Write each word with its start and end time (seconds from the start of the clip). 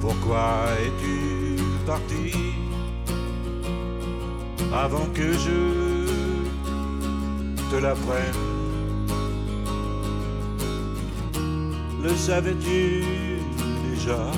Pourquoi 0.00 0.68
es-tu 0.84 1.62
parti 1.86 2.32
avant 4.72 5.06
que 5.14 5.32
je 5.32 5.60
te 7.70 7.76
l'apprenne? 7.76 8.42
Le 12.02 12.14
savais-tu 12.16 13.04
déjà? 13.90 14.30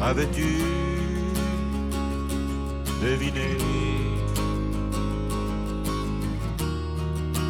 Avais-tu 0.00 0.50
deviné 3.02 3.56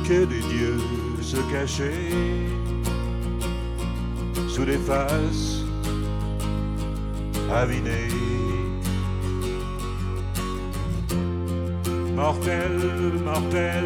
que 0.08 0.24
des 0.24 0.40
dieux 0.40 0.80
se 1.32 1.40
cachaient 1.50 2.12
sous 4.48 4.66
les 4.66 4.76
faces 4.76 5.64
avinées. 7.50 8.12
Mortel, 12.14 12.76
mortel, 13.24 13.84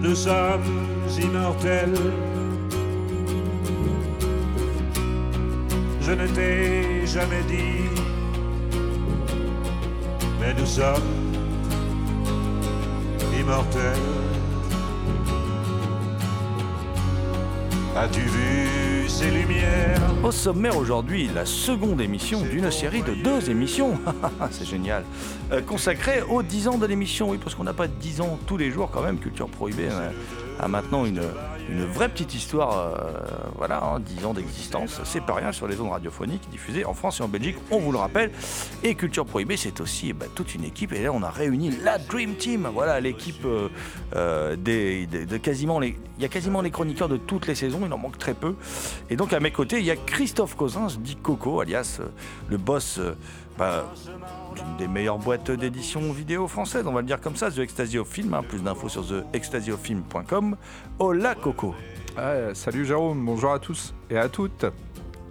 nous 0.00 0.14
sommes 0.14 0.70
immortels. 1.20 2.12
Je 6.02 6.12
ne 6.12 6.26
t'ai 6.28 7.04
jamais 7.04 7.42
dit, 7.48 7.82
mais 10.40 10.54
nous 10.54 10.66
sommes 10.66 11.27
As-tu 17.96 18.20
vu 18.20 19.08
ces 19.08 19.30
lumières? 19.30 19.98
Au 20.22 20.30
sommaire 20.30 20.76
aujourd'hui, 20.76 21.30
la 21.34 21.46
seconde 21.46 22.02
émission 22.02 22.42
d'une 22.42 22.70
série 22.70 23.02
de 23.02 23.14
deux 23.14 23.48
émissions. 23.48 23.98
C'est 24.50 24.66
génial. 24.66 25.02
Euh, 25.50 25.62
consacrée 25.62 26.20
aux 26.20 26.42
10 26.42 26.68
ans 26.68 26.76
de 26.76 26.84
l'émission. 26.84 27.30
Oui, 27.30 27.38
parce 27.42 27.54
qu'on 27.54 27.64
n'a 27.64 27.72
pas 27.72 27.88
10 27.88 28.20
ans 28.20 28.38
tous 28.46 28.58
les 28.58 28.70
jours 28.70 28.90
quand 28.90 29.02
même. 29.02 29.18
Culture 29.18 29.48
Prohibée 29.48 29.88
a 30.60 30.68
maintenant 30.68 31.06
une, 31.06 31.22
une 31.68 31.84
vraie 31.84 32.08
petite 32.08 32.34
histoire. 32.34 32.78
euh, 32.78 33.48
voilà, 33.56 33.82
hein, 33.82 34.00
10 34.00 34.24
ans 34.26 34.34
d'existence. 34.34 35.00
C'est 35.04 35.20
pas 35.20 35.34
rien 35.34 35.52
sur 35.52 35.66
les 35.66 35.80
ondes 35.80 35.90
radiophoniques 35.90 36.48
diffusées 36.50 36.84
en 36.84 36.94
France 36.94 37.20
et 37.20 37.22
en 37.22 37.28
Belgique, 37.28 37.56
on 37.70 37.78
vous 37.78 37.92
le 37.92 37.98
rappelle. 37.98 38.30
Et 38.82 38.94
Culture 38.94 39.26
Prohibée, 39.26 39.56
c'est 39.56 39.80
aussi 39.80 40.12
bah, 40.12 40.26
toute 40.34 40.54
une 40.54 40.64
équipe. 40.64 40.92
Et 40.92 41.02
là, 41.02 41.12
on 41.12 41.22
a 41.22 41.30
réuni 41.30 41.70
la 41.82 41.98
Dream 41.98 42.34
Team. 42.34 42.68
Voilà, 42.72 43.00
l'équipe 43.00 43.44
euh, 43.44 43.68
euh, 44.16 44.56
de 44.56 45.36
quasiment 45.36 45.78
les. 45.80 45.96
Il 46.18 46.22
y 46.22 46.24
a 46.24 46.28
quasiment 46.28 46.62
les 46.62 46.72
chroniqueurs 46.72 47.08
de 47.08 47.16
toutes 47.16 47.46
les 47.46 47.54
saisons, 47.54 47.82
il 47.86 47.92
en 47.92 47.98
manque 47.98 48.18
très 48.18 48.34
peu. 48.34 48.56
Et 49.08 49.14
donc 49.14 49.32
à 49.32 49.38
mes 49.38 49.52
côtés, 49.52 49.78
il 49.78 49.84
y 49.84 49.92
a 49.92 49.96
Christophe 49.96 50.56
Cosins, 50.56 50.88
dit 50.98 51.14
Coco, 51.14 51.60
alias 51.60 52.00
le 52.48 52.56
boss 52.56 52.98
bah, 53.58 53.84
d'une 54.54 54.76
des 54.78 54.88
meilleures 54.88 55.18
boîtes 55.18 55.50
d'édition 55.50 56.00
vidéo 56.12 56.46
françaises, 56.48 56.84
on 56.86 56.92
va 56.92 57.00
le 57.00 57.06
dire 57.06 57.20
comme 57.20 57.36
ça, 57.36 57.50
The 57.50 57.58
Ecstasy 57.58 57.98
of 57.98 58.08
Film. 58.08 58.32
hein. 58.34 58.42
plus 58.48 58.62
d'infos 58.62 58.88
sur 58.88 59.04
theextasyofilm.com. 59.32 60.56
Hola 60.98 61.34
Coco. 61.34 61.74
Ah, 62.16 62.54
salut 62.54 62.84
Jérôme, 62.86 63.24
bonjour 63.24 63.52
à 63.52 63.58
tous 63.58 63.94
et 64.10 64.16
à 64.18 64.28
toutes. 64.28 64.64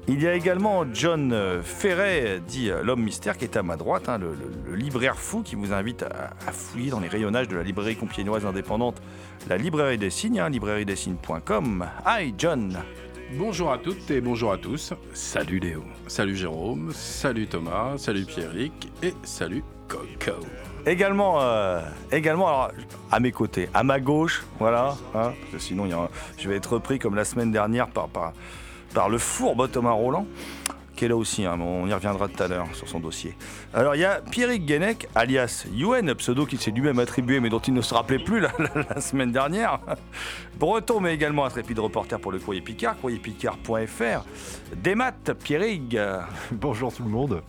Il 0.10 0.22
y 0.24 0.28
a 0.28 0.34
également 0.36 0.86
John 0.94 1.34
euh, 1.34 1.62
Ferret, 1.62 2.42
dit 2.48 2.70
euh, 2.70 2.82
l'homme 2.82 3.04
mystère, 3.04 3.36
qui 3.38 3.44
est 3.44 3.58
à 3.58 3.64
ma 3.64 3.76
droite, 3.76 4.08
hein, 4.08 4.18
le, 4.18 4.28
le- 4.28 4.72
le 4.72 4.76
libraire 4.78 5.18
fou 5.18 5.42
qui 5.44 5.56
vous 5.56 5.74
invite 5.74 6.04
à, 6.04 6.30
à 6.48 6.54
fouiller 6.54 6.92
dans 6.92 7.02
les 7.02 7.10
rayonnages 7.10 7.50
de 7.50 7.58
la 7.58 7.64
librairie 7.64 7.98
compiègnoise 7.98 8.46
indépendante, 8.46 9.02
la 9.50 9.58
librairie 9.58 9.98
des 9.98 10.10
signes, 10.10 10.40
hein, 10.40 10.48
librairiedessignes.com. 10.48 11.86
Hi 12.06 12.34
John 12.38 12.78
Bonjour 13.34 13.72
à 13.72 13.78
toutes 13.78 14.10
et 14.12 14.22
bonjour 14.22 14.52
à 14.54 14.58
tous. 14.58 14.94
Salut 15.14 15.60
Léo. 15.60 15.84
Salut 16.08 16.36
Jérôme. 16.36 16.92
Salut 16.94 17.48
Thomas. 17.48 17.98
Salut 17.98 18.26
Pierrick. 18.26 18.90
Et 19.04 19.14
salut 19.24 19.64
Coco. 19.88 20.38
Également, 20.86 21.42
euh, 21.42 21.82
également 22.12 22.48
alors, 22.48 22.72
à 23.12 23.20
mes 23.20 23.32
côtés, 23.32 23.68
à 23.74 23.84
ma 23.84 24.00
gauche, 24.00 24.46
voilà, 24.60 24.96
hein, 25.14 25.34
parce 25.34 25.52
que 25.52 25.60
sinon 25.60 25.86
il 25.86 25.90
y 25.90 25.94
a 25.94 26.00
un- 26.00 26.10
je 26.38 26.48
vais 26.48 26.56
être 26.56 26.74
repris 26.74 26.98
comme 27.00 27.16
la 27.16 27.26
semaine 27.26 27.52
dernière 27.52 27.90
par, 27.90 28.08
par, 28.08 28.32
par 28.94 29.10
le 29.10 29.18
fourbe 29.18 29.70
Thomas 29.70 29.92
Roland, 29.92 30.26
qui 30.98 31.06
est 31.06 31.08
là 31.08 31.16
aussi, 31.16 31.46
hein, 31.46 31.56
mais 31.58 31.64
on 31.64 31.88
y 31.88 31.94
reviendra 31.94 32.28
tout 32.28 32.44
à 32.44 32.48
l'heure 32.50 32.68
sur 32.74 32.90
son 32.90 33.00
dossier. 33.00 33.38
Alors 33.74 33.96
il 33.96 34.00
y 34.02 34.06
a 34.06 34.20
Pierrick 34.20 34.66
Guenec, 34.66 35.08
alias 35.16 35.66
Yuen, 35.72 36.14
pseudo 36.16 36.46
qu'il 36.46 36.60
s'est 36.60 36.72
lui-même 36.72 37.00
attribué, 37.00 37.40
mais 37.40 37.48
dont 37.50 37.60
il 37.60 37.74
ne 37.74 37.82
se 37.82 37.94
rappelait 37.94 38.20
plus 38.20 38.42
la, 38.42 38.52
la- 38.60 38.84
la 38.96 39.00
semaine 39.02 39.32
dernière. 39.32 39.80
Breton, 40.60 41.00
mais 41.00 41.14
également 41.14 41.46
intrépide 41.46 41.80
reporter 41.80 42.20
pour 42.20 42.32
le 42.34 42.40
courrier 42.40 42.62
Picard, 42.62 42.98
courrierpicard.fr. 43.00 44.26
Desmat, 44.76 45.12
Pierrick. 45.42 45.96
Bonjour 46.52 46.94
tout 46.94 47.04
le 47.04 47.10
monde. 47.10 47.42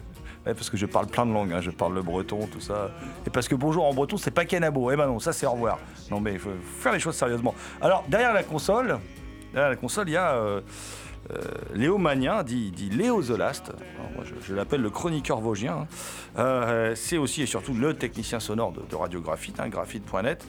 Parce 0.45 0.71
que 0.71 0.77
je 0.79 0.87
parle 0.87 1.09
plein 1.09 1.27
de 1.27 1.33
langues, 1.33 1.53
hein. 1.53 1.61
je 1.61 1.71
parle 1.71 1.95
le 1.95 2.03
breton, 2.03 2.47
tout 2.51 2.61
ça. 2.61 2.91
Et 3.27 3.31
parce 3.31 3.49
que 3.49 3.55
bonjour 3.55 3.85
en 3.85 3.93
breton, 3.93 4.17
c'est 4.17 4.31
pas 4.31 4.47
canabo. 4.47 4.91
Eh 4.91 4.97
ben 4.97 5.07
non, 5.07 5.19
ça 5.19 5.33
c'est 5.35 5.45
au 5.47 5.51
revoir. 5.53 5.79
Non 6.11 6.21
mais 6.21 6.33
il 6.35 6.39
faut 6.39 6.51
faire 6.79 6.93
les 6.93 7.01
choses 7.01 7.17
sérieusement. 7.17 7.55
Alors, 7.83 8.05
derrière 8.09 8.33
la 8.33 8.43
console, 8.45 8.99
derrière 9.53 9.69
la 9.71 9.77
console, 9.77 10.09
il 10.09 10.13
y 10.13 10.17
a 10.17 10.33
euh, 10.37 10.61
euh, 11.33 11.41
Léo 11.75 11.99
Magnin, 11.99 12.43
dit, 12.43 12.73
Léo 12.93 13.23
Zolast. 13.23 13.73
Je, 14.47 14.55
l'appelle 14.55 14.81
le 14.81 14.91
chroniqueur 14.91 15.41
vosgien. 15.41 15.73
hein. 15.73 15.87
Euh, 16.39 16.95
c'est 16.95 17.19
aussi 17.19 17.43
et 17.43 17.47
surtout 17.47 17.75
le 17.75 17.95
technicien 17.95 18.41
sonore 18.41 18.73
de, 18.73 18.83
de 18.89 18.97
Radio 18.97 19.21
Graphite, 19.21 19.61
hein, 19.61 19.69
graphite.net. 19.69 20.45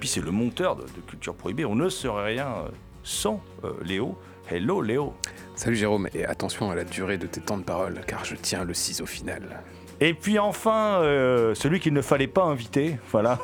Puis 0.00 0.08
c'est 0.08 0.20
le 0.20 0.30
monteur 0.30 0.76
de, 0.76 0.84
Culture 1.06 1.34
Prohibée. 1.34 1.64
On 1.64 1.76
ne 1.76 1.88
serait 1.88 2.34
rien 2.34 2.48
euh, 2.48 2.68
sans 3.02 3.40
Léo. 3.84 4.18
Hello 4.50 4.82
Léo. 4.82 5.14
Salut 5.54 5.76
Jérôme, 5.76 6.08
et 6.14 6.24
attention 6.24 6.70
à 6.70 6.74
la 6.74 6.84
durée 6.84 7.16
de 7.16 7.26
tes 7.26 7.40
temps 7.40 7.56
de 7.56 7.62
parole, 7.62 8.00
car 8.06 8.24
je 8.24 8.34
tiens 8.34 8.64
le 8.64 8.74
ciseau 8.74 9.06
final. 9.06 9.62
Et 10.06 10.12
puis 10.12 10.38
enfin, 10.38 11.00
euh, 11.00 11.54
celui 11.54 11.80
qu'il 11.80 11.94
ne 11.94 12.02
fallait 12.02 12.26
pas 12.26 12.42
inviter, 12.42 12.98
voilà. 13.10 13.38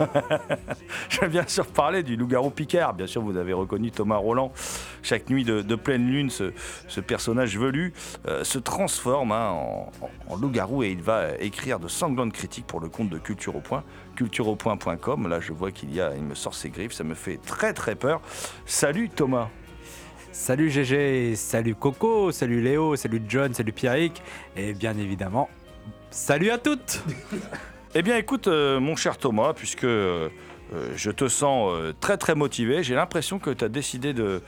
Je 1.08 1.18
vais 1.20 1.28
bien 1.28 1.46
sûr 1.46 1.64
parler 1.64 2.02
du 2.02 2.16
loup-garou 2.16 2.50
Picard. 2.50 2.92
Bien 2.92 3.06
sûr, 3.06 3.22
vous 3.22 3.38
avez 3.38 3.54
reconnu 3.54 3.90
Thomas 3.90 4.18
Roland. 4.18 4.52
Chaque 5.02 5.30
nuit 5.30 5.42
de, 5.42 5.74
pleine 5.74 6.06
lune, 6.06 6.28
ce, 6.28 7.00
personnage 7.00 7.56
velu 7.56 7.94
euh, 8.28 8.44
se 8.44 8.58
transforme 8.58 9.32
hein, 9.32 9.56
en 10.28 10.36
loup-garou 10.36 10.82
et 10.82 10.90
il 10.90 11.00
va 11.00 11.28
écrire 11.38 11.80
de 11.80 11.88
sanglantes 11.88 12.34
critiques 12.34 12.66
pour 12.66 12.80
le 12.80 12.90
compte 12.90 13.08
de 13.08 13.16
Culture 13.16 13.56
au 13.56 13.60
Point, 13.60 13.82
cultureaupoint.com. 14.16 15.28
Là, 15.28 15.40
je 15.40 15.54
vois 15.54 15.70
qu'il 15.70 15.94
y 15.94 16.02
a, 16.02 16.14
il 16.14 16.24
me 16.24 16.34
sort 16.34 16.54
ses 16.54 16.68
griffes, 16.68 16.92
ça 16.92 17.04
me 17.04 17.14
fait 17.14 17.38
très 17.38 17.72
très 17.72 17.94
peur. 17.94 18.20
Salut 18.66 19.08
Thomas. 19.08 19.48
Salut 20.32 20.70
GG, 20.70 21.36
salut 21.36 21.74
Coco, 21.74 22.30
salut 22.30 22.60
Léo, 22.60 22.94
salut 22.96 23.22
John, 23.26 23.52
salut 23.52 23.72
Pierrick, 23.72 24.22
et 24.56 24.74
bien 24.74 24.96
évidemment, 24.96 25.48
salut 26.10 26.50
à 26.50 26.58
toutes 26.58 27.02
Eh 27.96 28.02
bien, 28.02 28.16
écoute, 28.16 28.46
euh, 28.46 28.78
mon 28.78 28.94
cher 28.94 29.18
Thomas, 29.18 29.52
puisque 29.52 29.82
euh, 29.82 30.28
euh, 30.72 30.92
je 30.94 31.10
te 31.10 31.26
sens 31.26 31.72
très 31.98 32.16
très 32.16 32.36
motivé, 32.36 32.84
j'ai 32.84 32.94
l'impression 32.94 33.40
que 33.40 33.50
tu 33.50 33.64
as 33.64 33.68
décidé 33.68 34.12
de, 34.12 34.42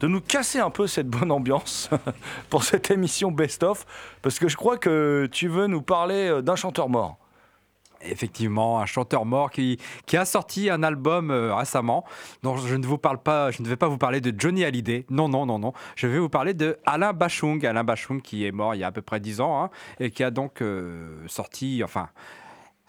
de 0.00 0.06
nous 0.06 0.22
casser 0.22 0.58
un 0.58 0.70
peu 0.70 0.86
cette 0.86 1.06
bonne 1.06 1.30
ambiance 1.30 1.90
pour 2.48 2.64
cette 2.64 2.90
émission 2.90 3.30
Best 3.30 3.62
of, 3.62 3.84
parce 4.22 4.38
que 4.38 4.48
je 4.48 4.56
crois 4.56 4.78
que 4.78 5.28
tu 5.30 5.48
veux 5.48 5.66
nous 5.66 5.82
parler 5.82 6.40
d'un 6.42 6.56
chanteur 6.56 6.88
mort. 6.88 7.18
Effectivement, 8.04 8.80
un 8.80 8.86
chanteur 8.86 9.24
mort 9.24 9.50
qui, 9.50 9.78
a 10.12 10.24
sorti 10.24 10.70
un 10.70 10.82
album 10.82 11.30
euh, 11.30 11.54
récemment, 11.54 12.04
dont 12.42 12.56
je 12.56 12.74
ne 12.74 12.86
vous 12.86 12.98
parle 12.98 13.18
pas, 13.18 13.50
je 13.50 13.62
ne 13.62 13.68
vais 13.68 13.76
pas 13.76 13.88
vous 13.88 13.98
parler 13.98 14.20
de 14.20 14.32
Johnny 14.36 14.64
Hallyday, 14.64 15.06
non, 15.10 15.28
non, 15.28 15.46
non, 15.46 15.58
non, 15.58 15.72
je 15.96 16.06
vais 16.06 16.18
vous 16.18 16.28
parler 16.28 16.54
de 16.54 16.78
Alain 16.84 17.12
Bachung, 17.12 17.64
Alain 17.64 17.84
Bachung 17.84 18.20
qui 18.20 18.46
est 18.46 18.52
mort 18.52 18.74
il 18.74 18.78
y 18.78 18.84
a 18.84 18.88
à 18.88 18.92
peu 18.92 19.02
près 19.02 19.20
10 19.20 19.40
ans, 19.40 19.62
hein, 19.62 19.70
et 20.00 20.10
qui 20.10 20.24
a 20.24 20.30
donc 20.30 20.62
euh, 20.62 21.16
sorti, 21.26 21.82
enfin, 21.84 22.08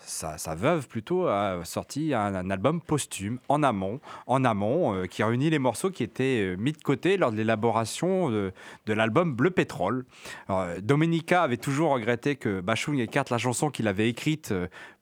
sa, 0.05 0.55
veuve 0.55 0.87
plutôt 0.87 1.27
a 1.27 1.63
sorti 1.63 2.13
un, 2.13 2.49
album 2.49 2.81
posthume 2.81 3.39
en 3.49 3.63
amont, 3.63 3.99
en 4.27 4.43
amont, 4.43 4.95
euh, 4.95 5.05
qui 5.05 5.23
réunit 5.23 5.49
les 5.49 5.59
morceaux 5.59 5.89
qui 5.89 6.03
étaient 6.03 6.53
euh, 6.53 6.55
mis 6.57 6.71
de 6.71 6.81
côté 6.81 7.17
lors 7.17 7.31
de 7.31 7.37
l'élaboration 7.37 8.29
de, 8.29 8.53
l'album 8.87 9.33
Bleu 9.33 9.51
Pétrole. 9.51 10.05
Alors, 10.47 10.61
euh, 10.61 11.33
avait 11.33 11.57
toujours 11.57 11.91
regretté 11.91 12.35
que 12.35 12.61
Bachung 12.61 12.99
écarte 12.99 13.29
la 13.29 13.37
chanson 13.37 13.69
qu'il 13.69 13.87
avait 13.87 14.09
écrite 14.09 14.53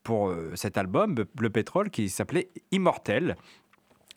pour 0.03 0.33
cet 0.55 0.77
album, 0.77 1.15
Bleu 1.35 1.49
Pétrole, 1.49 1.89
qui 1.89 2.09
s'appelait 2.09 2.49
Immortel. 2.71 3.35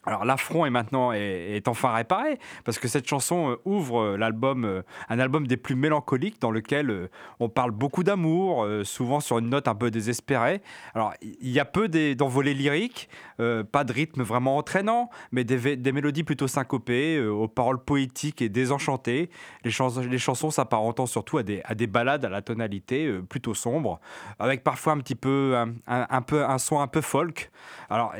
Alors 0.06 0.24
l'affront 0.24 0.66
est 0.66 0.70
maintenant 0.70 1.12
est, 1.12 1.66
enfin 1.68 1.92
réparé 1.94 2.38
parce 2.64 2.78
que 2.78 2.88
cette 2.88 3.08
chanson 3.08 3.50
euh, 3.50 3.56
ouvre 3.64 4.00
euh, 4.00 4.16
l'album, 4.16 4.64
euh, 4.64 4.82
un 5.08 5.18
album 5.18 5.46
des 5.46 5.56
plus 5.56 5.74
mélancoliques 5.76 6.40
dans 6.40 6.50
lequel 6.50 7.08
on 7.40 7.48
parle 7.48 7.70
beaucoup 7.70 8.02
d'amour, 8.04 8.66
souvent 8.84 9.20
sur 9.20 9.38
une 9.38 9.48
note 9.48 9.68
un 9.68 9.74
peu 9.74 9.90
désespérée. 9.90 10.60
Alors 10.94 11.12
il 11.22 11.50
y 11.50 11.60
a 11.60 11.64
peu 11.64 11.88
d'envolées 12.14 12.54
lyriques, 12.54 13.08
pas 13.38 13.84
de 13.84 13.92
rythme 13.92 14.22
vraiment 14.22 14.56
entraînant, 14.56 15.10
mais 15.32 15.44
des, 15.44 15.76
des 15.76 15.92
mélodies 15.92 16.24
plutôt 16.24 16.48
syncopées, 16.48 17.20
aux 17.24 17.48
paroles 17.48 17.82
poétiques 17.82 18.42
et 18.42 18.48
désenchantées. 18.48 19.30
Les, 19.64 19.70
chans- 19.70 20.00
les 20.00 20.18
chansons 20.18 20.50
s'apparentant 20.50 21.06
surtout 21.06 21.38
à 21.38 21.42
des, 21.42 21.62
à 21.64 21.74
des 21.74 21.86
ballades 21.86 22.24
à 22.24 22.28
la 22.28 22.42
tonalité 22.42 23.10
plutôt 23.28 23.54
sombre, 23.54 24.00
avec 24.38 24.62
parfois 24.64 24.92
un 24.92 24.98
petit 24.98 25.14
peu 25.14 25.54
un, 25.56 25.72
un- 25.86 26.22
peu 26.22 26.44
un 26.44 26.58
son 26.58 26.80
un 26.80 26.86
peu 26.88 27.00
folk. 27.00 27.50
Alors 27.90 28.14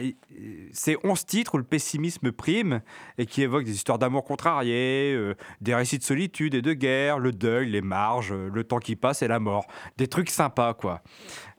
c'est 0.73 0.97
11 1.05 1.27
titres 1.27 1.59
le 1.59 1.65
pessimisme 1.75 2.31
prime 2.31 2.83
et 3.19 3.27
qui 3.27 3.43
évoquent 3.43 3.65
des 3.65 3.75
histoires 3.75 3.99
d'amour 3.99 4.23
contrariées, 4.23 5.13
euh, 5.13 5.35
des 5.61 5.75
récits 5.75 5.99
de 5.99 6.05
solitude 6.05 6.55
et 6.55 6.63
de 6.63 6.73
guerre, 6.73 7.19
le 7.19 7.33
deuil, 7.33 7.69
les 7.69 7.81
marges, 7.81 8.31
euh, 8.31 8.49
le 8.49 8.63
temps 8.63 8.79
qui 8.79 8.95
passe 8.95 9.23
et 9.23 9.27
la 9.27 9.41
mort. 9.41 9.67
Des 9.97 10.07
trucs 10.07 10.31
sympas 10.31 10.75
quoi. 10.75 11.03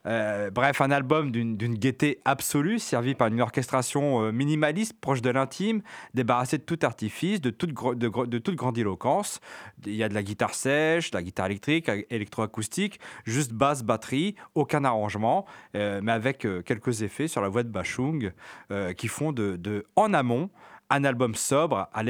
Euh, 0.05 0.51
bref, 0.51 0.81
un 0.81 0.91
album 0.91 1.31
d'une 1.31 1.55
gaieté 1.75 2.19
absolue, 2.25 2.79
servi 2.79 3.15
par 3.15 3.27
une 3.27 3.41
orchestration 3.41 4.21
euh, 4.23 4.31
minimaliste, 4.31 4.93
proche 4.99 5.21
de 5.21 5.29
l'intime, 5.31 5.81
débarrassée 6.13 6.57
de 6.59 6.63
tout 6.63 6.79
artifice, 6.83 7.41
de 7.41 7.49
toute, 7.49 7.73
de, 7.73 8.07
de 8.07 8.51
grandiloquence. 8.51 9.39
Il 9.85 9.95
y 9.95 10.03
a 10.03 10.09
de 10.09 10.13
la 10.13 10.21
guitare 10.23 10.53
sèche, 10.53 11.11
de 11.11 11.17
la 11.17 11.23
guitare 11.23 11.47
électrique, 11.47 11.89
a- 11.89 11.95
électroacoustique, 12.09 12.99
juste 13.25 13.53
basse, 13.53 13.83
batterie, 13.83 14.35
aucun 14.53 14.83
arrangement, 14.85 15.45
euh, 15.75 16.01
mais 16.03 16.11
avec 16.11 16.45
euh, 16.45 16.61
quelques 16.61 17.01
effets 17.01 17.27
sur 17.27 17.41
la 17.41 17.49
voix 17.49 17.63
de 17.63 17.69
Bachung 17.69 18.31
euh, 18.71 18.93
qui 18.93 19.07
font 19.07 19.31
de, 19.31 19.85
En 19.95 20.13
amont 20.13 20.49
un 20.91 21.03
album 21.03 21.33
sobre 21.33 21.89
à 21.93 22.03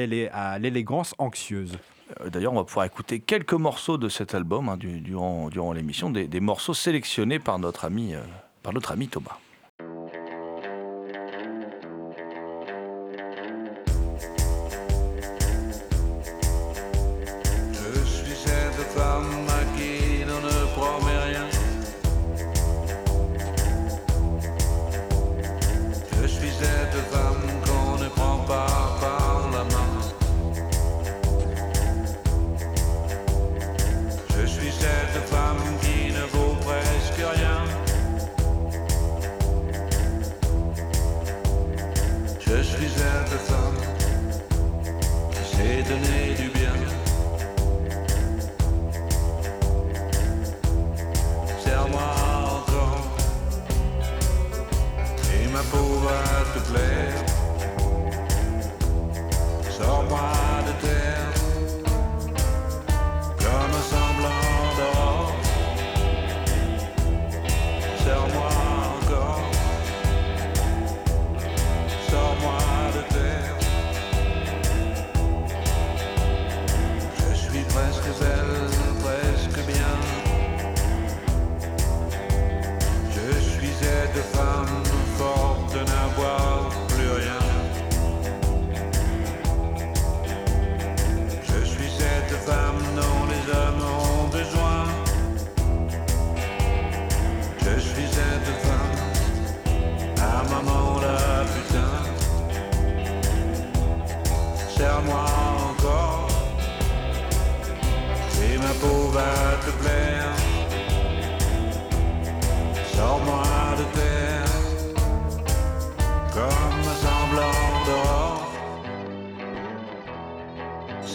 l'élégance 0.58 1.14
anxieuse. 1.18 1.78
Euh, 2.20 2.30
D'ailleurs, 2.30 2.52
on 2.52 2.56
va 2.56 2.64
pouvoir 2.64 2.86
écouter 2.86 3.20
quelques 3.20 3.52
morceaux 3.54 3.98
de 3.98 4.08
cet 4.08 4.34
album 4.34 4.68
hein, 4.68 4.76
du- 4.76 5.00
durant, 5.00 5.48
durant 5.48 5.72
l'émission, 5.72 6.10
des, 6.10 6.26
des 6.26 6.40
morceaux 6.40 6.74
sélectionnés 6.74 7.38
par 7.38 7.58
notre 7.58 7.84
ami, 7.84 8.14
euh, 8.14 8.20
par 8.62 8.72
notre 8.72 8.92
ami 8.92 9.08
Thomas. 9.08 9.38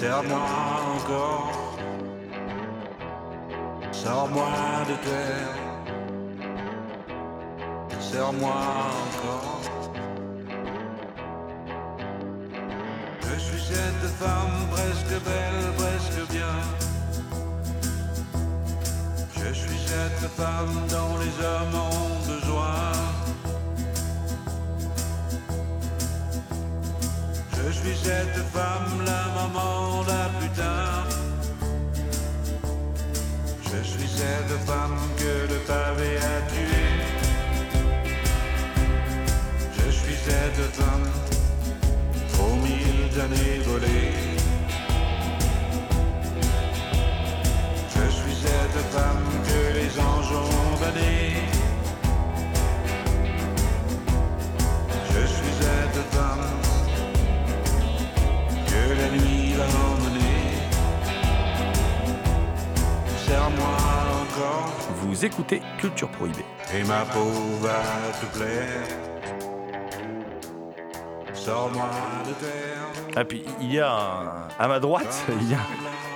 Serre-moi 0.02 0.42
encore. 0.96 1.78
Sors-moi 3.92 4.52
de 4.90 4.96
terre. 5.08 5.56
Serre-moi 8.00 8.62
encore. 9.06 9.62
Je 13.22 13.40
suis 13.40 13.62
cette 13.62 14.10
femme 14.20 14.58
presque 14.72 15.18
belle, 15.24 15.64
presque 15.78 16.32
bien. 16.32 16.58
Je 19.36 19.54
suis 19.54 19.80
cette 19.86 20.32
femme 20.32 20.78
dont 20.90 21.16
les 21.20 21.46
hommes 21.46 21.76
ont 21.76 22.16
besoin. 22.26 23.21
je 27.72 27.78
suis 27.78 27.96
cette 28.04 28.44
femme, 28.54 29.06
la 29.06 29.24
maman, 29.34 30.04
la 30.04 30.30
putain. 30.40 31.06
Je 33.64 33.84
suis 33.88 34.10
cette 34.10 34.58
femme 34.66 34.98
que 35.18 35.54
le 35.54 35.60
pavé 35.60 36.18
a 36.18 36.42
tuée. 36.52 37.00
Je 39.78 39.92
suis 39.92 40.16
cette 40.16 40.76
femme, 40.76 41.10
trop 42.34 42.56
mille 42.56 43.22
années 43.26 43.60
volées. 43.66 44.16
Je 47.96 48.12
suis 48.12 48.36
cette 48.46 48.82
femme 48.92 49.26
que 49.48 49.78
les 49.78 50.00
anges 50.00 50.34
ont 50.34 50.80
damnée. 50.82 51.34
Je 55.14 55.26
suis 55.26 55.54
cette 55.62 56.16
femme. 56.16 56.61
Serre-moi 63.52 63.78
encore 64.22 64.72
Vous 65.02 65.26
écoutez 65.26 65.62
Culture 65.78 66.10
Prohibée. 66.12 66.46
et 66.74 66.84
ma 66.84 67.02
peau 67.06 67.32
va 67.62 67.82
te 68.20 68.26
plaire. 68.38 68.88
Sors-moi 71.34 71.90
de 72.28 72.34
terre. 72.34 72.91
Ah, 73.16 73.26
puis 73.26 73.44
il 73.62 73.74
y 73.74 73.80
a 73.80 73.92
un- 73.92 74.48
à 74.60 74.68
ma 74.68 74.80
droite, 74.80 75.26
il 75.42 75.50
y 75.50 75.54
a, 75.54 75.58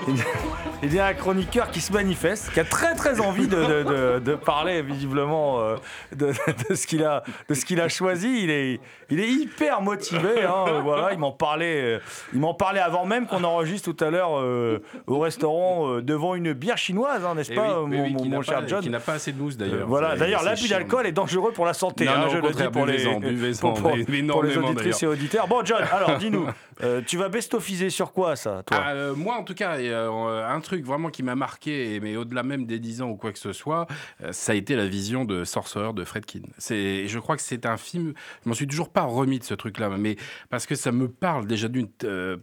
il 0.07 0.17
y 0.17 0.21
a- 0.21 0.25
il 0.83 0.93
y 0.93 0.99
a 0.99 1.07
un 1.07 1.13
chroniqueur 1.13 1.71
qui 1.71 1.81
se 1.81 1.91
manifeste, 1.91 2.51
qui 2.53 2.59
a 2.59 2.63
très 2.63 2.93
très 2.95 3.19
envie 3.19 3.47
de, 3.47 3.55
de- 3.55 3.83
de- 3.83 4.19
de 4.19 4.35
parler 4.35 4.81
visiblement 4.81 5.59
euh, 5.61 5.75
de, 6.15 6.31
de 6.69 6.75
ce 6.75 6.85
qu'il 6.85 7.03
a, 7.03 7.23
de 7.49 7.53
ce 7.55 7.65
qu'il 7.65 7.81
a 7.81 7.87
choisi. 7.89 8.43
Il 8.43 8.49
est, 8.51 8.79
il 9.09 9.19
est 9.19 9.27
hyper 9.29 9.81
motivé. 9.81 10.43
hein, 10.43 10.65
euh, 10.67 10.79
voilà, 10.81 11.11
il 11.13 11.17
m'en 11.17 11.31
parlait, 11.31 11.81
euh, 11.95 11.99
il 12.33 12.39
m'en 12.39 12.53
parlait 12.53 12.81
avant 12.81 13.05
même 13.05 13.25
qu'on 13.25 13.43
enregistre 13.43 13.91
tout 13.93 14.03
à 14.03 14.09
l'heure 14.11 14.37
euh, 14.39 14.79
au 15.07 15.19
restaurant 15.19 15.87
euh, 15.89 16.01
devant 16.01 16.35
une 16.35 16.53
bière 16.53 16.77
chinoise, 16.77 17.25
hein, 17.25 17.33
n'est-ce 17.35 17.51
Eh 17.51 17.55
pas, 17.55 17.81
oui, 17.81 17.87
oui, 17.91 17.97
mon, 17.97 18.03
oui, 18.03 18.13
mon- 18.13 18.19
qui 18.19 18.29
n'a 18.29 18.35
mon 18.37 18.41
cher 18.43 18.67
John 18.67 18.81
Qui 18.81 18.89
n'a 18.89 18.99
pas 18.99 19.13
assez 19.13 19.31
de 19.31 19.41
mousse 19.41 19.57
d'ailleurs. 19.57 19.87
Voilà, 19.87 20.15
d'ailleurs, 20.17 20.43
l'abus 20.43 20.67
d'alcool 20.67 21.07
est 21.07 21.11
dangereux 21.13 21.51
pour 21.51 21.65
la 21.65 21.73
santé. 21.73 22.05
Non, 22.05 22.11
hein, 22.11 22.19
non, 22.25 22.29
je 22.29 22.35
le 22.35 22.41
dis 22.43 22.47
contraire, 22.49 22.71
pour 22.71 22.85
les, 22.85 22.97
buvez-en, 22.97 23.19
buvez-en, 23.19 23.59
pour, 23.59 23.73
pour- 23.81 23.95
mais 23.95 24.03
pour 24.03 24.11
les 24.13 24.19
énormément, 24.19 24.67
auditrices 24.67 25.01
et 25.03 25.07
auditeurs. 25.07 25.47
Bon, 25.47 25.61
John, 25.65 25.81
alors 25.91 26.17
dis-nous, 26.17 26.45
euh, 26.85 27.01
tu 27.05 27.17
vas 27.17 27.29
bestofiser 27.29 27.89
sur 27.89 28.13
quoi 28.13 28.35
ça, 28.35 28.63
toi 28.65 28.77
Ah, 28.83 28.91
euh, 28.93 29.15
moi, 29.15 29.35
en 29.37 29.43
tout 29.43 29.53
cas, 29.53 29.77
euh, 29.77 30.47
un 30.47 30.59
truc 30.61 30.85
vraiment 30.85 31.09
qui 31.09 31.23
m'a 31.23 31.35
marqué, 31.35 31.99
mais 32.01 32.15
au-delà 32.15 32.43
même 32.43 32.65
des 32.65 32.79
10 32.79 33.01
ans 33.01 33.09
ou 33.09 33.15
quoi 33.15 33.31
que 33.31 33.39
ce 33.39 33.51
soit, 33.53 33.87
ça 34.31 34.51
a 34.51 34.55
été 34.55 34.75
la 34.75 34.87
vision 34.87 35.25
de 35.25 35.43
Sorcerer 35.43 35.93
de 35.93 36.03
Fredkin. 36.03 36.41
Je 36.69 37.19
crois 37.19 37.35
que 37.35 37.41
c'est 37.41 37.65
un 37.65 37.77
film. 37.77 38.13
Je 38.43 38.49
m'en 38.49 38.55
suis 38.55 38.67
toujours 38.67 38.89
pas 38.89 39.03
remis 39.03 39.39
de 39.39 39.43
ce 39.43 39.53
truc-là, 39.53 39.89
mais 39.97 40.15
parce 40.49 40.65
que 40.65 40.75
ça 40.75 40.91
me 40.91 41.07
parle 41.09 41.47
déjà 41.47 41.67
d'une. 41.67 41.87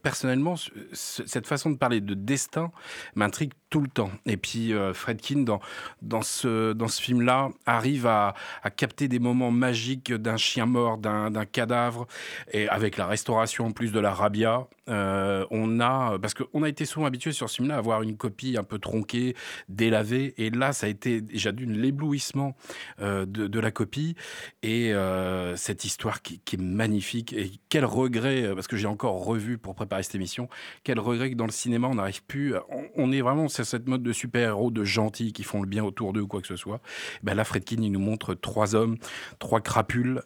personnellement, 0.03 0.57
ce- 0.57 0.71
ce- 0.93 1.27
cette 1.27 1.47
façon 1.47 1.71
de 1.71 1.77
parler 1.77 2.01
de 2.01 2.15
destin 2.15 2.71
m'intrigue 3.15 3.53
tout 3.71 3.81
le 3.81 3.89
temps. 3.89 4.11
Et 4.27 4.37
puis 4.37 4.73
Fredkin, 4.93 5.41
dans, 5.41 5.61
dans 6.03 6.23
ce, 6.23 6.73
dans 6.75 6.89
ce 6.89 7.01
film-là, 7.01 7.49
arrive 7.67 8.07
à, 8.07 8.35
à 8.63 8.71
capter 8.71 9.09
des 9.09 9.19
moments 9.19 9.51
magiques 9.51 10.13
d'un 10.13 10.37
chien 10.37 10.67
mort, 10.67 10.99
d'un 10.99 11.31
d'un 11.31 11.45
cadavre, 11.47 12.07
et 12.53 12.69
avec 12.69 12.97
la 12.97 13.07
restauration 13.07 13.67
en 13.67 13.71
plus 13.73 13.93
de 13.93 14.01
la 14.01 14.13
rabia. 14.33 14.67
Euh, 14.89 15.47
on 15.51 15.81
a, 15.81 16.19
parce 16.19 16.35
qu'on 16.35 16.62
a 16.62 16.69
été 16.69 16.85
souvent 16.85 17.07
habitué 17.07 17.33
sur 17.33 17.49
ce 17.49 17.57
film-là 17.57 17.77
à 17.77 17.79
avoir 17.79 18.03
une 18.03 18.17
copie 18.17 18.57
un 18.57 18.65
peu 18.65 18.79
tronquée, 18.79 19.35
délavée, 19.69 20.35
et 20.39 20.51
là, 20.51 20.73
ça 20.73 20.87
a 20.87 20.89
été 20.89 21.21
déjà 21.21 21.53
d'une 21.53 21.73
l'éblouissement 21.73 22.57
euh, 23.01 23.25
de, 23.27 23.61
la 23.61 23.71
copie 23.71 24.17
et 24.62 24.93
euh, 24.93 25.55
cette 25.57 25.85
histoire 25.85 26.21
qui, 26.23 26.41
est 26.53 26.61
magnifique. 26.61 27.33
Et 27.33 27.53
quel 27.69 27.85
regret, 27.85 28.53
parce 28.55 28.67
que 28.67 28.77
j'ai 28.77 28.89
encore 28.89 29.25
revu 29.25 29.57
pour 29.57 29.75
préparer 29.75 30.03
cette 30.03 30.17
émission, 30.17 30.49
quel 30.83 30.99
regret 30.99 31.31
que 31.31 31.37
dans 31.37 31.47
le 31.47 31.53
cinéma, 31.53 31.89
on 31.89 31.95
n'arrive 31.95 32.25
plus. 32.25 32.55
On, 32.97 33.12
est 33.12 33.21
vraiment 33.21 33.49
sur 33.49 33.65
cette 33.65 33.89
mode 33.89 34.03
de 34.03 34.12
super-héros, 34.12 34.71
de 34.71 34.85
gentils 34.85 35.33
qui 35.33 35.45
font 35.45 35.61
le 35.61 35.69
bien 35.69 35.85
autour 35.85 36.12
d'eux 36.12 36.23
ou 36.23 36.27
quoi 36.27 36.41
que 36.41 36.47
ce 36.47 36.57
soit. 36.57 36.81
Ben 37.23 37.35
là, 37.35 37.45
Fredkin, 37.45 37.77
il 37.81 37.93
nous 37.93 38.01
montre 38.01 38.35
trois 38.35 38.75
hommes, 38.75 38.97
trois 39.39 39.61
crapules 39.61 40.23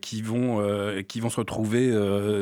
qui, 0.00 0.22
vont, 0.22 1.02
qui 1.08 1.20
vont 1.20 1.30
se 1.30 1.36
retrouver 1.36 1.90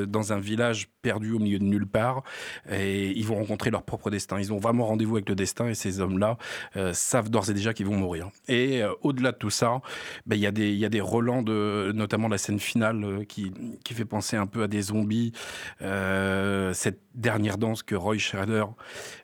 dans 0.07 0.33
un 0.33 0.41
village 0.41 0.89
perdu 1.03 1.28
au 1.35 1.39
milieu 1.39 1.59
de 1.59 1.65
nulle 1.65 1.87
part 1.87 2.23
et 2.71 3.11
ils 3.11 3.25
vont 3.27 3.37
rencontrer 3.37 3.71
leur 3.71 3.83
propre 3.83 4.11
destin. 4.11 4.39
Ils 4.39 4.53
ont 4.53 4.59
vraiment 4.59 4.87
rendez-vous 4.87 5.17
avec 5.17 5.29
le 5.29 5.35
destin 5.35 5.69
et 5.69 5.75
ces 5.75 6.01
hommes-là 6.01 6.39
euh, 6.77 6.93
savent 6.93 7.31
d'ores 7.31 7.51
et 7.51 7.55
déjà 7.55 7.73
qu'ils 7.75 7.87
vont 7.87 7.97
mourir. 7.97 8.31
Et 8.49 8.83
euh, 8.83 8.93
au-delà 9.03 9.33
de 9.33 9.37
tout 9.37 9.51
ça, 9.51 9.81
ben, 10.27 10.37
il 10.37 10.43
y, 10.43 10.47
a 10.47 10.51
des- 10.51 10.71
il 10.73 10.79
y 10.79 10.85
a 10.85 10.89
des 10.89 11.01
relents, 11.01 11.43
de, 11.43 11.93
notamment 11.95 12.29
la 12.29 12.39
scène 12.39 12.59
finale 12.61 13.05
euh, 13.05 13.25
qui, 13.25 13.53
qui 13.85 13.95
fait 13.95 14.05
penser 14.05 14.37
un 14.37 14.47
peu 14.47 14.63
à 14.63 14.69
des 14.69 14.83
zombies. 14.83 15.33
Cette 15.81 17.01
dernière 17.19 17.59
danse 17.59 17.83
que 17.83 17.95
Roy 17.95 18.19
Schrader 18.19 18.65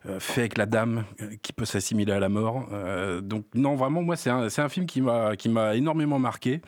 euh, 0.06 0.20
fait 0.20 0.42
avec 0.42 0.58
la 0.58 0.66
dame 0.66 1.04
euh, 1.20 1.30
qui 1.42 1.52
peut 1.52 1.64
s'assimiler 1.64 2.12
à 2.12 2.20
la 2.20 2.28
mort. 2.28 2.68
Euh, 2.72 3.20
donc 3.20 3.46
non, 3.54 3.76
vraiment, 3.76 4.02
moi, 4.02 4.16
c'est 4.16 4.30
un, 4.30 4.68
film 4.68 4.86
qui 4.86 5.00
m'a 5.00 5.76
énormément 5.76 6.18
marqué. 6.18 6.60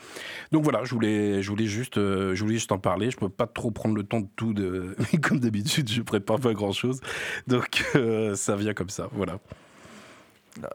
Donc 0.53 0.63
voilà, 0.63 0.85
je 0.85 0.95
voulais, 0.95 1.43
juste, 1.67 1.97
je 1.97 2.73
en 2.73 2.79
parler. 2.79 3.11
Je 3.11 3.17
peux 3.17 3.29
pas 3.29 3.47
trop 3.47 3.71
prendre 3.71 3.97
le 3.97 4.05
temps 4.05 4.21
de 4.21 4.29
tout, 4.37 4.55
mais 5.13 5.19
comme 5.19 5.41
d'habitude, 5.41 5.91
je 5.91 6.03
prépare 6.03 6.41
pas 6.41 6.53
grand 6.53 6.73
chose. 6.73 7.01
Donc 7.47 7.85
ça 8.35 8.57
vient 8.57 8.75
comme 8.75 8.91
ça, 8.91 9.09
voilà. 9.13 9.39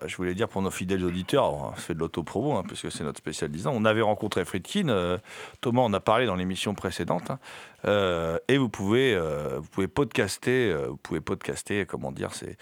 Je 0.06 0.16
voulais 0.16 0.34
dire 0.34 0.48
pour 0.48 0.62
nos 0.62 0.72
fidèles 0.72 1.04
auditeurs, 1.04 1.54
on 1.54 1.72
fait 1.74 1.94
de 1.94 2.00
l'autopromo, 2.00 2.58
hein, 2.58 2.64
puisque 2.68 2.92
c'est 2.92 3.04
notre 3.04 3.18
spécial 3.18 3.50
10 3.50 3.68
ans. 3.68 3.74
On 3.76 3.86
avait 3.86 4.02
rencontré 4.02 4.46
Friedkin, 4.46 4.90
euh, 4.90 5.18
Thomas 5.62 5.82
en 5.82 5.94
a 5.94 6.00
parlé 6.00 6.26
dans 6.26 6.36
l'émission 6.36 6.74
précédente, 6.76 7.32
hein, 7.32 7.40
euh, 7.86 8.38
et 8.48 8.58
vous 8.58 8.70
pouvez, 8.70 9.14
euh, 9.16 9.60
vous 9.60 9.68
pouvez 9.68 9.88
podcaster, 9.88 10.72
euh, 10.72 10.88
vous 10.90 10.98
pouvez 10.98 11.22
podcaster, 11.22 11.86
comment 11.86 12.12
dire, 12.12 12.34
ces, 12.34 12.58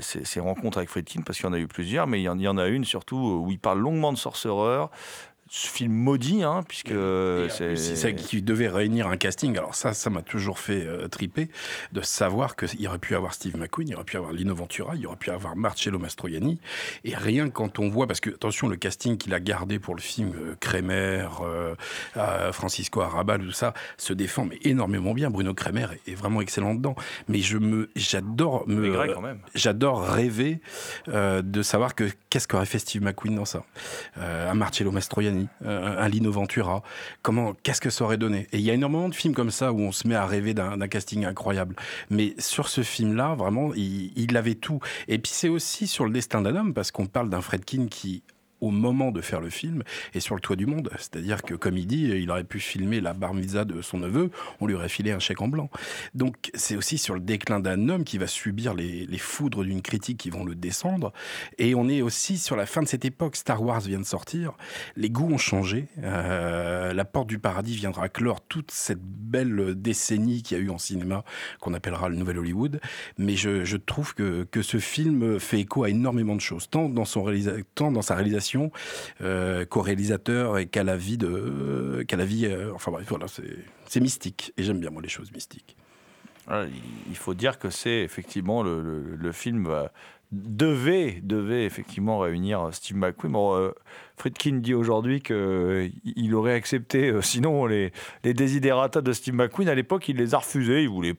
ces, 0.00 0.24
ces 0.24 0.40
rencontres 0.40 0.78
avec 0.78 0.90
Friedkin, 0.90 1.22
parce 1.22 1.38
qu'il 1.38 1.46
y 1.46 1.50
en 1.50 1.52
a 1.52 1.58
eu 1.58 1.68
plusieurs, 1.68 2.06
mais 2.06 2.20
il 2.20 2.24
y 2.24 2.28
en, 2.28 2.38
il 2.38 2.44
y 2.44 2.48
en 2.48 2.58
a 2.58 2.66
une 2.66 2.84
surtout 2.84 3.42
où 3.44 3.50
il 3.50 3.58
parle 3.58 3.80
longuement 3.80 4.12
de 4.12 4.18
Sorcerer, 4.18 4.86
ce 5.50 5.68
film 5.68 5.92
maudit, 5.92 6.42
hein, 6.42 6.62
puisque 6.66 6.94
c'est 7.50 7.76
ça 7.76 8.12
qui 8.12 8.42
devait 8.42 8.68
réunir 8.68 9.06
un 9.06 9.16
casting. 9.16 9.56
Alors 9.56 9.74
ça, 9.74 9.94
ça 9.94 10.10
m'a 10.10 10.22
toujours 10.22 10.58
fait 10.58 10.84
euh, 10.84 11.08
triper 11.08 11.48
de 11.92 12.00
savoir 12.02 12.56
qu'il 12.56 12.86
aurait 12.86 12.98
pu 12.98 13.14
avoir 13.14 13.34
Steve 13.34 13.56
McQueen, 13.56 13.88
il 13.88 13.94
aurait 13.94 14.04
pu 14.04 14.16
avoir 14.16 14.32
Lino 14.32 14.54
Ventura, 14.54 14.94
il 14.94 15.06
aurait 15.06 15.16
pu 15.16 15.30
avoir 15.30 15.56
Marcello 15.56 15.98
Mastroianni. 15.98 16.60
Et 17.04 17.14
rien 17.14 17.48
quand 17.50 17.78
on 17.78 17.88
voit, 17.88 18.06
parce 18.06 18.20
que 18.20 18.30
attention, 18.30 18.68
le 18.68 18.76
casting 18.76 19.16
qu'il 19.16 19.34
a 19.34 19.40
gardé 19.40 19.78
pour 19.78 19.94
le 19.94 20.00
film, 20.00 20.32
euh, 20.36 20.54
Kremer, 20.60 21.28
euh, 21.42 21.74
euh, 22.16 22.52
Francisco 22.52 23.00
Arabal, 23.00 23.40
tout 23.40 23.52
ça, 23.52 23.74
se 23.96 24.12
défend 24.12 24.44
mais 24.44 24.58
énormément 24.62 25.14
bien. 25.14 25.30
Bruno 25.30 25.54
Kremer 25.54 25.86
est, 26.06 26.12
est 26.12 26.14
vraiment 26.14 26.40
excellent 26.40 26.74
dedans. 26.74 26.94
Mais 27.28 27.40
je 27.40 27.58
me, 27.58 27.90
j'adore 27.96 28.68
me, 28.68 29.38
j'adore 29.54 30.02
rêver 30.02 30.60
euh, 31.08 31.42
de 31.42 31.62
savoir 31.62 31.94
que 31.94 32.04
qu'est-ce 32.30 32.48
qu'aurait 32.48 32.66
fait 32.66 32.78
Steve 32.78 33.02
McQueen 33.02 33.34
dans 33.34 33.44
ça. 33.44 33.64
Un 34.16 34.54
Marcello 34.54 34.90
Mastroianni, 34.90 35.37
euh, 35.64 35.98
un 35.98 36.08
Lino 36.08 36.30
Ventura. 36.30 36.82
Comment, 37.22 37.54
qu'est-ce 37.62 37.80
que 37.80 37.90
ça 37.90 38.04
aurait 38.04 38.18
donné? 38.18 38.46
Et 38.52 38.58
il 38.58 38.62
y 38.64 38.70
a 38.70 38.74
énormément 38.74 39.08
de 39.08 39.14
films 39.14 39.34
comme 39.34 39.50
ça 39.50 39.72
où 39.72 39.80
on 39.80 39.92
se 39.92 40.06
met 40.06 40.14
à 40.14 40.26
rêver 40.26 40.54
d'un 40.54 40.76
d'un 40.76 40.88
casting 40.88 41.24
incroyable. 41.24 41.76
Mais 42.10 42.34
sur 42.38 42.68
ce 42.68 42.82
film-là, 42.82 43.34
vraiment, 43.34 43.72
il, 43.74 44.12
il 44.16 44.36
avait 44.36 44.54
tout. 44.54 44.80
Et 45.08 45.18
puis 45.18 45.32
c'est 45.34 45.48
aussi 45.48 45.86
sur 45.86 46.04
le 46.04 46.10
destin 46.10 46.42
d'un 46.42 46.56
homme 46.56 46.74
parce 46.74 46.90
qu'on 46.90 47.06
parle 47.06 47.30
d'un 47.30 47.40
Fredkin 47.40 47.86
qui 47.88 48.22
au 48.60 48.70
moment 48.70 49.10
de 49.10 49.20
faire 49.20 49.40
le 49.40 49.50
film 49.50 49.82
est 50.14 50.20
sur 50.20 50.34
le 50.34 50.40
toit 50.40 50.56
du 50.56 50.66
monde. 50.66 50.90
C'est-à-dire 50.98 51.42
que, 51.42 51.54
comme 51.54 51.76
il 51.76 51.86
dit, 51.86 52.04
il 52.04 52.30
aurait 52.30 52.44
pu 52.44 52.60
filmer 52.60 53.00
la 53.00 53.14
bar 53.14 53.34
de 53.34 53.82
son 53.82 53.98
neveu, 53.98 54.30
on 54.60 54.66
lui 54.66 54.74
aurait 54.74 54.88
filé 54.88 55.12
un 55.12 55.18
chèque 55.18 55.40
en 55.40 55.48
blanc. 55.48 55.70
Donc, 56.14 56.50
c'est 56.54 56.76
aussi 56.76 56.98
sur 56.98 57.14
le 57.14 57.20
déclin 57.20 57.60
d'un 57.60 57.88
homme 57.88 58.04
qui 58.04 58.18
va 58.18 58.26
subir 58.26 58.74
les, 58.74 59.06
foudres 59.18 59.64
d'une 59.64 59.82
critique 59.82 60.18
qui 60.18 60.30
vont 60.30 60.44
le 60.44 60.54
descendre. 60.54 61.12
Et 61.58 61.74
on 61.74 61.88
est 61.88 62.02
aussi 62.02 62.38
sur 62.38 62.56
la 62.56 62.66
fin 62.66 62.82
de 62.82 62.88
cette 62.88 63.04
époque. 63.04 63.36
Star 63.36 63.62
Wars 63.62 63.80
vient 63.80 63.98
de 63.98 64.04
sortir. 64.04 64.52
Les 64.96 65.10
goûts 65.10 65.30
ont 65.32 65.38
changé. 65.38 65.88
Euh, 66.02 66.92
la 66.92 67.04
porte 67.04 67.28
du 67.28 67.38
paradis 67.38 67.74
viendra 67.74 68.08
clore 68.08 68.40
toute 68.40 68.70
cette 68.70 69.02
belle 69.02 69.74
décennie 69.76 70.42
qu'il 70.42 70.56
y 70.56 70.60
a 70.60 70.64
eu 70.64 70.70
en 70.70 70.78
cinéma, 70.78 71.24
qu'on 71.60 71.74
appellera 71.74 72.08
le 72.08 72.16
Nouvel 72.16 72.38
Hollywood. 72.38 72.80
Mais 73.18 73.36
je, 73.36 73.76
trouve 73.76 74.14
que, 74.14 74.46
que 74.50 74.62
ce 74.62 74.78
film 74.78 75.38
fait 75.38 75.60
écho 75.60 75.84
à 75.84 75.90
énormément 75.90 76.36
de 76.36 76.40
choses, 76.40 76.68
tant 76.70 76.88
dans, 76.88 77.04
son 77.04 77.26
tant 77.74 77.92
dans 77.92 78.02
sa 78.02 78.14
réalisation 78.14 78.47
euh, 79.20 79.64
qu'au 79.64 79.80
réalisateur 79.82 80.58
et 80.58 80.66
qu'à 80.66 80.84
la 80.84 80.96
vie 80.96 81.18
de, 81.18 82.04
qu'à 82.06 82.16
la 82.16 82.24
vie. 82.24 82.46
euh, 82.46 82.72
enfin 82.74 82.90
bref, 82.90 83.06
voilà, 83.08 83.26
c'est, 83.28 84.00
mystique. 84.00 84.52
Et 84.56 84.62
j'aime 84.62 84.80
bien 84.80 84.90
moi 84.90 85.02
les 85.02 85.08
choses 85.08 85.32
mystiques. 85.32 85.76
Voilà, 86.46 86.66
il- 87.08 87.16
faut 87.16 87.34
dire 87.34 87.58
que 87.58 87.68
c'est 87.70 88.00
effectivement 88.00 88.62
le, 88.62 89.32
film 89.32 89.66
euh, 89.66 89.86
devait, 90.32 91.20
devait 91.22 91.64
effectivement 91.64 92.18
réunir 92.18 92.68
Steve 92.72 92.96
McQueen. 92.96 93.32
Bon, 93.32 93.54
euh, 93.56 93.70
Friedkin 94.16 94.56
dit 94.58 94.74
aujourd'hui 94.74 95.20
qu'il 95.20 96.34
aurait 96.34 96.54
accepté, 96.54 97.10
euh, 97.10 97.20
sinon 97.22 97.66
les, 97.66 97.92
les 98.24 98.34
desiderata 98.34 99.00
de 99.00 99.12
Steve 99.12 99.34
McQueen, 99.34 99.68
à 99.68 99.74
l'époque, 99.74 100.08
il 100.08 100.16
les 100.16 100.34
a 100.34 100.38
refusés. 100.38 100.82
Il 100.82 100.88
voulait, 100.88 101.14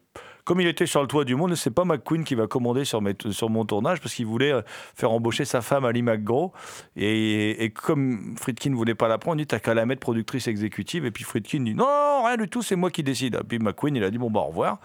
comme 0.49 0.61
il 0.61 0.67
était 0.67 0.87
sur 0.87 0.99
le 1.03 1.07
toit 1.07 1.25
du 1.25 1.35
monde, 1.35 1.53
c'est 1.53 1.69
pas 1.69 1.85
McQueen 1.85 2.23
qui 2.23 2.33
va 2.33 2.47
commander 2.47 2.83
sur, 2.83 3.01
mon 3.03 3.65
tournage 3.65 4.01
parce 4.01 4.15
qu'il 4.15 4.25
voulait 4.25 4.51
euh, 4.51 4.63
faire 4.95 5.11
embaucher 5.11 5.45
sa 5.45 5.61
femme 5.61 5.85
Ali 5.85 6.01
McGraw. 6.01 6.51
Et, 6.95 7.63
et 7.63 7.69
comme 7.69 8.33
Friedkin 8.35 8.71
ne 8.71 8.75
voulait 8.75 8.95
pas 8.95 9.07
la 9.07 9.19
prendre, 9.19 9.37
il 9.37 9.43
dit 9.43 9.45
T'as 9.45 9.59
qu'à 9.59 9.75
la 9.75 9.85
mettre 9.85 9.99
productrice 9.99 10.47
exécutive. 10.47 11.05
Et 11.05 11.11
puis 11.11 11.23
Friedkin 11.23 11.59
dit 11.59 11.75
non, 11.75 12.23
rien 12.25 12.35
du 12.35 12.49
tout, 12.49 12.63
c'est 12.63 12.75
moi 12.75 12.89
qui 12.89 13.03
décide. 13.03 13.35
Et 13.35 13.43
puis 13.47 13.59
McQueen, 13.59 13.95
il 13.95 14.03
a 14.03 14.09
dit 14.09 14.17
Bon, 14.17 14.31
bah 14.31 14.39
au 14.39 14.45
revoir. 14.45 14.79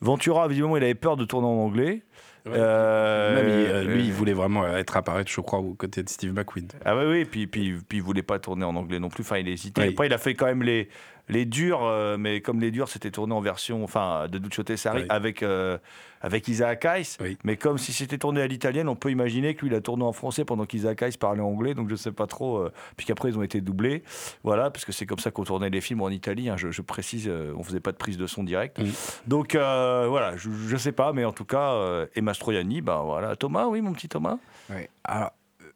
Ventura, 0.00 0.48
visiblement, 0.48 0.76
il 0.76 0.82
avait 0.84 0.94
peur 0.94 1.16
de 1.16 1.24
tourner 1.24 1.46
en 1.48 1.52
anglais. 1.64 2.02
Euh, 2.48 3.34
Même 3.34 3.48
il- 3.48 3.66
euh, 3.72 3.82
lui, 3.84 4.02
euh, 4.02 4.06
il 4.06 4.12
voulait 4.12 4.32
vraiment 4.32 4.66
être 4.68 4.96
apparaître, 4.96 5.30
je 5.30 5.40
crois, 5.40 5.58
aux 5.58 5.74
côtés 5.74 6.02
de 6.04 6.08
Steve 6.08 6.32
McQueen. 6.32 6.68
Ah 6.84 6.96
oui, 6.96 7.04
oui, 7.06 7.24
puis, 7.24 7.46
puis, 7.48 7.74
puis 7.88 7.98
il 7.98 8.02
voulait 8.04 8.22
pas 8.22 8.38
tourner 8.38 8.64
en 8.64 8.76
anglais 8.76 9.00
non 9.00 9.08
plus. 9.08 9.22
Enfin, 9.22 9.38
il 9.38 9.48
hésitait. 9.48 9.88
Après, 9.88 10.06
il 10.06 10.12
a 10.12 10.18
fait 10.18 10.34
quand 10.34 10.46
même 10.46 10.62
les, 10.62 10.88
les 11.28 11.44
durs, 11.44 11.80
euh, 11.84 12.16
mais 12.16 12.40
comme 12.40 12.60
les 12.60 12.70
durs, 12.70 12.88
c'était 12.88 13.10
tourné 13.10 13.34
en 13.34 13.40
version, 13.40 13.82
enfin, 13.82 14.28
de 14.28 14.38
Duccio 14.38 14.62
Tessari 14.62 15.00
Oui. 15.02 15.06
avec 15.08 15.42
euh, 15.42 15.76
avec 16.22 16.48
Isaac 16.48 16.84
Hayes. 16.84 17.16
Oui. 17.20 17.36
Mais 17.44 17.56
comme 17.56 17.78
si 17.78 17.92
c'était 17.92 18.16
tourné 18.18 18.40
à 18.40 18.46
l'italienne, 18.46 18.88
on 18.88 18.96
peut 18.96 19.10
imaginer 19.10 19.54
que 19.54 19.60
lui, 19.64 19.68
il 19.70 19.76
a 19.76 19.80
tourné 19.80 20.02
en 20.02 20.12
français 20.12 20.44
pendant 20.44 20.64
qu'Isaac 20.64 21.02
Hayes 21.02 21.16
parlait 21.18 21.42
anglais. 21.42 21.74
Donc 21.74 21.88
je 21.90 21.94
sais 21.94 22.10
pas 22.10 22.26
trop. 22.26 22.58
euh, 22.58 22.72
puis 22.96 23.06
qu'après, 23.06 23.28
ils 23.28 23.38
ont 23.38 23.42
été 23.42 23.60
doublés. 23.60 24.02
Voilà, 24.42 24.70
parce 24.70 24.84
que 24.84 24.92
c'est 24.92 25.04
comme 25.06 25.18
ça 25.18 25.30
qu'on 25.30 25.44
tournait 25.44 25.68
les 25.70 25.80
films 25.80 26.00
en 26.00 26.08
Italie. 26.08 26.48
hein, 26.48 26.56
je, 26.56 26.70
je 26.70 26.82
précise, 26.82 27.26
euh, 27.28 27.52
on 27.56 27.62
faisait 27.62 27.80
pas 27.80 27.92
de 27.92 27.96
prise 27.98 28.16
de 28.16 28.26
son 28.26 28.42
direct. 28.44 28.78
Oui. 28.80 28.92
Donc 29.26 29.54
euh, 29.86 30.08
voilà, 30.08 30.36
je, 30.36 30.50
je 30.50 30.76
sais 30.76 30.92
pas, 30.92 31.12
mais 31.12 31.24
en 31.24 31.32
tout 31.32 31.44
cas, 31.44 31.72
euh, 31.72 32.06
et 32.14 32.20
Mastroianni, 32.20 32.80
ben 32.80 33.02
voilà, 33.02 33.36
Thomas, 33.36 33.66
oui, 33.66 33.80
mon 33.80 33.92
petit 33.92 34.08
Thomas. 34.08 34.38
Oui. 34.70 34.88
Alors, 35.04 35.32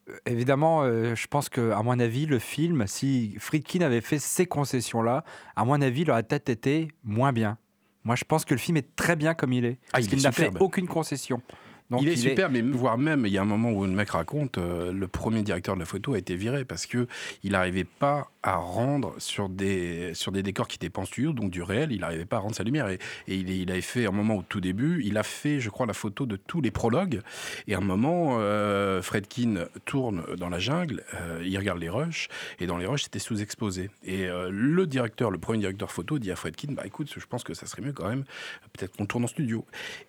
euh, 0.08 0.16
évidemment, 0.26 0.82
euh, 0.82 1.14
je 1.14 1.26
pense 1.26 1.48
que, 1.48 1.70
à 1.70 1.82
mon 1.82 1.98
avis, 1.98 2.26
le 2.26 2.38
film, 2.38 2.86
si 2.86 3.36
Friedkin 3.38 3.80
avait 3.80 4.00
fait 4.00 4.18
ces 4.18 4.46
concessions-là, 4.46 5.24
à 5.56 5.64
mon 5.64 5.80
avis, 5.80 6.02
il 6.02 6.10
aurait 6.10 6.22
peut-être 6.22 6.48
été 6.48 6.88
moins 7.04 7.32
bien. 7.32 7.58
Moi, 8.04 8.16
je 8.16 8.24
pense 8.24 8.44
que 8.44 8.54
le 8.54 8.58
film 8.58 8.76
est 8.76 8.96
très 8.96 9.16
bien 9.16 9.34
comme 9.34 9.52
il 9.52 9.64
est. 9.64 9.78
Ah, 9.88 9.92
parce 9.92 10.04
il 10.04 10.08
qu'il 10.10 10.18
est 10.20 10.22
n'a 10.22 10.32
fait 10.32 10.50
aucune 10.58 10.86
concession. 10.86 11.42
Donc, 11.90 12.02
il 12.02 12.08
est 12.08 12.16
super, 12.16 12.50
mais 12.50 12.60
voire 12.60 12.98
même, 12.98 13.26
il 13.26 13.32
y 13.32 13.38
a 13.38 13.42
un 13.42 13.46
moment 13.46 13.72
où 13.72 13.84
le 13.84 13.90
mec 13.90 14.10
raconte, 14.10 14.58
euh, 14.58 14.92
le 14.92 15.08
premier 15.08 15.42
directeur 15.42 15.74
de 15.74 15.80
la 15.80 15.86
photo 15.86 16.14
a 16.14 16.18
été 16.18 16.36
viré 16.36 16.64
parce 16.64 16.86
que 16.86 17.08
il 17.42 17.52
n'arrivait 17.52 17.84
pas 17.84 18.30
à 18.42 18.56
rendre 18.56 19.14
sur 19.18 19.48
des, 19.48 20.14
sur 20.14 20.32
des 20.32 20.42
décors 20.42 20.68
qui 20.68 20.76
étaient 20.76 20.88
pas 20.88 21.02
en 21.02 21.04
studio, 21.04 21.32
donc 21.32 21.50
du 21.50 21.62
réel, 21.62 21.90
il 21.92 22.00
n'arrivait 22.00 22.24
pas 22.24 22.36
à 22.36 22.40
rendre 22.40 22.54
sa 22.54 22.62
lumière. 22.62 22.88
Et, 22.88 22.98
et 23.26 23.34
il, 23.34 23.50
il 23.50 23.70
avait 23.70 23.80
fait, 23.80 24.06
un 24.06 24.12
moment 24.12 24.36
au 24.36 24.42
tout 24.42 24.60
début, 24.60 25.02
il 25.04 25.18
a 25.18 25.22
fait, 25.22 25.58
je 25.58 25.68
crois, 25.68 25.86
la 25.86 25.92
photo 25.92 26.26
de 26.26 26.36
tous 26.36 26.60
les 26.60 26.70
prologues. 26.70 27.20
Et 27.66 27.74
à 27.74 27.78
un 27.78 27.82
moment, 27.82 28.36
euh, 28.38 29.02
Fredkin 29.02 29.66
tourne 29.84 30.22
dans 30.36 30.48
la 30.48 30.60
jungle, 30.60 31.02
euh, 31.14 31.42
il 31.44 31.58
regarde 31.58 31.80
les 31.80 31.90
rushs, 31.90 32.28
et 32.60 32.66
dans 32.66 32.78
les 32.78 32.86
rushs, 32.86 33.04
c'était 33.04 33.18
sous-exposé. 33.18 33.90
Et 34.04 34.28
le 34.50 34.86
directeur, 34.86 35.30
le 35.30 35.38
premier 35.38 35.58
directeur 35.58 35.90
photo, 35.90 36.18
dit 36.18 36.30
à 36.30 36.36
Fredkin, 36.36 36.72
bah 36.72 36.82
écoute, 36.84 37.12
je 37.14 37.26
pense 37.26 37.42
que 37.42 37.54
ça 37.54 37.66
serait 37.66 37.82
mieux 37.82 37.92
quand 37.92 38.08
même, 38.08 38.24
peut-être 38.72 38.96
qu'on 38.96 39.06
tourne 39.06 39.24
en 39.24 39.28
studio. 39.28 39.64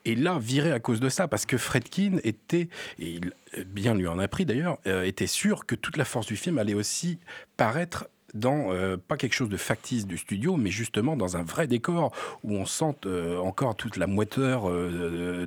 Et 0.06 0.16
là, 0.16 0.38
viré 0.40 0.72
à 0.72 0.80
cause 0.80 1.00
de 1.00 1.10
ça, 1.10 1.28
parce 1.28 1.46
que 1.46 1.58
Fredkin 1.72 2.18
était, 2.26 2.68
et 3.00 3.12
il 3.12 3.32
bien 3.66 3.94
lui 3.94 4.06
en 4.06 4.20
a 4.20 4.28
pris 4.28 4.46
d'ailleurs, 4.46 4.78
euh, 4.88 5.04
était 5.04 5.26
sûr 5.26 5.66
que 5.66 5.74
toute 5.74 5.96
la 5.96 6.04
force 6.04 6.28
du 6.28 6.36
film 6.36 6.58
allait 6.58 6.74
aussi 6.74 7.18
paraître 7.56 8.10
dans 8.34 8.74
euh, 8.74 8.98
pas 8.98 9.16
quelque 9.16 9.34
chose 9.34 9.48
de 9.48 9.56
factice 9.56 10.06
du 10.06 10.18
studio, 10.18 10.58
mais 10.58 10.70
justement 10.70 11.16
dans 11.16 11.38
un 11.38 11.44
vrai 11.44 11.68
décor 11.68 12.12
où 12.44 12.56
on 12.56 12.66
sent 12.66 12.96
euh, 13.06 13.38
encore 13.38 13.78
toute 13.78 13.96
la 13.96 14.06
moiteur 14.06 14.70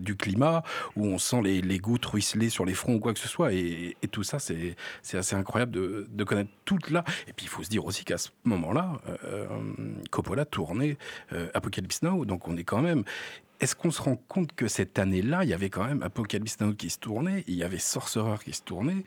du 0.01 0.17
climat, 0.17 0.63
où 0.97 1.05
on 1.05 1.19
sent 1.19 1.43
les, 1.43 1.61
les 1.61 1.79
gouttes 1.79 2.07
ruisseler 2.07 2.49
sur 2.49 2.65
les 2.65 2.75
fronts 2.75 2.95
ou 2.95 3.01
quoi 3.01 3.13
que 3.13 3.21
ce 3.21 3.29
soit. 3.29 3.53
Et, 3.53 3.95
tout 4.11 4.23
ça, 4.23 4.39
c'est 4.39 4.77
assez 5.13 5.37
incroyable 5.37 5.73
de, 5.73 6.07
de 6.11 6.25
connaître 6.25 6.51
toute 6.65 6.91
là. 6.91 7.05
Et 7.29 7.35
puis 7.35 7.45
il 7.45 7.49
faut 7.51 7.63
se 7.63 7.69
dire 7.69 7.85
aussi 7.85 8.05
qu'à 8.05 8.17
ce 8.17 8.31
moment-là, 8.45 9.01
Coppola 10.11 10.45
tournait 10.47 10.97
Apocalypse 11.53 12.03
Now, 12.03 12.25
donc 12.25 12.49
on 12.49 12.57
est 12.57 12.65
quand 12.65 12.81
même. 12.81 13.05
Est-ce 13.61 13.77
qu'on 13.77 13.91
se 13.91 14.03
rend 14.03 14.17
compte 14.29 14.53
que 14.55 14.67
cette 14.69 14.99
année-là, 14.99 15.45
il 15.45 15.49
y 15.51 15.55
avait 15.55 15.71
quand 15.71 15.85
même 15.85 16.03
Apocalypse 16.03 16.59
Now 16.61 16.75
qui 16.75 16.91
se 16.91 16.99
tournait, 16.99 17.45
il 17.47 17.55
y 17.55 17.63
avait 17.63 17.79
Sorcerer 17.79 18.37
qui 18.45 18.53
se 18.53 18.63
tournait. 18.63 19.05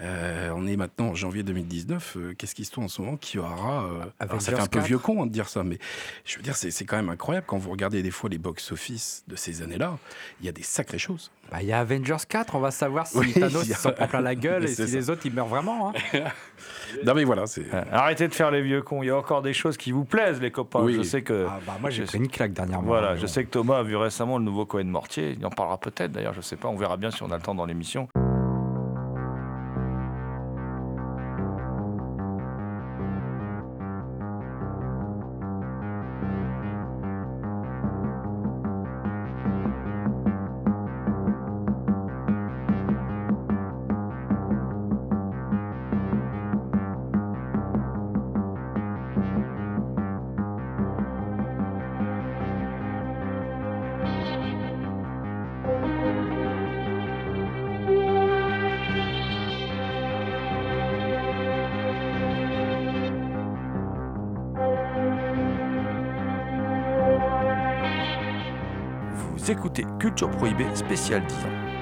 Euh, 0.00 0.50
on 0.54 0.66
est 0.66 0.76
maintenant 0.76 1.06
en 1.08 1.14
janvier 1.14 1.42
2019. 1.42 2.16
euh, 2.16 2.34
Qu'est-ce 2.36 2.54
qui 2.54 2.64
se 2.64 2.72
tourne 2.72 2.86
en 2.86 2.88
ce 2.88 3.00
moment 3.00 3.16
qui 3.16 3.38
aura 3.38 3.84
euh, 3.84 4.04
alors, 4.18 4.42
Ça 4.42 4.52
fait 4.52 4.60
un 4.60 4.66
peu 4.66 4.78
4. 4.80 4.86
vieux 4.86 4.98
con 4.98 5.22
hein, 5.22 5.26
de 5.26 5.32
dire 5.32 5.48
ça, 5.48 5.62
mais 5.62 5.78
je 6.24 6.36
veux 6.36 6.42
dire, 6.42 6.56
c'est 6.56 6.70
c'est 6.70 6.84
quand 6.84 6.96
même 6.96 7.08
incroyable 7.08 7.46
quand 7.48 7.56
vous 7.58 7.70
regardez 7.70 8.02
des 8.02 8.10
fois 8.10 8.28
les 8.28 8.38
box-office 8.38 9.24
de 9.28 9.36
ces 9.36 9.62
années-là. 9.62 9.96
Il 10.40 10.46
y 10.46 10.48
a 10.48 10.52
des 10.52 10.62
sacrées 10.62 10.98
choses. 10.98 11.30
Bah, 11.50 11.58
il 11.62 11.68
y 11.68 11.72
a 11.72 11.78
Avengers 11.78 12.16
4, 12.28 12.54
on 12.56 12.60
va 12.60 12.70
savoir 12.70 13.06
si 13.06 13.18
Oui, 13.18 13.32
Thanos 13.32 13.64
il 13.64 13.70
y 13.70 13.74
a- 13.74 13.76
s'en 13.76 13.92
prend 13.92 14.08
plein 14.08 14.20
la 14.22 14.34
gueule 14.34 14.64
et 14.64 14.68
si 14.68 14.86
ça. 14.88 14.96
les 14.96 15.10
autres 15.10 15.22
ils 15.26 15.32
meurent 15.32 15.46
vraiment. 15.46 15.90
hein. 15.90 15.92
Non 17.04 17.12
mais 17.14 17.24
voilà, 17.24 17.46
c'est. 17.46 17.64
Euh, 17.74 17.82
Arrêtez 17.90 18.28
de 18.28 18.34
faire 18.34 18.50
les 18.50 18.62
vieux 18.62 18.80
cons. 18.80 19.02
Il 19.02 19.06
y 19.06 19.10
a 19.10 19.16
encore 19.16 19.42
des 19.42 19.52
choses 19.52 19.76
qui 19.76 19.90
vous 19.92 20.04
plaisent, 20.04 20.40
les 20.40 20.50
copains. 20.52 20.80
Oui. 20.80 20.94
Je 20.94 21.02
sais 21.02 21.22
que. 21.22 21.46
Ah, 21.48 21.60
bah, 21.66 21.76
moi 21.80 21.90
j'ai 21.90 22.04
pris 22.04 22.18
une 22.18 22.28
claque 22.28 22.52
dernièrement. 22.52 22.86
Voilà, 22.86 23.16
je 23.16 23.22
bon. 23.22 23.26
sais 23.26 23.44
que 23.44 23.50
Thomas 23.50 23.82
a 23.84 23.86
vu 23.86 23.96
récemment 23.96 24.38
le 24.38 24.44
nouveau 24.44 24.64
Cohen 24.64 24.84
Mortier. 24.84 25.36
Il 25.38 25.44
en 25.44 25.50
parlera 25.50 25.78
peut-être 25.78 26.12
d'ailleurs, 26.12 26.32
je 26.32 26.40
sais 26.40 26.56
pas. 26.56 26.68
On 26.68 26.76
verra 26.76 26.96
bien 26.96 27.10
si 27.10 27.22
on 27.22 27.30
a 27.30 27.36
le 27.36 27.42
temps 27.42 27.54
dans 27.54 27.66
l'émission. 27.66 28.08
Culture 70.04 70.30
Prohibée 70.32 70.66
spécial 70.74 71.24
10 71.24 71.34
ans. 71.34 71.73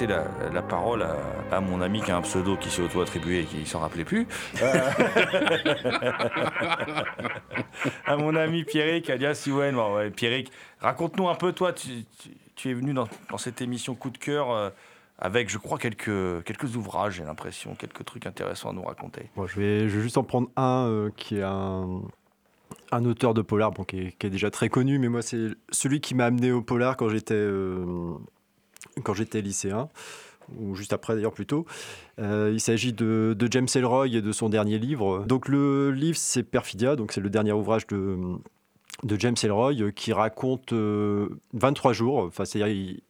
Laisser 0.00 0.06
la, 0.06 0.24
la 0.52 0.62
parole 0.62 1.02
à, 1.02 1.16
à 1.50 1.60
mon 1.60 1.80
ami 1.80 2.00
qui 2.02 2.10
a 2.10 2.16
un 2.16 2.22
pseudo 2.22 2.56
qui 2.56 2.70
s'est 2.70 2.82
auto-attribué 2.82 3.40
et 3.40 3.44
qui 3.44 3.66
s'en 3.66 3.80
rappelait 3.80 4.04
plus. 4.04 4.26
Euh, 4.62 4.64
à 8.06 8.16
mon 8.16 8.34
ami 8.36 8.64
Pierrick, 8.64 9.10
alias 9.10 9.44
Iwen. 9.46 9.74
Bon, 9.74 9.96
ouais, 9.96 10.10
Pierrick, 10.10 10.50
raconte-nous 10.80 11.28
un 11.28 11.34
peu, 11.34 11.52
toi, 11.52 11.72
tu, 11.72 11.88
tu- 12.18 12.30
tu 12.54 12.70
es 12.70 12.74
venu 12.74 12.92
dans, 12.92 13.08
dans 13.30 13.38
cette 13.38 13.60
émission 13.60 13.94
Coup 13.94 14.10
de 14.10 14.18
cœur 14.18 14.50
euh, 14.50 14.70
avec, 15.18 15.48
je 15.48 15.58
crois, 15.58 15.78
quelques, 15.78 16.42
quelques 16.44 16.76
ouvrages, 16.76 17.14
j'ai 17.14 17.24
l'impression, 17.24 17.74
quelques 17.74 18.04
trucs 18.04 18.26
intéressants 18.26 18.70
à 18.70 18.72
nous 18.72 18.82
raconter. 18.82 19.30
Bon, 19.36 19.46
je, 19.46 19.60
vais, 19.60 19.88
je 19.88 19.96
vais 19.96 20.02
juste 20.02 20.18
en 20.18 20.24
prendre 20.24 20.48
un 20.56 20.86
euh, 20.88 21.10
qui 21.16 21.38
est 21.38 21.42
un, 21.42 22.00
un 22.92 23.04
auteur 23.04 23.34
de 23.34 23.42
polar 23.42 23.72
bon, 23.72 23.84
qui, 23.84 24.00
est, 24.00 24.18
qui 24.18 24.26
est 24.26 24.30
déjà 24.30 24.50
très 24.50 24.68
connu, 24.68 24.98
mais 24.98 25.08
moi, 25.08 25.22
c'est 25.22 25.48
celui 25.70 26.00
qui 26.00 26.14
m'a 26.14 26.26
amené 26.26 26.52
au 26.52 26.62
polar 26.62 26.96
quand 26.96 27.08
j'étais 27.08 27.34
euh, 27.34 27.84
quand 29.02 29.14
j'étais 29.14 29.40
lycéen, 29.40 29.88
ou 30.56 30.74
juste 30.74 30.92
après 30.92 31.14
d'ailleurs 31.14 31.32
plutôt. 31.32 31.66
Euh, 32.18 32.50
il 32.52 32.60
s'agit 32.60 32.92
de, 32.92 33.36
James 33.50 33.68
Ellroy 33.74 34.08
et 34.08 34.22
de 34.22 34.32
son 34.32 34.48
dernier 34.48 34.78
livre. 34.78 35.24
Donc 35.26 35.48
le 35.48 35.90
livre, 35.90 36.16
c'est 36.18 36.42
Perfidia, 36.42 36.96
donc 36.96 37.12
c'est 37.12 37.20
le 37.20 37.30
dernier 37.30 37.52
ouvrage 37.52 37.86
de, 37.86 38.38
James 39.18 39.36
Ellroy 39.42 39.74
euh, 39.80 39.90
qui 39.90 40.12
raconte 40.12 40.72
euh, 40.72 41.28
23 41.54 41.92
jours, 41.92 42.18
enfin, 42.18 42.44
c'est-à-dire 42.44 43.00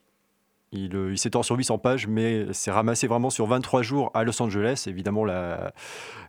il, 0.72 0.94
euh, 0.94 1.16
s'étend 1.16 1.42
sur 1.42 1.56
800 1.56 1.78
pages, 1.78 2.06
mais 2.06 2.46
c'est 2.52 2.70
ramassé 2.70 3.06
vraiment 3.06 3.30
sur 3.30 3.46
23 3.46 3.82
jours 3.82 4.10
à 4.12 4.24
Los 4.24 4.42
Angeles, 4.42 4.84
évidemment 4.86 5.24
la, 5.24 5.72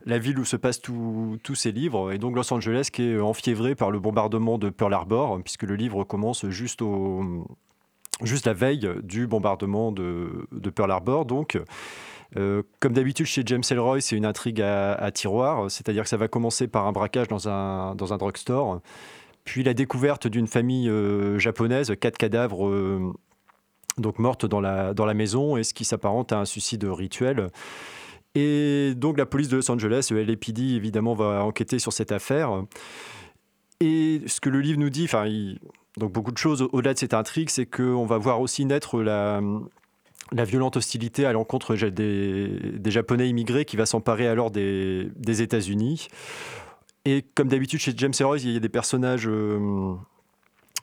la 0.06 0.18
ville 0.18 0.40
où 0.40 0.46
se 0.46 0.56
passent 0.56 0.82
tous 0.82 1.56
ces 1.56 1.72
livres. 1.74 2.14
Et 2.14 2.18
donc 2.18 2.36
Los 2.36 2.54
Angeles 2.54 2.90
qui 2.94 3.04
est 3.04 3.20
enfiévré 3.20 3.76
par 3.76 3.92
le 3.92 4.00
bombardement 4.00 4.58
de 4.58 4.70
Pearl 4.70 4.94
Harbor, 4.94 5.42
puisque 5.44 5.64
le 5.64 5.76
livre 5.76 6.06
commence 6.06 6.48
juste, 6.48 6.82
au, 6.82 7.46
juste 8.24 8.46
la 8.46 8.54
veille 8.54 8.90
du 9.04 9.28
bombardement 9.28 9.92
de, 9.92 10.48
Pearl 10.74 10.92
Harbor. 10.92 11.26
Donc, 11.26 11.60
euh, 12.38 12.62
comme 12.80 12.94
d'habitude 12.94 13.26
chez 13.26 13.44
James 13.46 13.64
Ellroy, 13.70 14.02
c'est 14.02 14.16
une 14.16 14.26
intrigue 14.26 14.62
à, 14.62 14.94
à 14.94 15.12
tiroir, 15.12 15.70
c'est-à-dire 15.72 16.04
que 16.04 16.10
ça 16.10 16.18
va 16.18 16.28
commencer 16.28 16.68
par 16.68 16.86
un 16.86 16.92
braquage 16.92 17.28
dans 17.28 17.50
un, 17.50 17.96
dans 17.96 18.14
un 18.14 18.18
drugstore, 18.18 18.82
puis 19.46 19.64
la 19.64 19.74
découverte 19.74 20.28
d'une 20.28 20.48
famille 20.48 20.90
euh, 20.90 21.40
japonaise, 21.40 21.92
quatre 22.00 22.18
cadavres 22.18 22.68
euh, 22.68 23.14
donc 23.98 24.20
mortes 24.20 24.46
dans 24.46 24.62
la, 24.62 24.94
dans 24.94 25.06
la 25.06 25.16
maison, 25.16 25.58
et 25.58 25.64
ce 25.64 25.74
qui 25.74 25.86
s'apparente 25.86 26.32
à 26.32 26.40
un 26.40 26.46
suicide 26.46 26.84
rituel. 26.84 27.48
Et 28.36 28.94
donc 28.96 29.18
la 29.18 29.26
police 29.26 29.48
de 29.48 29.56
Los 29.56 29.72
Angeles, 29.72 30.10
le 30.12 30.24
LAPD 30.24 30.76
évidemment, 30.76 31.16
va 31.16 31.44
enquêter 31.44 31.80
sur 31.80 31.94
cette 31.94 32.12
affaire. 32.12 32.64
Et 33.82 34.22
ce 34.28 34.42
que 34.42 34.50
le 34.50 34.60
livre 34.60 34.80
nous 34.80 34.90
dit, 34.90 35.08
donc 35.98 36.12
beaucoup 36.12 36.32
de 36.32 36.38
choses 36.38 36.68
au-delà 36.74 36.94
de 36.94 37.00
cette 37.00 37.14
intrigue, 37.14 37.50
c'est 37.50 37.66
qu'on 37.66 38.06
va 38.06 38.18
voir 38.18 38.42
aussi 38.42 38.66
naître 38.66 39.02
la, 39.02 39.42
la 40.32 40.44
violente 40.44 40.78
hostilité 40.78 41.26
à 41.26 41.32
l'encontre 41.32 41.76
des, 41.76 42.50
des 42.74 42.92
Japonais 42.92 43.30
immigrés 43.30 43.66
qui 43.66 43.78
va 43.78 43.86
s'emparer 43.86 44.28
alors 44.28 44.52
des, 44.52 45.10
des 45.16 45.42
États-Unis. 45.42 46.08
Et 47.06 47.24
comme 47.36 47.48
d'habitude 47.48 47.80
chez 47.80 47.94
James 47.96 48.14
Ellroy, 48.20 48.40
il 48.40 48.52
y 48.52 48.58
a 48.58 48.60
des 48.60 48.70
personnages 48.70 49.28
euh, 49.28 49.96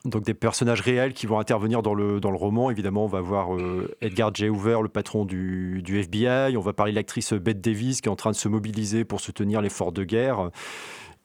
donc 0.06 0.22
des 0.22 0.34
personnages 0.34 0.80
réels 0.80 1.12
qui 1.12 1.26
vont 1.26 1.38
intervenir 1.38 1.82
dans 1.82 1.94
le, 1.94 2.20
dans 2.20 2.30
le 2.30 2.36
roman. 2.36 2.70
Évidemment, 2.70 3.04
on 3.04 3.08
va 3.08 3.20
voir 3.20 3.54
euh, 3.54 3.94
Edgar 4.00 4.34
J. 4.34 4.48
Hoover, 4.48 4.78
le 4.82 4.88
patron 4.88 5.24
du, 5.24 5.82
du 5.82 5.98
FBI. 5.98 6.56
On 6.56 6.60
va 6.60 6.72
parler 6.72 6.92
de 6.92 6.96
l'actrice 6.96 7.32
Bette 7.32 7.60
Davis 7.60 8.00
qui 8.00 8.08
est 8.08 8.12
en 8.12 8.16
train 8.16 8.30
de 8.30 8.36
se 8.36 8.48
mobiliser 8.48 9.04
pour 9.04 9.20
soutenir 9.20 9.60
l'effort 9.60 9.92
de 9.92 10.04
guerre. 10.04 10.50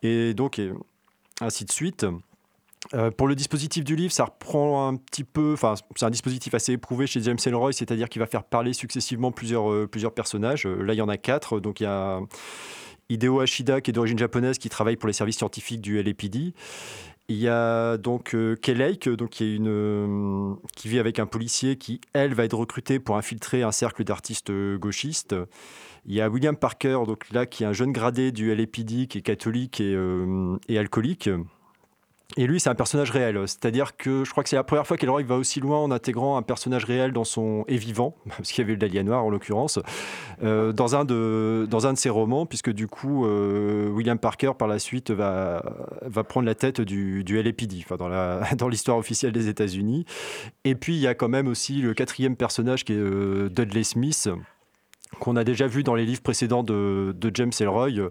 Et 0.04 0.34
donc, 0.34 0.60
ainsi 1.42 1.66
de 1.66 1.72
suite. 1.72 2.06
Euh, 2.94 3.12
pour 3.12 3.28
le 3.28 3.36
dispositif 3.36 3.84
du 3.84 3.96
livre, 3.96 4.12
ça 4.12 4.26
reprend 4.26 4.88
un 4.88 4.96
petit 4.96 5.24
peu. 5.24 5.54
Enfin, 5.54 5.76
c'est 5.96 6.06
un 6.06 6.10
dispositif 6.10 6.54
assez 6.54 6.74
éprouvé 6.74 7.08
chez 7.08 7.22
James 7.22 7.38
Ellroy, 7.46 7.74
c'est-à-dire 7.74 8.10
qu'il 8.10 8.20
va 8.20 8.26
faire 8.26 8.44
parler 8.44 8.74
successivement 8.74 9.32
plusieurs, 9.32 9.72
euh, 9.72 9.88
plusieurs 9.88 10.14
personnages. 10.14 10.66
Euh, 10.66 10.82
là, 10.82 10.94
il 10.94 10.98
y 10.98 11.02
en 11.02 11.10
a 11.10 11.18
quatre. 11.18 11.60
Donc, 11.60 11.80
il 11.80 11.84
y 11.84 11.88
a 11.88 12.20
Hideo 13.10 13.40
Ashida, 13.40 13.82
qui 13.82 13.92
est 13.92 13.94
d'origine 13.94 14.18
japonaise, 14.18 14.58
qui 14.58 14.70
travaille 14.70 14.96
pour 14.96 15.08
les 15.08 15.14
services 15.14 15.38
scientifiques 15.38 15.82
du 15.82 16.02
LAPD. 16.02 16.54
Il 17.32 17.38
y 17.38 17.48
a 17.48 17.96
donc 17.96 18.36
euh, 18.36 18.58
Kay 18.58 18.74
Lake, 18.74 19.08
donc, 19.08 19.42
euh, 19.42 20.54
qui 20.76 20.88
vit 20.90 21.00
avec 21.00 21.18
un 21.18 21.26
policier 21.26 21.78
qui, 21.78 22.02
elle, 22.12 22.34
va 22.34 22.44
être 22.44 22.58
recrutée 22.58 23.00
pour 23.00 23.16
infiltrer 23.16 23.64
un 23.64 23.72
cercle 23.72 24.04
d'artistes 24.04 24.50
euh, 24.50 24.78
gauchistes. 24.78 25.34
Il 26.06 26.14
y 26.14 26.20
a 26.20 26.30
William 26.30 26.58
Parker, 26.58 27.00
donc 27.08 27.32
là, 27.32 27.46
qui 27.46 27.64
est 27.64 27.68
un 27.68 27.72
jeune 27.72 27.94
gradé 27.94 28.34
du 28.34 28.54
LAPD, 28.54 29.08
qui 29.08 29.20
est 29.20 29.22
catholique 29.22 29.80
euh, 29.80 30.58
et 30.68 30.78
alcoolique. 30.78 31.30
Et 32.38 32.48
lui, 32.48 32.60
c'est 32.60 32.70
un 32.70 32.76
personnage 32.76 33.12
réel. 33.12 33.38
C'est-à-dire 33.46 33.98
que 33.98 34.24
je 34.24 34.32
crois 34.32 34.44
que 34.44 34.50
c'est 34.50 34.56
la 34.56 34.64
première 34.64 34.88
fois 34.88 34.98
qu'Elroy 34.98 35.24
va 35.24 35.36
aussi 35.36 35.60
loin 35.60 35.80
en 35.80 35.92
intégrant 35.92 36.38
un 36.38 36.42
personnage 36.42 36.86
réel 36.86 37.12
dans 37.12 37.24
son. 37.24 37.66
et 37.68 37.78
vivant, 37.78 38.16
parce 38.30 38.52
qu'il 38.52 38.62
y 38.62 38.66
avait 38.66 38.74
le 38.74 38.78
Dahlia 38.78 39.04
Noir 39.04 39.24
en 39.26 39.30
l'occurrence, 39.30 39.80
euh, 40.44 40.72
dans, 40.72 40.96
un 40.96 41.06
de, 41.06 41.68
dans 41.70 41.88
un 41.88 41.94
de 41.94 41.98
ses 41.98 42.10
romans, 42.10 42.46
puisque 42.46 42.72
du 42.72 42.88
coup, 42.88 43.26
euh, 43.26 43.90
William 43.90 44.18
Parker, 44.18 44.54
par 44.58 44.68
la 44.68 44.80
suite, 44.80 45.12
va, 45.12 45.64
va 46.02 46.24
prendre 46.24 46.46
la 46.46 46.56
tête 46.56 46.82
du, 46.82 47.24
du 47.24 47.42
LAPD, 47.42 47.84
enfin, 47.84 47.98
dans, 48.58 48.68
l'histoire 48.68 48.98
officielle 48.98 49.32
des 49.32 49.48
États-Unis. 49.48 50.06
Et 50.64 50.76
puis, 50.76 50.96
il 50.96 51.02
y 51.02 51.08
a 51.08 51.14
quand 51.14 51.30
même 51.30 51.48
aussi 51.48 51.82
le 51.82 51.94
quatrième 51.94 52.36
personnage 52.36 52.86
qui 52.86 52.94
est 52.94 52.98
euh, 52.98 53.50
Dudley 53.50 53.84
Smith 53.84 54.30
qu'on 55.20 55.36
a 55.36 55.44
déjà 55.44 55.68
vu 55.68 55.84
dans 55.84 55.96
les 55.96 56.06
livres 56.06 56.22
précédents 56.22 56.64
de, 56.64 57.14
James 57.34 57.52
Ellroy 57.60 57.92
euh, 57.98 58.10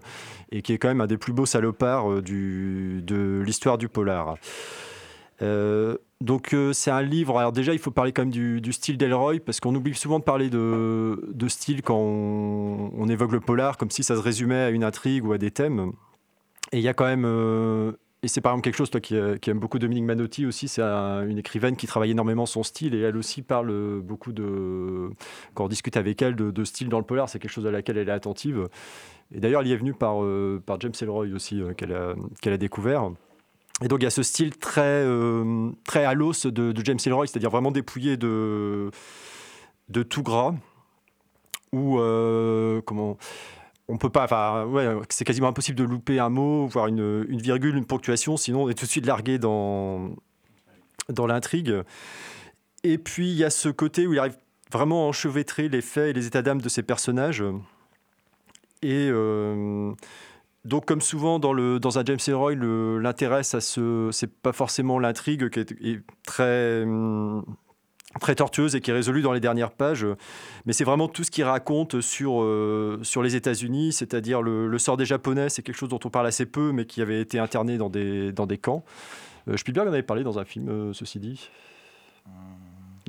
et 0.51 0.61
qui 0.61 0.73
est 0.73 0.77
quand 0.77 0.87
même 0.87 1.01
un 1.01 1.07
des 1.07 1.17
plus 1.17 1.33
beaux 1.33 1.45
salopards 1.45 2.11
euh, 2.11 2.21
de 2.21 3.41
l'histoire 3.45 3.77
du 3.77 3.89
polar. 3.89 4.35
Euh, 5.41 5.97
donc 6.19 6.55
c'est 6.73 6.91
un 6.91 7.01
livre, 7.01 7.39
alors 7.39 7.51
déjà 7.51 7.73
il 7.73 7.79
faut 7.79 7.89
parler 7.89 8.11
quand 8.11 8.21
même 8.21 8.31
du, 8.31 8.73
style 8.73 8.97
d'Elroy 8.97 9.39
parce 9.43 9.59
qu'on 9.59 9.73
oublie 9.73 9.95
souvent 9.95 10.19
de 10.19 10.23
parler 10.23 10.51
de, 10.51 11.47
style 11.47 11.81
quand 11.81 11.97
on, 11.97 13.09
évoque 13.09 13.31
le 13.31 13.39
polar 13.39 13.77
comme 13.77 13.89
si 13.89 14.03
ça 14.03 14.15
se 14.15 14.21
résumait 14.21 14.61
à 14.61 14.69
une 14.69 14.83
intrigue 14.83 15.25
ou 15.25 15.33
à 15.33 15.39
des 15.39 15.49
thèmes. 15.49 15.93
Et 16.71 16.77
il 16.77 16.83
y 16.83 16.87
a 16.87 16.93
quand 16.93 17.05
même 17.05 17.25
et 18.23 18.27
c'est 18.27 18.41
par 18.41 18.51
exemple 18.51 18.65
quelque 18.65 18.75
chose, 18.75 18.91
toi 18.91 19.01
qui, 19.01 19.15
euh, 19.15 19.37
aime 19.47 19.59
beaucoup 19.59 19.79
Dominique 19.79 20.03
Manotti 20.03 20.45
aussi, 20.45 20.67
c'est 20.67 20.83
un- 20.83 21.25
une 21.27 21.39
écrivaine 21.39 21.75
qui 21.75 21.87
travaille 21.87 22.11
énormément 22.11 22.45
son 22.45 22.61
style 22.61 22.93
et 22.93 22.99
elle 22.99 23.17
aussi 23.17 23.41
parle 23.41 23.71
euh, 23.71 23.99
beaucoup 23.99 24.31
de. 24.31 25.09
Quand 25.55 25.65
on 25.65 25.67
discute 25.67 25.97
avec 25.97 26.21
elle 26.21 26.35
de, 26.35 26.63
style 26.63 26.87
dans 26.89 26.99
le 26.99 27.03
polar, 27.03 27.29
c'est 27.29 27.39
quelque 27.39 27.51
chose 27.51 27.65
à 27.65 27.71
laquelle 27.71 27.97
elle 27.97 28.09
est 28.09 28.11
attentive. 28.11 28.67
Et 29.33 29.39
d'ailleurs, 29.39 29.61
elle 29.61 29.67
y 29.69 29.71
est 29.73 29.77
venue 29.77 29.95
par, 29.95 30.23
euh, 30.23 30.61
James 30.79 30.91
Ellroy 31.01 31.27
aussi, 31.33 31.63
qu'elle 31.77 31.93
a, 31.93 32.57
découvert. 32.57 33.09
Et 33.83 33.87
donc 33.87 34.01
il 34.01 34.03
y 34.03 34.07
a 34.07 34.11
ce 34.11 34.21
style 34.21 34.55
très, 34.55 35.03
très 35.85 36.05
à 36.05 36.13
l'os 36.13 36.45
de, 36.45 36.73
James 36.83 36.99
Ellroy, 37.03 37.25
c'est-à-dire 37.25 37.49
vraiment 37.49 37.71
dépouillé 37.71 38.17
de, 38.17 38.91
de 39.89 40.03
tout 40.03 40.21
gras. 40.21 40.53
Ou 41.73 41.97
comment 42.85 43.17
on 43.91 43.97
peut 43.97 44.09
pas, 44.09 44.65
c'est 45.09 45.25
quasiment 45.25 45.47
impossible 45.47 45.77
de 45.77 45.83
louper 45.83 46.19
un 46.19 46.29
mot, 46.29 46.65
voire 46.67 46.87
une, 46.87 47.25
une 47.27 47.41
virgule, 47.41 47.75
une 47.75 47.85
ponctuation, 47.85 48.37
sinon 48.37 48.63
on 48.63 48.69
est 48.69 48.73
tout 48.73 48.85
de 48.85 48.89
suite 48.89 49.05
largué 49.05 49.37
dans, 49.37 50.11
dans 51.09 51.27
l'intrigue. 51.27 51.75
Et 52.83 52.97
puis 52.97 53.29
il 53.29 53.37
y 53.37 53.43
a 53.43 53.49
ce 53.49 53.69
côté 53.69 54.07
où 54.07 54.13
il 54.13 54.19
arrive 54.19 54.37
vraiment 54.71 55.05
à 55.05 55.09
enchevêtrer 55.09 55.69
les 55.69 55.81
faits 55.81 56.09
et 56.09 56.13
les 56.13 56.27
états 56.27 56.41
d'âme 56.41 56.61
de 56.61 56.69
ces 56.69 56.83
personnages. 56.83 57.43
Et 58.81 59.09
euh, 59.11 59.91
donc, 60.65 60.85
comme 60.85 61.01
souvent 61.01 61.39
dans, 61.39 61.53
un 61.53 62.05
James 62.05 62.19
Ellroy, 62.27 62.55
l'intérêt, 62.55 63.43
ça 63.43 63.61
se, 63.61 64.09
c'est 64.11 64.31
pas 64.31 64.53
forcément 64.53 64.99
l'intrigue 64.99 65.49
qui 65.49 65.59
est, 65.59 66.01
très, 66.25 66.85
très 68.19 68.35
tortueuse 68.35 68.75
et 68.75 68.81
qui 68.81 68.91
est 68.91 68.93
résolue 68.93 69.21
dans 69.21 69.33
les 69.33 69.39
dernières 69.39 69.71
pages, 69.71 70.05
mais 70.65 70.73
c'est 70.73 70.83
vraiment 70.83 71.07
tout 71.07 71.23
ce 71.23 71.31
qu'il 71.31 71.43
raconte 71.43 72.01
sur, 72.01 72.41
euh, 72.41 72.99
sur 73.03 73.23
les 73.23 73.35
États-Unis, 73.35 73.93
c'est-à-dire 73.93 74.41
le, 74.41 74.67
le 74.67 74.77
sort 74.79 74.97
des 74.97 75.05
Japonais, 75.05 75.49
c'est 75.49 75.61
quelque 75.61 75.77
chose 75.77 75.89
dont 75.89 75.99
on 76.03 76.09
parle 76.09 76.27
assez 76.27 76.45
peu, 76.45 76.71
mais 76.71 76.85
qui 76.85 77.01
avait 77.01 77.21
été 77.21 77.39
interné 77.39 77.77
dans 77.77 77.89
des, 77.89 78.31
dans 78.31 78.45
des 78.45 78.57
camps. 78.57 78.83
Euh, 79.47 79.57
Spielberg 79.57 79.87
en 79.87 79.93
avait 79.93 80.03
parlé 80.03 80.23
dans 80.23 80.39
un 80.39 80.45
film, 80.45 80.69
euh, 80.69 80.93
ceci 80.93 81.19
dit. 81.19 81.49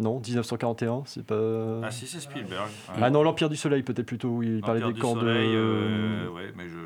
Non, 0.01 0.21
1941, 0.21 1.03
c'est 1.05 1.25
pas. 1.25 1.81
Ah 1.83 1.91
si, 1.91 2.07
c'est 2.07 2.21
Spielberg. 2.21 2.71
Ah 3.01 3.11
non, 3.11 3.23
l'Empire 3.23 3.51
du 3.51 3.57
Soleil 3.57 3.83
peut-être 3.83 4.07
plutôt, 4.07 4.29
où 4.29 4.43
il 4.43 4.61
parlait 4.63 4.81
des 4.81 4.99
camps 4.99 5.17
de. 5.17 5.27
euh, 5.27 6.29
ouais, 6.31 6.53
mais 6.57 6.65
je. 6.69 6.79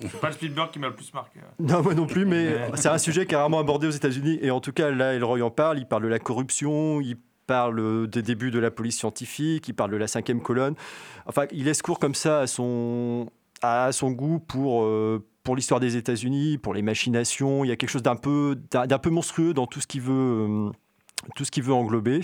C'est 0.00 0.20
pas 0.20 0.28
le 0.28 0.34
Spielberg 0.34 0.70
qui 0.70 0.78
m'a 0.78 0.88
le 0.88 0.94
plus 0.94 1.12
marqué. 1.14 1.40
Non, 1.58 1.82
moi 1.82 1.94
non 1.94 2.06
plus, 2.06 2.26
mais 2.26 2.54
c'est 2.74 2.88
un 2.88 2.98
sujet 2.98 3.24
qui 3.26 3.34
est 3.34 3.36
rarement 3.38 3.58
abordé 3.60 3.86
aux 3.86 3.90
États-Unis. 3.92 4.38
Et 4.42 4.50
en 4.50 4.60
tout 4.60 4.72
cas, 4.72 4.90
là, 4.90 5.14
Elroy 5.14 5.40
en 5.42 5.50
parle. 5.50 5.78
Il 5.78 5.86
parle 5.86 6.02
de 6.02 6.08
la 6.08 6.18
corruption, 6.18 7.00
il 7.00 7.16
parle 7.46 7.78
euh, 7.78 8.06
des 8.06 8.22
débuts 8.22 8.50
de 8.50 8.58
la 8.58 8.70
police 8.70 8.98
scientifique, 8.98 9.68
il 9.68 9.72
parle 9.74 9.90
de 9.92 9.96
la 9.96 10.06
cinquième 10.08 10.42
colonne. 10.42 10.74
Enfin, 11.26 11.44
il 11.52 11.64
laisse 11.64 11.80
court 11.80 11.98
comme 11.98 12.14
ça 12.14 12.40
à 12.40 12.46
son, 12.46 13.30
à 13.62 13.90
son 13.92 14.10
goût 14.10 14.38
pour, 14.40 14.82
euh, 14.82 15.24
pour 15.44 15.56
l'histoire 15.56 15.80
des 15.80 15.96
États-Unis, 15.96 16.58
pour 16.58 16.74
les 16.74 16.82
machinations. 16.82 17.64
Il 17.64 17.68
y 17.68 17.72
a 17.72 17.76
quelque 17.76 17.90
chose 17.90 18.02
d'un 18.02 18.16
peu, 18.16 18.58
d'un 18.70 18.98
peu 18.98 19.10
monstrueux 19.10 19.54
dans 19.54 19.66
tout 19.66 19.80
ce 19.80 19.86
qu'il 19.86 20.02
veut, 20.02 20.12
euh, 20.12 20.70
tout 21.36 21.44
ce 21.44 21.50
qu'il 21.50 21.62
veut 21.62 21.72
englober. 21.72 22.20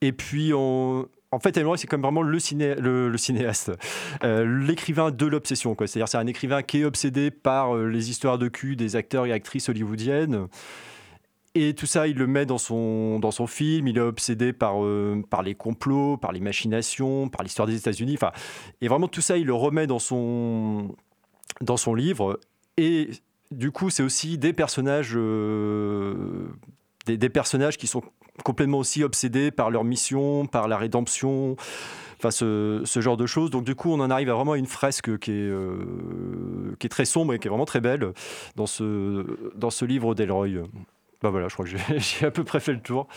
Et 0.00 0.12
puis, 0.12 0.52
on- 0.54 1.06
en 1.30 1.38
fait, 1.40 1.56
Elroy, 1.56 1.76
c'est 1.76 1.86
comme 1.86 2.02
vraiment 2.02 2.22
le, 2.22 2.38
ciné, 2.38 2.74
le, 2.76 3.16
cinéaste, 3.18 3.72
euh, 4.24 4.44
l'écrivain 4.62 5.10
de 5.10 5.26
l'obsession. 5.26 5.76
C'est-à-dire, 5.78 6.08
c'est 6.08 6.16
un 6.16 6.26
écrivain 6.26 6.62
qui 6.62 6.80
est 6.80 6.84
obsédé 6.84 7.30
par 7.30 7.76
euh, 7.76 7.86
les 7.86 8.08
histoires 8.10 8.38
de 8.38 8.48
cul 8.48 8.76
des 8.76 8.96
acteurs 8.96 9.26
et 9.26 9.32
actrices 9.32 9.68
hollywoodiennes. 9.68 10.48
Et 11.54 11.74
tout 11.74 11.86
ça, 11.86 12.06
il 12.06 12.16
le 12.16 12.26
met 12.26 12.46
dans 12.46 12.56
son, 12.56 13.18
dans 13.18 13.30
son 13.30 13.46
film. 13.46 13.88
Il 13.88 13.98
est 13.98 14.02
obsédé 14.02 14.54
par, 14.54 14.82
euh, 14.82 15.22
par 15.28 15.42
les 15.42 15.54
complots, 15.54 16.16
par 16.16 16.32
les 16.32 16.40
machinations, 16.40 17.28
par 17.28 17.42
l'histoire 17.42 17.68
des 17.68 17.76
États-Unis. 17.76 18.14
Enfin, 18.14 18.32
et 18.80 18.88
vraiment, 18.88 19.08
tout 19.08 19.20
ça, 19.20 19.36
il 19.36 19.46
le 19.46 19.54
remet 19.54 19.86
dans 19.86 19.98
son, 19.98 20.94
dans 21.60 21.76
son 21.76 21.94
livre. 21.94 22.40
Et 22.78 23.10
du 23.50 23.70
coup, 23.70 23.90
c'est 23.90 24.02
aussi 24.02 24.38
des 24.38 24.54
personnages, 24.54 25.18
des 27.06 27.28
personnages 27.28 27.76
qui 27.76 27.86
sont 27.86 28.02
complètement 28.44 28.78
aussi 28.78 29.02
obsédés 29.04 29.50
par 29.50 29.70
leur 29.70 29.84
mission, 29.84 30.46
par 30.46 30.68
la 30.68 30.76
rédemption, 30.76 31.56
enfin 32.18 32.30
ce, 32.30 32.82
ce 32.84 33.00
genre 33.00 33.16
de 33.16 33.26
choses. 33.26 33.50
Donc 33.50 33.64
du 33.64 33.74
coup, 33.74 33.90
on 33.90 34.00
en 34.00 34.10
arrive 34.10 34.30
à 34.30 34.34
vraiment 34.34 34.54
une 34.54 34.66
fresque 34.66 35.18
qui 35.18 35.30
est, 35.30 35.34
euh, 35.34 36.74
qui 36.78 36.86
est 36.86 36.90
très 36.90 37.04
sombre 37.04 37.34
et 37.34 37.38
qui 37.38 37.48
est 37.48 37.50
vraiment 37.50 37.64
très 37.64 37.80
belle 37.80 38.12
dans 38.56 38.66
ce, 38.66 39.24
dans 39.54 39.70
ce 39.70 39.84
livre 39.84 40.14
d'Elroy. 40.14 40.48
Bah 41.22 41.30
voilà, 41.30 41.48
je 41.48 41.54
crois 41.54 41.66
que 41.66 41.72
j'ai 41.98 42.26
à 42.26 42.30
peu 42.30 42.44
près 42.44 42.60
fait 42.60 42.72
le 42.72 42.80
tour. 42.80 43.08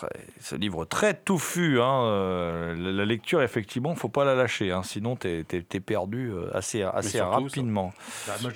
Très- 0.00 0.08
ce 0.40 0.56
livre 0.56 0.84
très 0.86 1.12
touffu. 1.14 1.80
Hein, 1.80 2.04
euh, 2.04 2.74
la, 2.74 2.90
la 2.92 3.04
lecture, 3.04 3.42
effectivement, 3.42 3.94
faut 3.94 4.08
pas 4.08 4.24
la 4.24 4.34
lâcher. 4.34 4.72
hein, 4.72 4.82
sinon, 4.82 5.16
tu 5.16 5.28
es, 5.28 5.80
perdu 5.80 6.30
euh, 6.30 6.48
assez, 6.54 6.82
assez 6.82 7.18
surtout, 7.18 7.44
rapidement. 7.44 7.92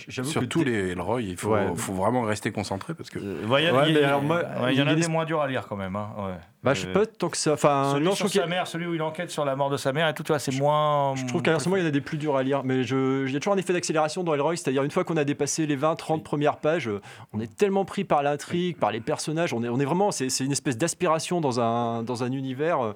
J'avoue 0.08 0.30
Sur 0.30 0.40
que 0.40 0.46
tous 0.46 0.64
t'es- 0.64 0.70
les 0.70 0.90
Elroy, 0.92 1.22
il 1.22 1.36
faut, 1.36 1.50
Ouais. 1.52 1.66
faut 1.76 1.92
vraiment 1.92 2.22
rester 2.22 2.50
concentré 2.50 2.94
parce 2.94 3.10
que. 3.10 3.18
Euh, 3.18 3.46
ouais, 3.46 3.64
il 3.64 3.68
y, 3.68 3.70
Ouais, 3.70 4.74
y 4.74 4.82
en 4.82 4.86
a 4.86 4.90
a 4.90 4.94
des 4.94 5.02
des- 5.02 5.08
moins 5.08 5.24
durs 5.26 5.40
à 5.42 5.46
lire 5.48 5.66
quand 5.68 5.76
même. 5.76 5.96
Hein, 5.96 6.08
ouais. 6.18 6.34
Bah, 6.64 6.74
je 6.74 6.80
sais 6.80 6.88
Euh, 6.88 6.92
pas 6.92 7.06
tant 7.06 7.28
que 7.28 7.36
ça. 7.36 7.52
Enfin, 7.52 7.90
celui 7.92 8.04
non, 8.06 8.14
sur 8.14 8.28
sa 8.28 8.46
mère, 8.46 8.66
celui 8.66 8.86
où 8.86 8.94
il 8.94 9.02
enquête 9.02 9.30
sur 9.30 9.44
la 9.44 9.54
mort 9.54 9.68
de 9.70 9.76
sa 9.76 9.92
mère 9.92 10.08
et 10.08 10.14
tout, 10.14 10.22
tu 10.22 10.28
vois, 10.32 10.38
c'est 10.38 10.56
moins. 10.58 11.14
Je 11.14 11.26
trouve 11.26 11.42
moment, 11.66 11.76
il 11.76 11.82
y 11.82 11.84
en 11.84 11.88
a 11.88 11.92
des 11.92 12.00
plus 12.00 12.16
durs 12.18 12.36
à 12.36 12.42
lire. 12.42 12.62
Mais 12.64 12.82
je- 12.84 13.26
il 13.26 13.32
y 13.32 13.36
a 13.36 13.38
toujours 13.40 13.52
un 13.54 13.58
effet 13.58 13.72
d'accélération 13.74 14.24
dans 14.24 14.34
Elroy. 14.34 14.56
C'est-à-dire, 14.56 14.82
une 14.82 14.90
fois 14.90 15.04
qu'on 15.04 15.16
a 15.18 15.24
dépassé 15.24 15.66
les 15.66 15.76
20-30 15.76 16.22
premières 16.24 16.56
pages, 16.56 16.90
on 17.34 17.40
est 17.40 17.54
tellement 17.54 17.84
pris 17.84 18.04
par 18.04 18.22
l'intrigue, 18.22 18.78
par 18.78 18.90
les 18.92 19.00
personnages. 19.00 19.52
On 19.52 19.62
est, 19.62 19.68
on 19.68 19.78
est 19.78 19.84
vraiment. 19.84 20.10
C'est 20.10 20.30
c'est 20.30 20.44
une 20.44 20.52
espèce 20.52 20.78
d'aspiration 20.78 21.40
dans 21.40 21.60
un, 21.60 22.02
dans 22.02 22.24
un 22.24 22.32
univers. 22.32 22.80
euh, 22.82 22.92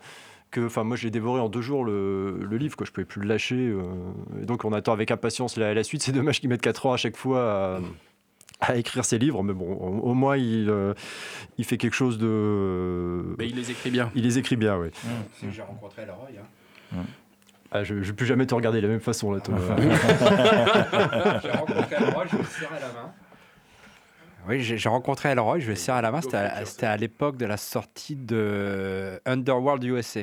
Que, 0.50 0.64
enfin, 0.64 0.82
moi, 0.82 0.96
j'ai 0.96 1.10
dévoré 1.10 1.42
en 1.42 1.50
deux 1.50 1.60
jours 1.60 1.84
le, 1.84 2.38
le 2.42 2.56
livre, 2.56 2.74
quoi. 2.74 2.86
Je 2.86 2.90
pouvais 2.92 3.04
plus 3.04 3.20
le 3.20 3.28
lâcher. 3.28 3.54
euh, 3.68 3.82
et 4.42 4.46
donc, 4.46 4.64
on 4.64 4.72
attend 4.72 4.94
avec 4.94 5.10
impatience 5.10 5.58
la, 5.58 5.74
la 5.74 5.84
suite. 5.84 6.02
C'est 6.02 6.12
dommage 6.12 6.40
qu'ils 6.40 6.48
mettent 6.48 6.62
4 6.62 6.86
ans 6.86 6.94
à 6.94 6.96
chaque 6.96 7.18
fois 7.18 7.42
à, 7.76 7.80
à 8.60 8.76
écrire 8.76 9.04
ses 9.04 9.18
livres, 9.18 9.42
mais 9.42 9.52
bon, 9.52 9.66
au, 9.74 10.14
moins, 10.14 10.36
il, 10.36 10.68
euh, 10.68 10.94
il 11.58 11.64
fait 11.64 11.76
quelque 11.76 11.94
chose 11.94 12.18
de. 12.18 13.36
Mais 13.38 13.48
il 13.48 13.56
les 13.56 13.70
écrit 13.70 13.90
bien. 13.90 14.10
il 14.14 14.24
les 14.24 14.38
écrit 14.38 14.56
bien, 14.56 14.76
oui. 14.76 14.88
J'ai 15.50 15.62
rencontré 15.62 16.02
Elroy. 16.02 16.28
Ah, 17.70 17.84
je 17.84 17.94
ne 17.94 18.00
vais 18.00 18.12
plus 18.14 18.26
jamais 18.26 18.46
te 18.46 18.54
regarder 18.54 18.80
de 18.80 18.86
la 18.86 18.92
même 18.92 19.00
façon, 19.00 19.30
là, 19.30 19.40
Thomas. 19.40 19.58
J'ai 21.42 21.50
rencontré 21.50 21.96
Elroy, 21.96 22.24
je 22.30 22.36
lui 22.36 22.44
serrais 22.44 22.80
la 22.80 22.88
main. 22.88 23.12
Oui, 24.48 24.62
j'ai 24.62 24.88
rencontré 24.88 25.28
Elroy, 25.28 25.60
je 25.60 25.66
lui 25.66 25.72
ai 25.74 25.76
serré 25.76 26.00
la 26.00 26.10
main. 26.10 26.22
C'était 26.22 26.38
à, 26.38 26.64
c'était 26.64 26.86
à 26.86 26.96
l'époque 26.96 27.36
de 27.36 27.44
la 27.44 27.58
sortie 27.58 28.16
de 28.16 29.20
Underworld 29.26 29.84
USA. 29.84 30.22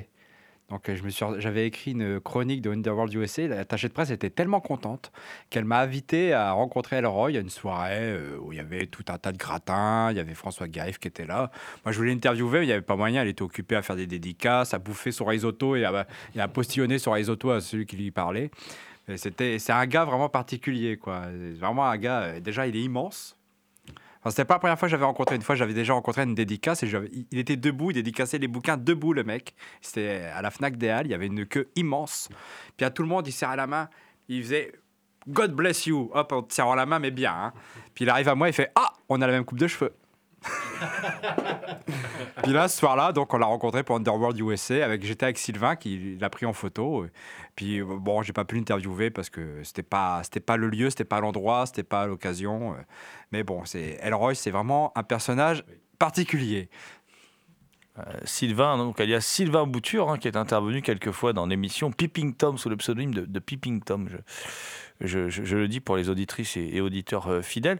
Donc 0.69 0.89
euh, 0.89 0.95
je 0.95 1.04
me 1.04 1.10
suis, 1.10 1.23
j'avais 1.38 1.67
écrit 1.67 1.91
une 1.91 2.19
chronique 2.19 2.62
de 2.62 2.71
Underworld 2.71 3.13
USA. 3.13 3.47
La 3.47 3.60
attachée 3.60 3.88
de 3.88 3.93
presse 3.93 4.10
était 4.10 4.32
tellement 4.32 4.60
contente 4.62 5.12
qu'elle 5.51 5.65
m'a 5.65 5.80
invité 5.80 6.34
à 6.34 6.54
rencontrer 6.54 6.95
Elroy 6.95 7.30
à 7.38 7.39
une 7.39 7.49
soirée 7.51 7.99
euh, 8.12 8.38
où 8.41 8.51
il 8.51 8.58
y 8.58 8.60
avait 8.60 8.88
tout 8.88 9.04
un 9.10 9.17
tas 9.19 9.32
de 9.32 9.38
gratins. 9.38 10.10
Il 10.12 10.17
y 10.17 10.19
avait 10.19 10.34
François 10.34 10.67
Gaïf 10.67 10.97
qui 10.97 11.08
était 11.08 11.28
là. 11.28 11.51
Moi, 11.86 11.91
je 11.91 11.97
voulais 11.97 12.12
l'interviewer, 12.12 12.60
mais 12.60 12.65
il 12.65 12.67
n'y 12.67 12.73
avait 12.73 12.82
pas 12.82 12.95
moyen. 12.95 13.21
Elle 13.21 13.28
était 13.28 13.43
occupée 13.43 13.75
à 13.75 13.84
faire 13.84 13.95
des 13.95 14.08
dédicaces, 14.08 14.73
à 14.73 14.80
bouffer 14.80 15.12
son 15.12 15.25
risotto 15.25 15.75
et 15.75 15.86
à, 15.86 16.08
et 16.36 16.41
à 16.41 16.47
postillonner 16.47 16.97
son 16.97 17.12
risotto 17.12 17.51
à 17.51 17.62
celui 17.62 17.86
qui 17.86 17.95
lui 17.97 18.10
parlait. 18.12 18.49
C'était, 19.17 19.60
c'est 19.60 19.71
un 19.71 19.86
gars 19.86 20.04
vraiment 20.04 20.30
particulier, 20.30 20.97
quoi. 20.97 21.25
Vraiment 21.60 21.86
un 21.86 21.95
gars. 21.97 22.21
euh, 22.23 22.39
Déjà, 22.39 22.65
il 22.65 22.75
est 22.75 22.82
immense. 22.82 23.35
Enfin, 24.26 24.32
c'était 24.32 24.46
pas 24.46 24.56
la 24.56 24.60
première 24.60 24.80
fois 24.80 24.88
que 24.88 24.92
j'avais 24.92 25.06
rencontré. 25.06 25.36
Une 25.36 25.44
fois, 25.44 25.54
j'avais 25.54 25.76
déjà 25.76 25.94
rencontré 25.94 26.24
une 26.24 26.34
dédicace 26.34 26.82
et 26.82 26.90
il 27.32 27.38
était 27.38 27.58
debout, 27.58 27.92
il 27.92 27.94
dédicaçait 27.94 28.40
les 28.40 28.48
bouquins 28.48 28.76
debout, 28.76 29.14
le 29.14 29.24
mec. 29.24 29.54
C'était 29.84 30.24
à 30.36 30.42
la 30.42 30.50
Fnac 30.50 30.78
des 30.78 30.90
Halles, 30.90 31.06
il 31.06 31.12
y 31.12 31.14
avait 31.14 31.28
une 31.28 31.46
queue 31.46 31.70
immense. 31.76 32.30
Puis 32.76 32.88
à 32.88 32.90
tout 32.90 33.04
le 33.04 33.08
monde, 33.08 33.28
il 33.28 33.32
serrait 33.32 33.56
la 33.56 33.68
main, 33.68 33.88
il 34.28 34.42
faisait 34.42 34.72
God 35.28 35.54
bless 35.54 35.86
you, 35.86 36.10
hop, 36.12 36.32
en 36.32 36.42
te 36.42 36.56
serrant 36.56 36.74
la 36.74 36.88
main, 36.88 36.98
mais 36.98 37.12
bien. 37.12 37.34
hein. 37.36 37.54
Puis 37.94 38.06
il 38.06 38.10
arrive 38.10 38.28
à 38.28 38.34
moi, 38.34 38.48
il 38.50 38.54
fait 38.54 38.72
Ah, 38.74 38.94
on 39.10 39.22
a 39.22 39.28
la 39.28 39.34
même 39.34 39.46
coupe 39.46 39.60
de 39.60 39.68
cheveux. 39.68 39.94
Puis 42.43 42.53
là, 42.53 42.67
ce 42.67 42.77
soir-là, 42.77 43.12
donc 43.12 43.34
on 43.34 43.38
l'a 43.38 43.45
rencontré 43.45 43.84
pour 43.84 43.95
Underworld 43.95 44.39
USA. 44.39 44.86
Avec, 44.86 45.03
j'étais 45.05 45.25
avec 45.25 45.38
Sylvain 45.38 45.75
qui 45.75 46.17
l'a 46.19 46.29
pris 46.29 46.45
en 46.45 46.53
photo. 46.53 47.05
Puis 47.55 47.79
euh, 47.79 47.86
bon, 47.86 48.21
j'ai 48.21 48.34
pas 48.34 48.45
pu 48.45 48.55
l'interviewer 48.55 49.10
parce 49.10 49.29
que 49.29 49.63
c'était 49.63 49.84
pas, 49.84 50.21
c'était 50.23 50.39
pas 50.39 50.58
le 50.58 50.69
lieu, 50.69 50.89
c'était 50.89 51.05
pas 51.05 51.19
l'endroit, 51.19 51.65
c'était 51.65 51.84
pas 51.84 52.08
l'occasion. 52.08 52.73
euh. 52.73 52.77
Mais 53.31 53.43
bon, 53.43 53.65
c'est 53.65 53.97
Elroy, 54.01 54.36
c'est 54.36 54.51
vraiment 54.51 54.91
un 54.95 55.03
personnage 55.03 55.63
particulier. 55.99 56.69
Sylvain, 58.25 58.77
donc 58.77 58.99
alias 58.99 59.21
Sylvain 59.21 59.65
Bouture, 59.65 60.10
hein, 60.10 60.17
qui 60.17 60.27
est 60.27 60.36
intervenu 60.36 60.81
quelques 60.81 61.12
fois 61.12 61.31
dans 61.31 61.45
l'émission 61.45 61.91
Peeping 61.91 62.34
Tom 62.36 62.58
sous 62.58 62.67
le 62.67 62.75
pseudonyme 62.75 63.13
de, 63.13 63.21
de 63.21 63.39
Peeping 63.39 63.81
Tom. 63.81 64.10
Je, 64.99 65.55
le 65.55 65.67
dis 65.67 65.79
pour 65.79 65.95
les 65.95 66.10
auditrices 66.10 66.58
et, 66.58 66.69
et 66.73 66.81
auditeurs 66.81 67.27
euh, 67.27 67.41
fidèles. 67.41 67.79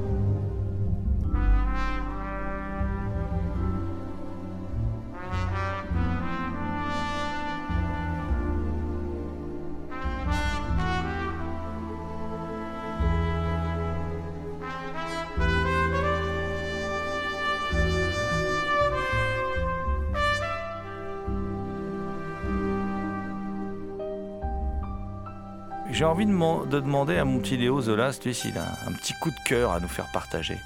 J'ai 26.01 26.05
envie 26.05 26.25
de, 26.25 26.31
man- 26.31 26.67
de 26.67 26.79
demander 26.79 27.17
à 27.17 27.25
mon 27.25 27.37
petit 27.37 27.57
Léo 27.57 27.79
Zola, 27.79 28.11
tu 28.11 28.33
s'il 28.33 28.57
a 28.57 28.63
un, 28.63 28.89
un 28.89 28.91
petit 28.93 29.13
coup 29.21 29.29
de 29.29 29.35
cœur 29.45 29.71
à 29.71 29.79
nous 29.79 29.87
faire 29.87 30.07
partager. 30.11 30.57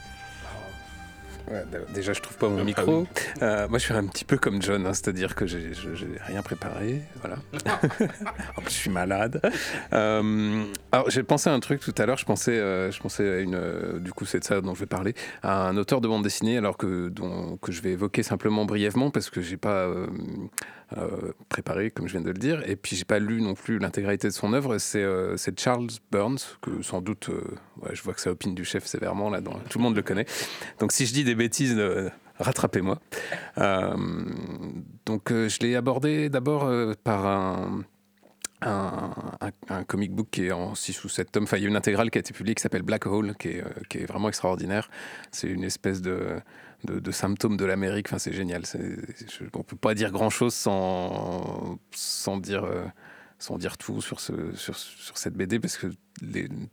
Ouais, 1.51 1.61
déjà, 1.93 2.13
je 2.13 2.21
trouve 2.21 2.37
pas 2.37 2.47
mon 2.47 2.63
micro. 2.63 3.05
Euh, 3.41 3.67
moi, 3.67 3.77
je 3.77 3.83
suis 3.83 3.93
un 3.93 4.07
petit 4.07 4.23
peu 4.23 4.37
comme 4.37 4.61
John, 4.61 4.87
hein, 4.87 4.93
c'est-à-dire 4.93 5.35
que 5.35 5.45
j'ai 5.45 5.73
rien 6.25 6.41
préparé. 6.41 7.01
Voilà. 7.19 7.35
en 8.55 8.61
plus, 8.61 8.69
je 8.69 8.77
suis 8.77 8.89
malade. 8.89 9.41
Euh, 9.91 10.63
alors, 10.93 11.09
j'ai 11.09 11.21
pensé 11.23 11.49
à 11.49 11.53
un 11.53 11.59
truc 11.59 11.81
tout 11.81 11.93
à 11.97 12.05
l'heure. 12.05 12.17
Je 12.17 12.25
pensais, 12.25 12.57
euh, 12.57 12.89
je 12.89 12.99
pensais 13.01 13.29
à 13.29 13.39
une. 13.41 13.55
euh, 13.55 13.99
du 13.99 14.13
coup, 14.13 14.23
c'est 14.23 14.39
de 14.39 14.45
ça 14.45 14.61
dont 14.61 14.73
je 14.73 14.79
vais 14.79 14.85
parler. 14.85 15.15
À 15.43 15.67
un 15.67 15.75
auteur 15.75 15.99
de 15.99 16.07
bande 16.07 16.23
dessinée, 16.23 16.57
alors 16.57 16.77
que 16.77 17.09
dont, 17.09 17.57
que 17.57 17.73
je 17.73 17.81
vais 17.81 17.91
évoquer 17.91 18.23
simplement 18.23 18.63
brièvement 18.63 19.11
parce 19.11 19.29
que 19.29 19.41
j'ai 19.41 19.57
pas. 19.57 19.89
Euh, 20.97 21.31
préparé, 21.49 21.89
comme 21.91 22.07
je 22.07 22.13
viens 22.13 22.21
de 22.21 22.27
le 22.31 22.37
dire, 22.37 22.61
et 22.69 22.75
puis 22.75 22.95
j'ai 22.95 23.05
pas 23.05 23.17
lu 23.19 23.41
non 23.41 23.55
plus 23.55 23.79
l'intégralité 23.79 24.27
de 24.27 24.33
son 24.33 24.53
œuvre. 24.53 24.77
C'est 24.77 25.01
euh, 25.03 25.35
Charles 25.57 25.87
Burns, 26.11 26.37
que 26.61 26.81
sans 26.83 27.01
doute, 27.01 27.29
euh, 27.29 27.41
je 27.93 28.01
vois 28.03 28.13
que 28.13 28.21
ça 28.21 28.29
opine 28.31 28.53
du 28.53 28.63
chef 28.65 28.85
sévèrement 28.85 29.29
là, 29.29 29.41
dans, 29.41 29.53
tout 29.69 29.79
le 29.79 29.83
monde 29.83 29.95
le 29.95 30.03
connaît. 30.03 30.25
Donc 30.79 30.91
si 30.91 31.05
je 31.05 31.13
dis 31.13 31.23
des 31.23 31.35
bêtises, 31.35 31.75
rattrapez-moi. 32.39 32.99
Donc 35.05 35.29
je 35.31 35.59
l'ai 35.61 35.75
abordé 35.75 36.29
d'abord 36.29 36.69
par 37.03 37.25
un, 37.25 37.83
un, 38.61 39.11
un- 39.41 39.51
un 39.75 39.83
comic 39.83 40.11
book 40.13 40.27
qui 40.31 40.45
est 40.47 40.51
en 40.51 40.75
6 40.75 41.03
ou 41.03 41.09
7 41.09 41.31
tomes. 41.31 41.43
Enfin, 41.43 41.57
il 41.57 41.63
y 41.63 41.65
a 41.65 41.69
une 41.69 41.75
intégrale 41.75 42.09
qui 42.09 42.17
a 42.17 42.21
été 42.21 42.33
publiée 42.33 42.55
qui 42.55 42.61
s'appelle 42.61 42.81
Black 42.83 43.05
Hole, 43.05 43.35
qui 43.37 43.49
est, 43.49 43.63
qui 43.89 43.99
est 43.99 44.05
vraiment 44.05 44.29
extraordinaire. 44.29 44.89
C'est 45.31 45.47
une 45.49 45.63
espèce 45.63 46.01
de, 46.01 46.37
de, 46.85 46.99
de 46.99 47.11
symptôme 47.11 47.57
de 47.57 47.65
l'Amérique. 47.65 48.07
Enfin, 48.07 48.19
c'est 48.19 48.33
génial. 48.33 48.63
On 49.53 49.63
peut 49.63 49.75
pas 49.75 49.93
dire 49.93 50.11
grand-chose 50.11 50.53
sans, 50.53 51.77
sans 51.91 52.37
dire... 52.37 52.67
sans 53.45 53.57
dire 53.57 53.77
tout 53.77 54.01
sur, 54.01 54.19
ce, 54.19 54.55
sur, 54.55 54.75
sur 54.75 55.17
cette 55.17 55.35
BD 55.35 55.59
parce 55.59 55.77
que 55.77 55.87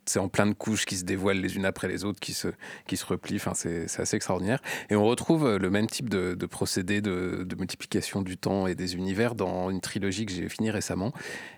c'est 0.07 0.19
en 0.19 0.29
plein 0.29 0.47
de 0.47 0.53
couches 0.53 0.87
qui 0.87 0.97
se 0.97 1.05
dévoilent 1.05 1.41
les 1.41 1.57
unes 1.57 1.65
après 1.65 1.89
les 1.89 2.05
autres, 2.05 2.21
qui 2.21 2.33
se, 2.33 2.49
qui 2.87 2.97
se 2.97 3.05
replient. 3.05 3.37
Enfin, 3.37 3.53
c'est 3.55 3.87
assez 4.01 4.17
extraordinaire. 4.17 4.61
Et 4.89 4.97
on 4.97 5.05
retrouve 5.05 5.47
euh, 5.47 5.59
le 5.59 5.69
même 5.69 5.87
type 5.87 6.09
de, 6.09 6.35
procédé 6.47 7.01
de, 7.01 7.47
multiplication 7.59 8.23
du 8.23 8.37
temps 8.37 8.67
et 8.67 8.75
des 8.75 8.95
univers 8.97 9.35
dans 9.35 9.71
une 9.71 9.81
trilogie 9.81 10.27
que 10.27 10.33
j'ai 10.33 10.49
finie 10.49 10.71
récemment 10.71 11.13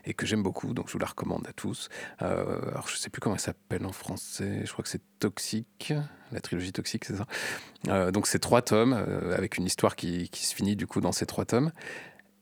et 0.04 0.14
que 0.14 0.26
j'aime 0.26 0.42
beaucoup, 0.42 0.74
donc 0.74 0.88
je 0.88 0.94
vous 0.94 0.98
la 0.98 1.06
recommande 1.06 1.46
à 1.46 1.52
tous. 1.52 1.88
Euh, 2.22 2.70
alors, 2.70 2.88
je 2.88 2.96
sais 2.96 3.10
plus 3.10 3.20
comment 3.20 3.36
elle 3.36 3.40
s'appelle 3.40 3.86
en 3.86 3.92
français, 3.92 4.62
je 4.64 4.72
crois 4.72 4.82
que 4.82 4.88
c'est 4.88 5.02
Toxique, 5.18 5.94
la 6.32 6.40
trilogie 6.40 6.72
Toxique, 6.72 7.04
c'est 7.04 7.16
ça? 7.16 7.26
Euh, 7.88 8.10
donc, 8.10 8.26
c'est 8.26 8.38
trois 8.38 8.62
tomes 8.62 8.92
avec 9.32 9.56
une 9.56 9.64
histoire 9.64 9.94
qui, 9.96 10.28
qui 10.30 10.46
se 10.46 10.54
finit 10.54 10.76
du 10.76 10.86
coup 10.86 11.00
dans 11.00 11.12
ces 11.12 11.26
trois 11.26 11.44
tomes. 11.44 11.70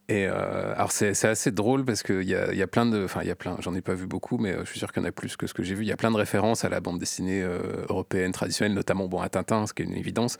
Et 0.08 0.26
euh, 0.26 0.74
alors 0.74 0.90
c'est 0.90 1.24
assez 1.24 1.52
drôle 1.52 1.84
parce 1.84 2.02
qu'il 2.02 2.24
y 2.24 2.34
a, 2.34 2.52
y 2.52 2.62
a 2.62 2.66
plein 2.66 2.86
de, 2.86 3.04
enfin 3.04 3.20
il 3.22 3.28
y 3.28 3.30
a 3.30 3.36
plein, 3.36 3.56
j'en 3.60 3.72
ai 3.74 3.80
pas 3.80 3.94
vu 3.94 4.06
beaucoup, 4.06 4.36
mais 4.36 4.50
euh, 4.50 4.64
je 4.64 4.70
suis 4.70 4.80
sûr 4.80 4.92
qu'il 4.92 5.00
y 5.00 5.06
en 5.06 5.08
a 5.08 5.12
plus 5.12 5.36
que 5.36 5.46
ce 5.46 5.54
que 5.54 5.62
j'ai 5.62 5.76
vu. 5.76 5.84
Il 5.84 5.88
y 5.88 5.92
a 5.92 5.96
plein 5.96 6.10
de 6.10 6.16
références 6.16 6.64
à 6.64 6.68
la 6.68 6.80
bande 6.80 6.98
dessinée 6.98 7.40
euh, 7.40 7.84
européenne 7.88 8.32
traditionnelle, 8.32 8.74
notamment 8.74 9.06
bon 9.06 9.20
à 9.20 9.28
Tintin, 9.28 9.66
ce 9.66 9.72
qui 9.72 9.82
est 9.82 9.84
une 9.84 9.94
évidence, 9.94 10.38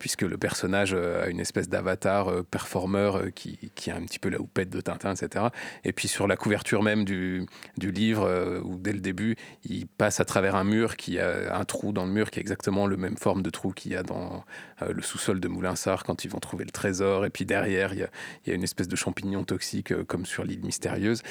puisque 0.00 0.22
le 0.22 0.36
personnage 0.36 0.94
a 0.94 1.28
une 1.28 1.38
espèce 1.38 1.68
d'avatar 1.68 2.44
performeur 2.50 3.32
qui, 3.34 3.70
qui 3.76 3.90
a 3.92 3.96
un 3.96 4.02
petit 4.02 4.18
peu 4.18 4.30
la 4.30 4.40
houppette 4.40 4.70
de 4.70 4.80
Tintin, 4.80 5.14
etc. 5.14 5.46
Et 5.84 5.92
puis 5.92 6.08
sur 6.08 6.26
la 6.26 6.36
couverture 6.36 6.82
même 6.82 7.04
du, 7.04 7.46
livre, 7.78 8.60
où 8.64 8.76
dès 8.78 8.92
le 8.92 9.00
début, 9.00 9.36
il 9.64 9.86
passe 9.86 10.18
à 10.18 10.24
travers 10.24 10.56
un 10.56 10.64
mur 10.64 10.96
qui 10.96 11.20
a 11.20 11.56
un 11.56 11.64
trou 11.64 11.92
dans 11.92 12.04
le 12.04 12.10
mur 12.10 12.30
qui 12.30 12.40
a 12.40 12.42
exactement 12.42 12.86
le 12.86 12.96
même 12.96 13.16
forme 13.16 13.42
de 13.42 13.50
trou 13.50 13.70
qu'il 13.70 13.92
y 13.92 13.96
a 13.96 14.02
dans 14.02 14.44
le 14.86 15.02
sous-sol 15.02 15.38
de 15.38 15.48
Moulinsart 15.48 16.02
quand 16.02 16.24
ils 16.24 16.30
vont 16.30 16.40
trouver 16.40 16.64
le 16.64 16.70
trésor. 16.70 17.26
Et 17.26 17.30
puis 17.30 17.46
derrière, 17.46 17.92
il 17.92 18.00
y 18.00 18.02
a, 18.02 18.08
il 18.44 18.48
y 18.50 18.52
a 18.52 18.54
une 18.54 18.64
espèce 18.64 18.88
de 18.88 18.96
champignon 19.04 19.44
toxique 19.44 19.92
euh, 19.92 20.04
comme 20.04 20.26
sur 20.26 20.44
l'île 20.44 20.64
mystérieuse. 20.64 21.22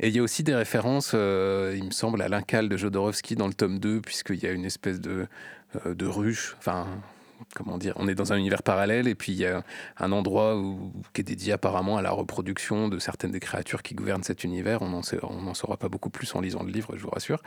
Et 0.00 0.08
il 0.08 0.16
y 0.16 0.18
a 0.18 0.22
aussi 0.22 0.42
des 0.42 0.54
références, 0.54 1.12
euh, 1.14 1.74
il 1.76 1.84
me 1.84 1.90
semble, 1.90 2.22
à 2.22 2.28
l'Incal 2.28 2.68
de 2.68 2.76
Jodorowsky 2.76 3.36
dans 3.36 3.46
le 3.46 3.54
tome 3.54 3.78
2, 3.78 4.00
puisqu'il 4.00 4.42
y 4.42 4.46
a 4.46 4.52
une 4.52 4.64
espèce 4.64 5.00
de, 5.00 5.26
euh, 5.86 5.94
de 5.94 6.06
ruche, 6.06 6.56
enfin, 6.58 6.86
comment 7.54 7.78
dire, 7.78 7.94
on 7.96 8.08
est 8.08 8.14
dans 8.14 8.32
un 8.32 8.36
univers 8.36 8.62
parallèle, 8.62 9.06
et 9.08 9.14
puis 9.14 9.32
il 9.32 9.38
y 9.38 9.46
a 9.46 9.62
un 9.98 10.12
endroit 10.12 10.60
qui 11.12 11.20
est 11.20 11.24
dédié 11.24 11.52
apparemment 11.52 11.96
à 11.96 12.02
la 12.02 12.10
reproduction 12.10 12.88
de 12.88 12.98
certaines 12.98 13.30
des 13.30 13.40
créatures 13.40 13.82
qui 13.82 13.94
gouvernent 13.94 14.22
cet 14.22 14.44
univers. 14.44 14.82
On 14.82 14.88
n'en 14.88 15.54
saura 15.54 15.76
pas 15.76 15.88
beaucoup 15.88 16.10
plus 16.10 16.34
en 16.34 16.40
lisant 16.40 16.62
le 16.62 16.70
livre, 16.70 16.96
je 16.96 17.02
vous 17.02 17.10
rassure. 17.10 17.42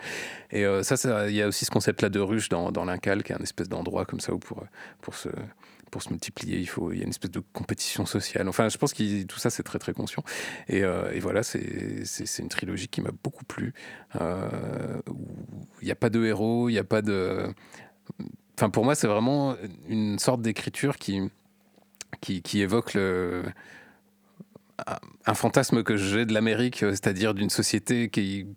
Et 0.51 0.65
ça, 0.81 0.97
ça, 0.97 1.29
il 1.29 1.35
y 1.35 1.43
a 1.43 1.47
aussi 1.47 1.65
ce 1.65 1.71
concept-là 1.71 2.09
de 2.09 2.19
ruche 2.19 2.49
dans, 2.49 2.71
dans 2.71 2.85
l'Incal, 2.85 3.21
qui 3.21 3.33
est 3.33 3.35
un 3.35 3.43
espèce 3.43 3.69
d'endroit 3.69 4.05
comme 4.05 4.19
ça 4.19 4.33
où 4.33 4.39
pour, 4.39 4.63
pour 5.01 5.13
se 5.13 5.29
pour 5.93 6.01
se 6.01 6.09
multiplier, 6.09 6.57
il 6.57 6.65
faut, 6.65 6.91
il 6.91 6.97
y 6.97 7.01
a 7.01 7.03
une 7.03 7.11
espèce 7.11 7.29
de 7.29 7.43
compétition 7.53 8.07
sociale. 8.07 8.49
Enfin, 8.49 8.67
je 8.67 8.79
pense 8.79 8.95
que 8.95 9.23
tout 9.25 9.37
ça, 9.37 9.51
c'est 9.51 9.61
très 9.61 9.77
très 9.77 9.93
conscient. 9.93 10.23
Et, 10.67 10.83
euh, 10.83 11.13
et 11.13 11.19
voilà, 11.19 11.43
c'est 11.43 12.39
une 12.39 12.49
trilogie 12.49 12.87
qui 12.87 13.01
m'a 13.01 13.11
beaucoup 13.23 13.45
plu. 13.45 13.75
Euh, 14.19 14.99
il 15.83 15.85
n'y 15.85 15.91
a 15.91 15.95
pas 15.95 16.09
de 16.09 16.25
héros, 16.25 16.67
il 16.69 16.71
n'y 16.71 16.79
a 16.79 16.83
pas 16.83 17.03
de. 17.03 17.53
Enfin, 18.57 18.71
pour 18.71 18.85
moi, 18.85 18.95
c'est 18.95 19.05
vraiment 19.05 19.55
une 19.87 20.17
sorte 20.17 20.41
d'écriture 20.41 20.97
qui, 20.97 21.29
qui, 22.21 22.41
qui 22.41 22.61
évoque 22.61 22.95
le, 22.95 23.43
un 25.27 25.33
fantasme 25.35 25.83
que 25.83 25.95
j'ai 25.95 26.25
de 26.25 26.33
l'Amérique, 26.33 26.79
c'est-à-dire 26.79 27.35
d'une 27.35 27.51
société 27.51 28.09
qui 28.09 28.47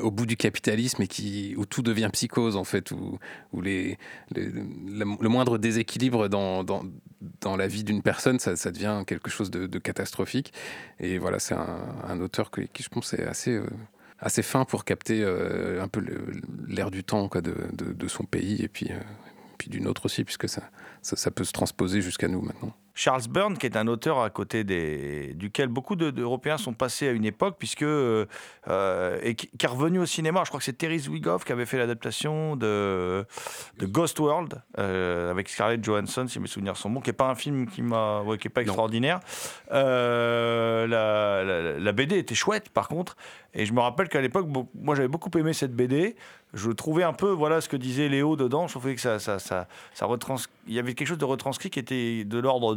au 0.00 0.10
bout 0.10 0.26
du 0.26 0.36
capitalisme 0.36 1.02
et 1.02 1.06
qui, 1.06 1.54
où 1.56 1.66
tout 1.66 1.82
devient 1.82 2.08
psychose 2.12 2.56
en 2.56 2.64
fait, 2.64 2.90
où, 2.90 3.18
où 3.52 3.60
les, 3.60 3.98
le 4.34 5.28
moindre 5.28 5.58
déséquilibre 5.58 6.28
dans, 6.28 6.64
dans, 6.64 6.82
dans 7.40 7.56
la 7.56 7.66
vie 7.66 7.84
d'une 7.84 8.02
personne, 8.02 8.38
ça, 8.38 8.54
devient 8.70 9.02
quelque 9.06 9.30
chose 9.30 9.50
de, 9.50 9.78
catastrophique. 9.78 10.52
Et 10.98 11.18
voilà, 11.18 11.38
c'est 11.38 11.54
un, 11.54 12.20
auteur 12.20 12.50
qui, 12.50 12.82
je 12.82 12.88
pense, 12.88 13.12
est 13.14 13.24
assez, 13.24 13.52
euh, 13.52 13.66
assez 14.18 14.42
fin 14.42 14.64
pour 14.64 14.84
capter 14.84 15.22
euh, 15.22 15.82
un 15.82 15.88
peu 15.88 16.02
l'air 16.66 16.90
du 16.90 17.04
temps 17.04 17.28
de, 17.34 17.54
de, 17.72 18.08
son 18.08 18.24
pays 18.24 18.62
et 18.62 18.68
puis, 18.68 18.88
euh, 18.90 18.98
puis 19.58 19.70
d'une 19.70 19.86
autre 19.86 20.06
aussi, 20.06 20.24
puisque 20.24 20.48
ça, 20.48 20.62
ça 21.02 21.30
peut 21.30 21.44
se 21.44 21.52
transposer 21.52 22.00
jusqu'à 22.00 22.28
nous 22.28 22.42
maintenant. 22.42 22.74
Charles 23.00 23.22
Byrne, 23.30 23.56
qui 23.56 23.64
est 23.64 23.78
un 23.78 23.86
auteur 23.86 24.20
à 24.20 24.28
côté 24.28 24.62
des, 24.62 25.32
duquel 25.34 25.68
beaucoup 25.68 25.96
de- 25.96 26.10
d'Européens 26.10 26.58
sont 26.58 26.74
passés 26.74 27.08
à 27.08 27.12
une 27.12 27.24
époque, 27.24 27.56
puisque 27.58 27.82
euh, 27.82 28.26
euh, 28.68 29.18
et 29.22 29.34
qui, 29.34 29.48
qui 29.48 29.64
est 29.64 29.68
revenu 29.68 30.00
au 30.00 30.04
cinéma. 30.04 30.42
Je 30.44 30.50
crois 30.50 30.58
que 30.58 30.64
c'est 30.64 30.74
Terry 30.76 30.98
Zwigoff 30.98 31.44
qui 31.46 31.52
avait 31.52 31.64
fait 31.64 31.78
l'adaptation 31.78 32.56
de, 32.56 33.24
de 33.78 33.86
Ghost 33.86 34.18
World 34.20 34.60
euh, 34.78 35.30
avec 35.30 35.48
Scarlett 35.48 35.82
Johansson, 35.82 36.26
si 36.28 36.38
mes 36.40 36.46
souvenirs 36.46 36.76
sont 36.76 36.90
bons, 36.90 37.00
qui 37.00 37.08
est 37.08 37.14
pas 37.14 37.30
un 37.30 37.34
film 37.34 37.66
qui 37.66 37.80
m'a, 37.80 38.20
ouais, 38.20 38.36
qui 38.36 38.48
est 38.48 38.50
pas 38.50 38.60
extraordinaire. 38.60 39.20
Euh, 39.72 40.86
la, 40.86 41.42
la- 41.44 41.78
la 41.78 41.92
BD 41.92 42.18
était 42.18 42.34
chouette, 42.34 42.68
par 42.68 42.86
contre, 42.88 43.16
et 43.54 43.64
je 43.64 43.72
me 43.72 43.80
rappelle 43.80 44.08
qu'à 44.08 44.20
l'époque, 44.20 44.46
moi 44.74 44.94
j'avais 44.94 45.08
beaucoup 45.08 45.30
aimé 45.38 45.52
cette 45.54 45.74
BD. 45.74 46.16
Je 46.52 46.70
trouvais 46.70 47.04
un 47.04 47.12
peu, 47.12 47.30
voilà 47.30 47.60
ce 47.60 47.68
que 47.68 47.76
disait 47.76 48.08
Léo 48.08 48.36
dedans. 48.36 48.66
Je 48.66 48.72
trouvais 48.72 48.94
que 48.94 49.00
ça, 49.00 49.18
ça, 49.18 49.38
ça, 49.38 49.68
ça 49.94 50.06
retrans... 50.06 50.36
il 50.66 50.74
y 50.74 50.78
avait 50.78 50.94
quelque 50.94 51.08
chose 51.08 51.18
de 51.18 51.24
retranscrit 51.24 51.70
qui 51.70 51.78
était 51.78 52.24
de 52.24 52.38
l'ordre 52.38 52.74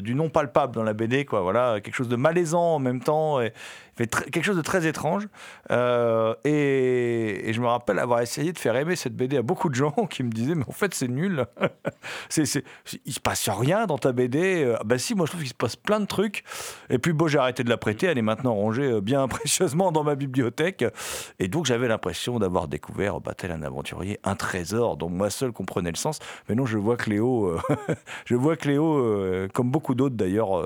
du 0.00 0.14
non 0.14 0.28
palpable 0.28 0.74
dans 0.74 0.82
la 0.82 0.92
BD, 0.92 1.24
quoi. 1.24 1.40
Voilà, 1.40 1.80
quelque 1.80 1.94
chose 1.94 2.08
de 2.08 2.16
malaisant 2.16 2.74
en 2.74 2.78
même 2.78 3.00
temps, 3.00 3.38
fait 3.96 4.06
quelque 4.30 4.42
chose 4.44 4.56
de 4.56 4.62
très 4.62 4.86
étrange. 4.86 5.28
Euh, 5.70 6.34
et, 6.44 7.48
et 7.48 7.52
je 7.52 7.60
me 7.60 7.66
rappelle 7.66 7.98
avoir 7.98 8.20
essayé 8.20 8.52
de 8.52 8.58
faire 8.58 8.76
aimer 8.76 8.96
cette 8.96 9.14
BD 9.14 9.36
à 9.36 9.42
beaucoup 9.42 9.68
de 9.68 9.74
gens 9.74 9.90
qui 10.10 10.22
me 10.22 10.30
disaient, 10.30 10.54
mais 10.54 10.64
en 10.68 10.72
fait 10.72 10.94
c'est 10.94 11.08
nul. 11.08 11.46
c'est, 12.28 12.46
c'est, 12.46 12.64
il 13.04 13.12
se 13.12 13.20
passe 13.20 13.48
rien 13.48 13.86
dans 13.86 13.98
ta 13.98 14.12
BD. 14.12 14.64
Euh, 14.64 14.76
Bah 14.84 14.98
si, 14.98 15.14
moi 15.14 15.26
je 15.26 15.32
trouve 15.32 15.42
qu'il 15.42 15.50
se 15.50 15.54
passe 15.54 15.76
plein 15.76 16.00
de 16.00 16.06
trucs. 16.06 16.44
Et 16.90 16.98
puis 16.98 17.12
bon, 17.12 17.26
j'ai 17.26 17.38
arrêté 17.38 17.64
de 17.64 17.68
la 17.68 17.76
prêter. 17.76 18.06
Elle 18.06 18.18
est 18.18 18.22
maintenant 18.22 18.54
rangée 18.54 18.84
euh, 18.84 19.00
bien 19.00 19.28
précieusement 19.28 19.92
dans 19.92 20.04
ma 20.04 20.14
bibliothèque. 20.14 20.84
Et 21.38 21.48
donc 21.48 21.66
j'avais 21.66 21.88
l'impression 21.88 22.38
d'avoir 22.38 22.68
découvert, 22.68 23.20
bah, 23.20 23.34
tel 23.36 23.52
un 23.52 23.62
aventurier, 23.62 24.18
un 24.24 24.34
trésor 24.34 24.96
dont 24.96 25.10
moi 25.10 25.30
seul 25.30 25.52
comprenais 25.52 25.90
le 25.90 25.96
sens. 25.96 26.18
Mais 26.48 26.54
non, 26.54 26.66
je 26.66 26.78
vois 26.78 26.96
que 26.96 27.10
Léo, 27.10 27.46
euh, 27.46 27.60
je 28.24 28.34
vois 28.34 28.56
que 28.56 28.68
Léo, 28.68 28.98
euh, 28.98 29.48
comme 29.52 29.70
beaucoup 29.70 29.94
d'autres 29.94 30.16
d'ailleurs, 30.16 30.64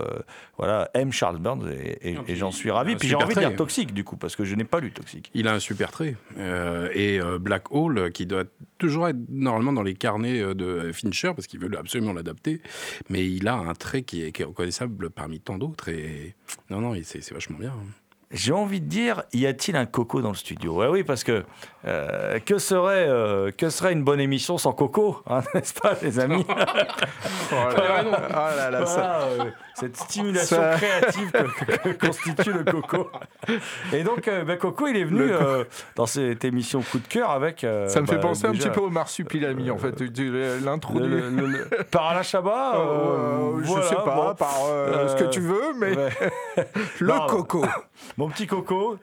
voilà, 0.59 0.91
aime 0.95 1.13
Charles 1.13 1.39
Burns 1.39 1.69
et, 1.69 2.17
j'en 2.37 2.51
suis 2.51 2.71
ravi. 2.71 2.97
Puis 2.97 3.09
super 3.21 3.27
envie 3.27 3.35
de 3.35 3.41
trait. 3.41 3.57
Toxique 3.57 3.95
du 3.95 4.05
coup 4.05 4.17
parce 4.17 4.37
que 4.37 4.45
je 4.45 4.55
n'ai 4.55 4.65
pas 4.65 4.81
lu 4.81 4.93
Toxique. 4.93 5.31
Il 5.35 5.49
a 5.49 5.55
un 5.55 5.61
super 5.61 5.91
trait. 5.91 6.17
Euh, 6.39 6.89
et 6.93 7.21
euh, 7.21 7.39
Black 7.39 7.71
Hole, 7.73 8.11
qui 8.13 8.27
doit 8.27 8.45
toujours 8.79 9.09
être 9.09 9.19
normalement 9.29 9.73
dans 9.73 9.83
les 9.83 9.95
carnets 9.95 10.41
euh, 10.41 10.55
de 10.55 10.93
Fincher, 10.93 11.33
parce 11.35 11.47
qu'il 11.47 11.61
veut 11.61 11.71
absolument 11.77 12.13
l'adapter, 12.13 12.61
mais 13.09 13.27
il 13.27 13.49
a 13.49 13.55
un 13.55 13.75
trait 13.75 14.03
qui 14.03 14.23
est, 14.23 14.33
qui 14.33 14.43
est 14.43 14.47
reconnaissable 14.47 15.11
parmi 15.11 15.41
tant 15.41 15.59
d'autres. 15.59 15.89
Et 15.89 16.35
non, 16.71 16.81
non, 16.81 16.95
c'est 17.03 17.33
vachement 17.33 17.59
bien. 17.59 17.71
hein. 17.71 18.06
J'ai 18.37 18.53
envie 18.53 18.83
de 18.83 18.87
dire, 18.87 19.23
y 19.33 19.47
a-t-il 19.47 19.77
un 19.77 19.87
Coco 19.87 20.21
dans 20.21 20.29
le 20.29 20.35
studio? 20.35 20.75
Ouais, 20.75 20.89
oui, 20.89 21.05
parce 21.05 21.25
que 21.25 21.43
euh, 21.87 22.39
que 22.41 22.59
serait 22.59 23.07
euh, 23.09 23.51
que 23.51 23.71
serait 23.71 23.93
une 23.95 24.05
bonne 24.05 24.21
émission 24.21 24.59
sans 24.59 24.73
Coco, 24.73 25.23
hein, 25.27 25.41
n'est-ce 25.55 25.73
pas, 25.73 25.95
les 26.03 26.19
amis? 26.19 26.45
Là 27.51 28.71
là, 28.71 28.87
ça- 28.87 29.21
Voilà, 29.29 29.45
euh, 29.47 29.51
cette 29.75 29.97
stimulation 29.97 30.57
Ça- 30.57 30.75
créative 30.77 31.31
que, 31.31 31.65
que- 31.65 31.89
que 31.89 32.07
constitue 32.07 32.53
le 32.53 32.65
Coco. 32.65 33.11
Et 33.93 34.03
donc, 34.03 34.27
ben, 34.27 34.57
Coco, 34.59 34.87
il 34.87 34.97
est 34.97 35.05
venu 35.05 35.27
Le 35.29 35.67
dans 35.95 36.07
cette 36.07 36.45
émission 36.45 36.83
coup 36.83 36.99
de 36.99 37.07
cœur 37.07 37.31
avec. 37.31 37.61
Ça 37.89 38.01
me 38.01 38.07
fait 38.07 38.17
bah, 38.17 38.23
penser 38.23 38.47
un 38.47 38.53
petit 38.53 38.69
peu 38.71 38.81
au 38.81 38.91
marsupilami, 38.91 39.71
en 39.71 39.79
fait, 39.79 40.01
l'intro 40.65 41.01
du... 41.01 41.09
le- 41.09 41.69
par 41.91 42.09
Alain 42.09 42.23
Chabat 42.23 42.77
euh, 42.77 43.59
je 43.63 43.67
voilà, 43.67 43.87
sais 43.87 43.95
pas, 43.95 44.05
bon. 44.05 44.35
par 44.35 44.51
ce 45.09 45.17
que 45.17 45.25
tu 45.31 45.41
veux, 45.41 45.73
mais 45.79 45.95
le 47.01 47.07
Non, 47.07 47.27
coco, 47.27 47.65
Mon 48.17 48.29
petit 48.29 48.47
Coco, 48.47 48.97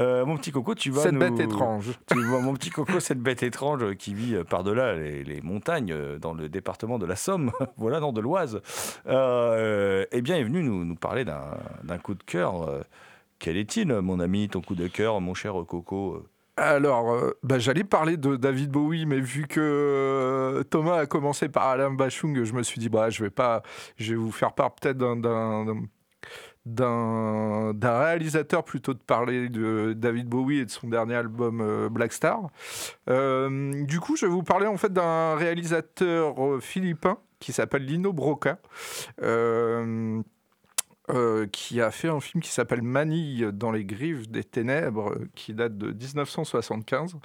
euh, 0.00 0.24
mon 0.24 0.36
petit 0.36 0.52
Coco, 0.52 0.74
tu 0.74 0.90
vas 0.90 1.02
cette 1.02 1.12
nous- 1.12 1.20
bête 1.20 1.38
étrange. 1.40 1.90
Tu 2.10 2.22
vois, 2.24 2.40
mon 2.40 2.54
petit 2.54 2.70
Coco, 2.70 3.00
cette 3.00 3.20
bête 3.20 3.42
étrange 3.42 3.94
qui 3.96 4.14
vit 4.14 4.34
euh, 4.34 4.44
par-delà 4.44 4.94
les, 4.94 5.24
les 5.24 5.40
montagnes 5.42 5.92
euh, 5.92 6.18
dans 6.18 6.32
le 6.34 6.48
département 6.48 6.98
de 6.98 7.06
la 7.06 7.16
Somme, 7.16 7.50
voilà, 7.76 8.00
non, 8.00 8.12
de 8.12 8.20
l'Oise, 8.20 8.60
euh, 9.06 10.04
eh 10.12 10.22
bien, 10.22 10.36
est 10.36 10.44
venu 10.44 10.62
nous, 10.62 10.84
nous 10.84 10.96
parler 10.96 11.24
d'un 11.24 11.98
coup 11.98 12.14
de 12.14 12.22
cœur. 12.22 12.84
Quel 13.38 13.56
est-il, 13.56 13.92
mon 13.92 14.18
ami, 14.20 14.48
ton 14.48 14.60
coup 14.62 14.74
de 14.74 14.86
cœur, 14.88 15.20
mon 15.20 15.34
cher 15.34 15.52
Coco 15.68 16.24
Alors, 16.56 17.12
euh, 17.12 17.32
bah, 17.42 17.58
j'allais 17.58 17.84
parler 17.84 18.16
de 18.16 18.36
David 18.36 18.70
Bowie, 18.70 19.04
mais 19.04 19.20
vu 19.20 19.46
que 19.46 19.60
euh, 19.60 20.62
Thomas 20.64 20.96
a 21.00 21.06
commencé 21.06 21.48
par 21.48 21.64
Alain 21.64 21.90
Bachung, 21.90 22.42
je 22.44 22.52
me 22.54 22.62
suis 22.62 22.80
dit, 22.80 22.88
bah, 22.88 23.10
je 23.10 23.22
vais 23.22 23.30
pas, 23.30 23.62
je 23.98 24.12
vais 24.14 24.18
vous 24.18 24.32
faire 24.32 24.52
part 24.52 24.74
peut-être 24.74 24.96
d'un- 24.96 25.16
d'un 26.66 27.72
réalisateur 27.80 28.64
plutôt 28.64 28.92
de 28.92 28.98
parler 28.98 29.48
de 29.48 29.94
David 29.96 30.28
Bowie 30.28 30.58
et 30.58 30.64
de 30.64 30.70
son 30.70 30.88
dernier 30.88 31.14
album 31.14 31.60
euh, 31.60 31.88
Black 31.88 32.12
Star. 32.12 32.50
Euh, 33.08 33.84
du 33.84 34.00
coup, 34.00 34.16
je 34.16 34.26
vais 34.26 34.32
vous 34.32 34.42
parler 34.42 34.66
en 34.66 34.76
fait 34.76 34.92
d'un 34.92 35.36
réalisateur 35.36 36.44
euh, 36.44 36.60
philippin 36.60 37.18
qui 37.38 37.52
s'appelle 37.52 37.84
Lino 37.84 38.12
Broca. 38.12 38.58
Euh, 41.08 41.46
qui 41.46 41.80
a 41.80 41.92
fait 41.92 42.08
un 42.08 42.20
film 42.20 42.42
qui 42.42 42.50
s'appelle 42.50 42.82
Manille 42.82 43.50
dans 43.52 43.70
les 43.70 43.84
griffes 43.84 44.28
des 44.28 44.42
ténèbres, 44.42 45.12
euh, 45.12 45.28
qui 45.36 45.54
date 45.54 45.78
de 45.78 45.92
1975, 45.92 47.12
que 47.12 47.18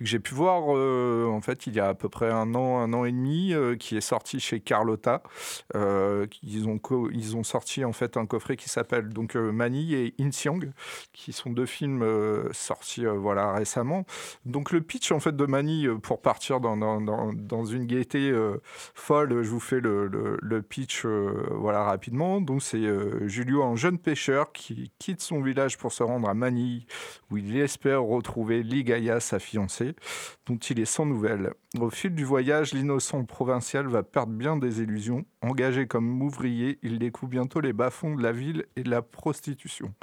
j'ai 0.00 0.18
pu 0.18 0.34
voir 0.34 0.76
euh, 0.76 1.26
en 1.26 1.40
fait 1.40 1.66
il 1.66 1.72
y 1.72 1.80
a 1.80 1.88
à 1.88 1.94
peu 1.94 2.10
près 2.10 2.30
un 2.30 2.54
an, 2.54 2.80
un 2.80 2.92
an 2.92 3.06
et 3.06 3.12
demi, 3.12 3.54
qui 3.78 3.96
est 3.96 4.02
sorti 4.02 4.38
chez 4.38 4.60
Carlotta. 4.60 5.22
Ils, 5.74 6.68
ont 6.68 6.78
ils 7.10 7.36
ont 7.36 7.42
sorti 7.42 7.86
en 7.86 7.92
fait 7.92 8.18
un 8.18 8.26
coffret 8.26 8.56
qui 8.56 8.68
s'appelle 8.68 9.08
donc 9.08 9.34
Manille 9.34 9.94
et 9.94 10.14
Insiang, 10.20 10.60
qui 11.14 11.32
sont 11.32 11.50
deux 11.50 11.66
films 11.66 12.04
sortis 12.52 13.06
voilà 13.06 13.52
récemment. 13.52 14.04
Donc 14.44 14.72
le 14.72 14.82
pitch 14.82 15.10
en 15.10 15.20
fait 15.20 15.34
de 15.34 15.46
Manille, 15.46 15.90
pour 16.02 16.20
partir 16.20 16.60
dans, 16.60 16.76
dans, 16.76 17.00
dans, 17.00 17.64
une 17.64 17.86
gaieté 17.86 18.32
folle, 18.94 19.42
je 19.42 19.50
vous 19.50 19.60
fais 19.60 19.80
le, 19.80 20.06
le, 20.06 20.38
le 20.42 20.62
pitch 20.62 21.06
voilà 21.06 21.84
rapidement. 21.84 22.40
Donc 22.42 22.62
c'est 22.62 22.82
Julio, 23.28 23.62
un 23.62 23.76
jeune 23.76 23.98
pêcheur 23.98 24.52
qui 24.52 24.92
quitte 24.98 25.20
son 25.20 25.42
village 25.42 25.78
pour 25.78 25.92
se 25.92 26.02
rendre 26.02 26.28
à 26.28 26.34
Manille, 26.34 26.86
où 27.30 27.36
il 27.36 27.56
espère 27.56 28.02
retrouver 28.02 28.62
Ligaya, 28.62 29.20
sa 29.20 29.38
fiancée, 29.38 29.94
dont 30.46 30.56
il 30.56 30.80
est 30.80 30.84
sans 30.84 31.06
nouvelles. 31.06 31.52
Au 31.78 31.90
fil 31.90 32.14
du 32.14 32.24
voyage, 32.24 32.74
l'innocent 32.74 33.24
provincial 33.24 33.86
va 33.86 34.02
perdre 34.02 34.32
bien 34.32 34.56
des 34.56 34.80
illusions. 34.80 35.24
Engagé 35.40 35.86
comme 35.86 36.22
ouvrier, 36.22 36.78
il 36.82 36.98
découvre 36.98 37.30
bientôt 37.30 37.60
les 37.60 37.72
bas-fonds 37.72 38.14
de 38.14 38.22
la 38.22 38.32
ville 38.32 38.66
et 38.76 38.82
de 38.82 38.90
la 38.90 39.02
prostitution. 39.02 39.94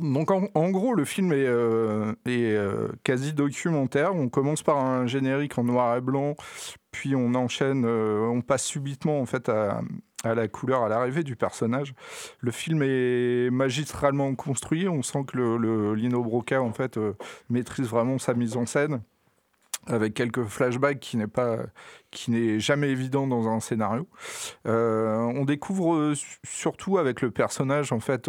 Donc 0.00 0.30
en, 0.30 0.70
gros, 0.70 0.94
le 0.94 1.04
film 1.04 1.32
est, 1.32 1.46
euh, 1.46 2.12
euh, 2.28 2.88
quasi 3.02 3.32
documentaire. 3.32 4.14
On 4.14 4.28
commence 4.28 4.62
par 4.62 4.78
un 4.78 5.06
générique 5.06 5.58
en 5.58 5.64
noir 5.64 5.96
et 5.96 6.00
blanc, 6.00 6.36
puis 6.92 7.16
on 7.16 7.34
enchaîne, 7.34 7.84
euh, 7.84 8.20
on 8.28 8.40
passe 8.40 8.64
subitement 8.64 9.20
en 9.20 9.26
fait 9.26 9.48
à, 9.48 9.80
à 10.28 10.34
la 10.34 10.48
couleur 10.48 10.82
à 10.82 10.88
l'arrivée 10.88 11.22
du 11.24 11.36
personnage. 11.36 11.94
Le 12.40 12.50
film 12.50 12.82
est 12.82 13.50
magistralement 13.50 14.34
construit. 14.34 14.88
On 14.88 15.02
sent 15.02 15.24
que 15.26 15.36
le, 15.36 15.94
Lino 15.94 16.22
Broca 16.22 16.62
en 16.62 16.72
fait 16.72 16.96
euh, 16.98 17.14
maîtrise 17.48 17.88
vraiment 17.88 18.18
sa 18.18 18.34
mise 18.34 18.56
en 18.56 18.66
scène 18.66 19.00
avec 19.86 20.12
quelques 20.12 20.44
flashbacks 20.44 21.00
qui 21.00 21.16
n'est 21.16 21.26
pas 21.26 21.56
qui 22.10 22.30
n'est 22.30 22.60
jamais 22.60 22.90
évident 22.90 23.26
dans 23.26 23.48
un 23.48 23.58
scénario. 23.60 24.06
Euh, 24.66 25.16
on 25.16 25.44
découvre 25.46 25.94
euh, 25.94 26.14
su- 26.14 26.38
surtout 26.44 26.98
avec 26.98 27.22
le 27.22 27.30
personnage 27.30 27.90
en 27.90 28.00
fait 28.00 28.28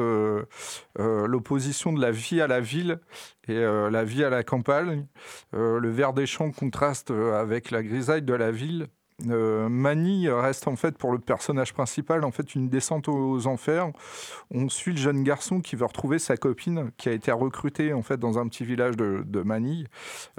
l'opposition 0.97 1.91
de 1.91 2.01
la 2.01 2.11
vie 2.11 2.39
à 2.39 2.47
la 2.47 2.61
ville 2.61 2.99
et 3.47 3.59
la 3.59 4.03
vie 4.05 4.23
à 4.23 4.29
la 4.29 4.43
campagne. 4.43 5.05
Le 5.51 5.89
vert 5.89 6.13
des 6.13 6.25
champs 6.27 6.51
contraste 6.51 7.11
avec 7.11 7.71
la 7.71 7.83
grisaille 7.83 8.21
de 8.21 8.33
la 8.33 8.51
ville. 8.51 8.87
Euh, 9.29 9.67
Manny 9.69 10.29
reste 10.29 10.67
en 10.67 10.75
fait 10.75 10.97
pour 10.97 11.11
le 11.11 11.19
personnage 11.19 11.73
principal 11.73 12.23
en 12.23 12.31
fait 12.31 12.55
une 12.55 12.69
descente 12.69 13.07
aux 13.09 13.47
enfers. 13.47 13.91
On 14.51 14.69
suit 14.69 14.91
le 14.91 14.97
jeune 14.97 15.23
garçon 15.23 15.59
qui 15.61 15.75
veut 15.75 15.85
retrouver 15.85 16.19
sa 16.19 16.37
copine 16.37 16.91
qui 16.97 17.09
a 17.09 17.11
été 17.11 17.31
recrutée 17.31 17.93
en 17.93 18.01
fait 18.01 18.17
dans 18.17 18.39
un 18.39 18.47
petit 18.47 18.63
village 18.63 18.95
de, 18.95 19.23
de 19.25 19.41
Manille. 19.41 19.87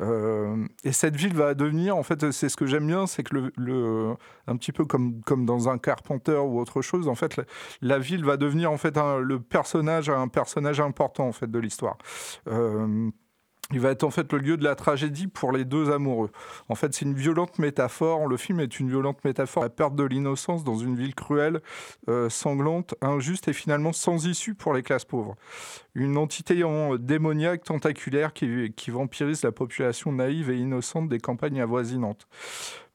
Euh, 0.01 0.67
et 0.85 0.93
cette 0.93 1.17
ville 1.17 1.35
va 1.35 1.55
devenir, 1.55 1.97
en 1.97 2.03
fait, 2.03 2.31
c'est 2.31 2.49
ce 2.49 2.57
que 2.57 2.67
j'aime 2.67 2.87
bien, 2.87 3.07
c'est 3.07 3.23
que 3.23 3.35
le, 3.37 3.53
le- 3.57 4.15
un 4.47 4.57
petit 4.57 4.73
peu 4.73 4.85
comme, 4.85 5.21
comme 5.23 5.45
dans 5.47 5.69
un 5.69 5.79
Carpenter 5.79 6.37
ou 6.39 6.59
autre 6.59 6.83
chose, 6.83 7.09
en 7.09 7.15
fait, 7.15 7.37
la, 7.37 7.45
la 7.83 7.99
ville 7.99 8.25
va 8.25 8.37
devenir 8.37 8.73
en 8.73 8.79
fait 8.79 8.97
un- 8.97 9.19
le 9.19 9.41
personnage, 9.41 10.09
un 10.11 10.29
personnage 10.29 10.81
important 10.81 11.27
en 11.29 11.33
fait 11.33 11.51
de 11.51 11.59
l'histoire. 11.59 11.99
Euh, 12.49 13.11
Il 13.73 13.81
va 13.81 13.91
être 13.91 14.03
en 14.03 14.11
fait 14.11 14.33
le 14.33 14.39
lieu 14.39 14.57
de 14.57 14.65
la 14.65 14.75
tragédie 14.75 15.29
pour 15.29 15.53
les 15.53 15.65
deux 15.65 15.91
amoureux. 15.91 16.31
En 16.69 16.75
fait, 16.75 16.93
c'est 16.93 17.05
une 17.05 17.15
violente 17.15 17.59
métaphore. 17.59 18.27
Le 18.27 18.37
film 18.37 18.61
est 18.61 18.81
une 18.81 18.89
violente 18.89 19.23
métaphore. 19.25 19.63
La 19.63 19.69
perte 19.69 19.95
de 19.95 20.05
l'innocence 20.05 20.65
dans 20.65 20.77
une 20.77 20.97
ville 20.97 21.15
cruelle, 21.15 21.61
euh, 22.09 22.29
sanglante, 22.29 22.95
injuste 23.01 23.49
et 23.49 23.53
finalement 23.53 23.93
sans 23.93 24.27
issue 24.27 24.55
pour 24.55 24.75
les 24.75 24.83
classes 24.83 25.05
pauvres. 25.05 25.37
Une 25.95 26.17
entité 26.17 26.65
en 26.65 26.97
démoniaque, 26.97 27.65
tentaculaire, 27.65 28.33
qui 28.33 28.91
vampirise 28.91 29.43
la 29.43 29.53
population 29.53 30.13
naïve 30.13 30.51
et 30.51 30.57
innocente 30.57 31.09
des 31.09 31.19
campagnes 31.19 31.61
avoisinantes 31.61 32.27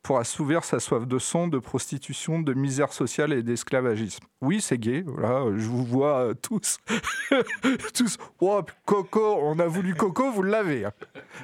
pour 0.05 0.19
assouvir 0.19 0.63
sa 0.63 0.79
soif 0.79 1.07
de 1.07 1.17
sang, 1.17 1.47
de 1.47 1.57
prostitution, 1.57 2.39
de 2.39 2.53
misère 2.53 2.93
sociale 2.93 3.33
et 3.33 3.41
d'esclavagisme. 3.41 4.23
Oui, 4.39 4.61
c'est 4.61 4.77
gay, 4.77 5.03
voilà, 5.03 5.45
je 5.57 5.65
vous 5.65 5.83
vois 5.83 6.33
tous. 6.43 6.77
tous, 7.95 8.17
oh, 8.39 8.61
Coco, 8.85 9.39
on 9.41 9.57
a 9.57 9.65
voulu 9.65 9.95
Coco, 9.95 10.29
vous 10.29 10.43
l'avez. 10.43 10.85
hein. 10.85 10.91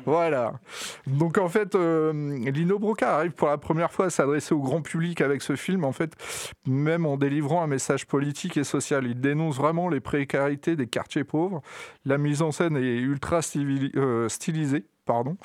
Voilà. 0.05 0.53
Donc 1.07 1.39
en 1.39 1.49
fait, 1.49 1.73
euh, 1.73 2.13
Lino 2.51 2.77
Broca 2.77 3.15
arrive 3.15 3.31
pour 3.31 3.47
la 3.47 3.57
première 3.57 3.91
fois 3.91 4.05
à 4.05 4.09
s'adresser 4.11 4.53
au 4.53 4.61
grand 4.61 4.83
public 4.83 5.21
avec 5.21 5.41
ce 5.41 5.55
film, 5.55 5.83
en 5.83 5.91
fait, 5.91 6.13
même 6.67 7.07
en 7.07 7.17
délivrant 7.17 7.63
un 7.63 7.67
message 7.67 8.05
politique 8.05 8.57
et 8.57 8.63
social. 8.63 9.07
Il 9.07 9.19
dénonce 9.19 9.57
vraiment 9.57 9.89
les 9.89 10.01
précarités 10.01 10.75
des 10.75 10.85
quartiers 10.85 11.23
pauvres. 11.23 11.63
La 12.05 12.19
mise 12.19 12.43
en 12.43 12.51
scène 12.51 12.77
est 12.77 12.99
ultra 12.99 13.39
euh, 13.55 14.29
stylisée. 14.29 14.85
Pardon. 15.05 15.35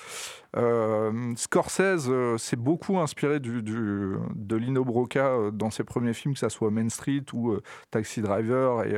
Euh, 0.57 1.32
Scorsese 1.36 2.09
euh, 2.09 2.36
s'est 2.36 2.57
beaucoup 2.57 2.98
inspiré 2.98 3.40
de 3.40 4.57
Lino 4.57 4.84
Broca 4.84 5.28
euh, 5.28 5.50
dans 5.50 5.70
ses 5.70 5.82
premiers 5.82 6.12
films, 6.12 6.34
que 6.34 6.40
ce 6.40 6.48
soit 6.50 6.70
Main 6.70 6.90
Street 6.90 7.24
ou 7.32 7.57
Taxi 7.90 8.20
Driver, 8.20 8.84
et 8.84 8.96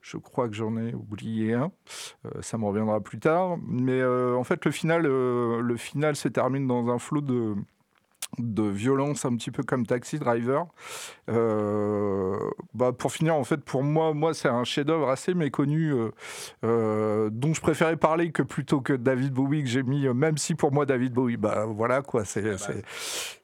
je 0.00 0.16
crois 0.16 0.48
que 0.48 0.54
j'en 0.54 0.76
ai 0.76 0.94
oublié 0.94 1.54
un. 1.54 1.72
Ça 2.40 2.56
me 2.58 2.64
reviendra 2.64 3.00
plus 3.00 3.18
tard. 3.18 3.56
Mais 3.66 4.02
en 4.04 4.44
fait, 4.44 4.64
le 4.64 4.70
final, 4.70 5.02
le 5.02 5.76
final 5.76 6.16
se 6.16 6.28
termine 6.28 6.66
dans 6.66 6.88
un 6.88 6.98
flot 6.98 7.20
de 7.20 7.54
de 8.38 8.62
violence 8.62 9.24
un 9.24 9.36
petit 9.36 9.50
peu 9.50 9.62
comme 9.62 9.86
Taxi 9.86 10.18
Driver. 10.18 10.66
Euh, 11.30 12.38
bah 12.74 12.92
pour 12.92 13.12
finir, 13.12 13.34
en 13.34 13.44
fait, 13.44 13.58
pour 13.58 13.82
moi, 13.82 14.14
moi 14.14 14.34
c'est 14.34 14.48
un 14.48 14.64
chef-d'œuvre 14.64 15.10
assez 15.10 15.34
méconnu 15.34 15.92
euh, 15.92 16.10
euh, 16.64 17.30
dont 17.30 17.52
je 17.54 17.60
préférais 17.60 17.96
parler 17.96 18.32
que 18.32 18.42
plutôt 18.42 18.80
que 18.80 18.92
David 18.94 19.32
Bowie 19.32 19.62
que 19.62 19.68
j'ai 19.68 19.82
mis, 19.82 20.08
même 20.08 20.38
si 20.38 20.54
pour 20.54 20.72
moi 20.72 20.86
David 20.86 21.12
Bowie, 21.12 21.36
bah 21.36 21.66
voilà 21.66 22.02
quoi, 22.02 22.24
c'est 22.24 22.56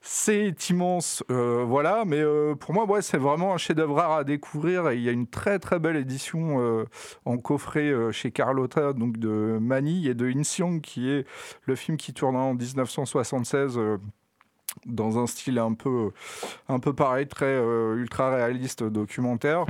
c'est- 0.00 0.70
immense, 0.70 1.22
voilà. 1.28 2.04
Mais 2.06 2.22
pour 2.58 2.74
moi, 2.74 2.84
ouais, 2.86 3.02
c'est 3.02 3.18
vraiment 3.18 3.54
un 3.54 3.58
chef-d'œuvre 3.58 3.96
rare 3.96 4.12
à 4.12 4.24
découvrir 4.24 4.88
et 4.90 4.96
il 4.96 5.02
y 5.02 5.08
a 5.08 5.12
une 5.12 5.26
très 5.26 5.58
très 5.58 5.78
belle 5.78 5.96
édition 5.96 6.84
en 7.24 7.38
coffret 7.38 7.92
chez 8.12 8.30
Carlotta, 8.30 8.92
donc 8.92 9.18
de 9.18 9.58
Manille 9.60 10.08
et 10.08 10.14
de 10.14 10.26
Insiang, 10.26 10.80
qui 10.80 11.10
est 11.10 11.26
le 11.66 11.74
film 11.74 11.96
qui 11.96 12.12
tourne 12.14 12.36
en 12.36 12.54
1976. 12.54 13.78
Dans 14.86 15.18
un 15.18 15.26
style 15.26 15.58
un 15.58 15.74
peu, 15.74 16.10
un 16.68 16.78
peu 16.78 16.92
pareil, 16.92 17.26
très 17.26 17.46
euh, 17.46 17.96
ultra 17.96 18.30
réaliste 18.34 18.84
documentaire. 18.84 19.64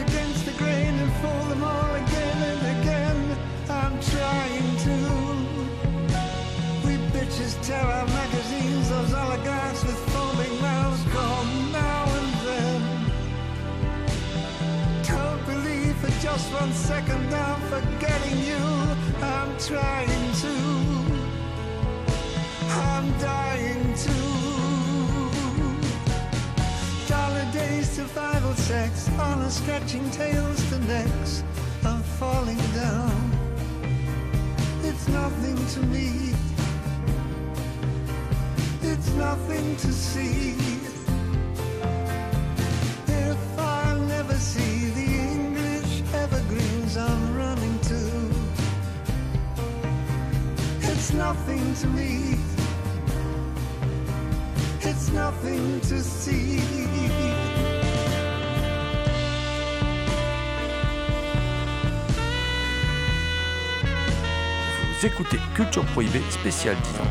Against 0.00 0.46
the 0.46 0.52
grain 0.52 0.94
and 0.94 1.12
fool 1.20 1.44
them 1.50 1.62
all 1.62 1.94
again 1.94 2.38
and 2.52 2.62
again. 2.76 3.18
I'm 3.68 3.94
trying 4.14 4.70
to. 4.86 4.96
We 6.86 6.94
bitches 7.14 7.52
tear 7.66 7.84
our 7.98 8.06
magazines, 8.06 8.88
those 8.88 9.12
oligarchs 9.12 9.82
with 9.84 10.00
foaming 10.12 10.60
mouths 10.60 11.02
come 11.16 11.72
now 11.72 12.04
and 12.18 12.30
then. 12.46 12.80
Don't 15.12 15.42
believe 15.52 15.96
for 16.02 16.12
just 16.26 16.46
one 16.52 16.72
second 16.72 17.34
I'm 17.34 17.60
forgetting 17.74 18.38
you. 18.50 18.64
I'm 19.34 19.50
trying 19.68 20.26
to. 20.44 20.54
I'm 22.88 23.06
dying 23.18 23.94
to. 24.04 24.16
Dollar 27.08 27.46
days, 27.52 27.90
survival 27.90 28.29
sex, 28.70 29.10
honor 29.18 29.50
stretching 29.50 30.08
tails 30.12 30.60
to 30.70 30.78
necks. 30.90 31.42
I'm 31.84 32.02
falling 32.20 32.62
down. 32.82 33.18
It's 34.84 35.08
nothing 35.08 35.58
to 35.74 35.80
me. 35.94 36.08
It's 38.90 39.10
nothing 39.26 39.66
to 39.84 39.92
see. 39.92 40.54
If 43.08 43.42
I'll 43.58 44.02
never 44.16 44.34
see 44.34 44.76
the 44.98 45.08
English 45.34 45.92
evergreens 46.24 46.96
I'm 46.96 47.22
running 47.42 47.76
to, 47.90 48.02
it's 50.92 51.12
nothing 51.12 51.64
to 51.82 51.86
me. 51.98 52.38
It's 54.88 55.08
nothing 55.10 55.80
to 55.90 55.98
see. 56.02 57.29
Écoutez 65.02 65.38
Culture 65.54 65.84
Prohibée 65.86 66.20
spécial 66.30 66.76
10 66.76 67.00
ans. 67.00 67.04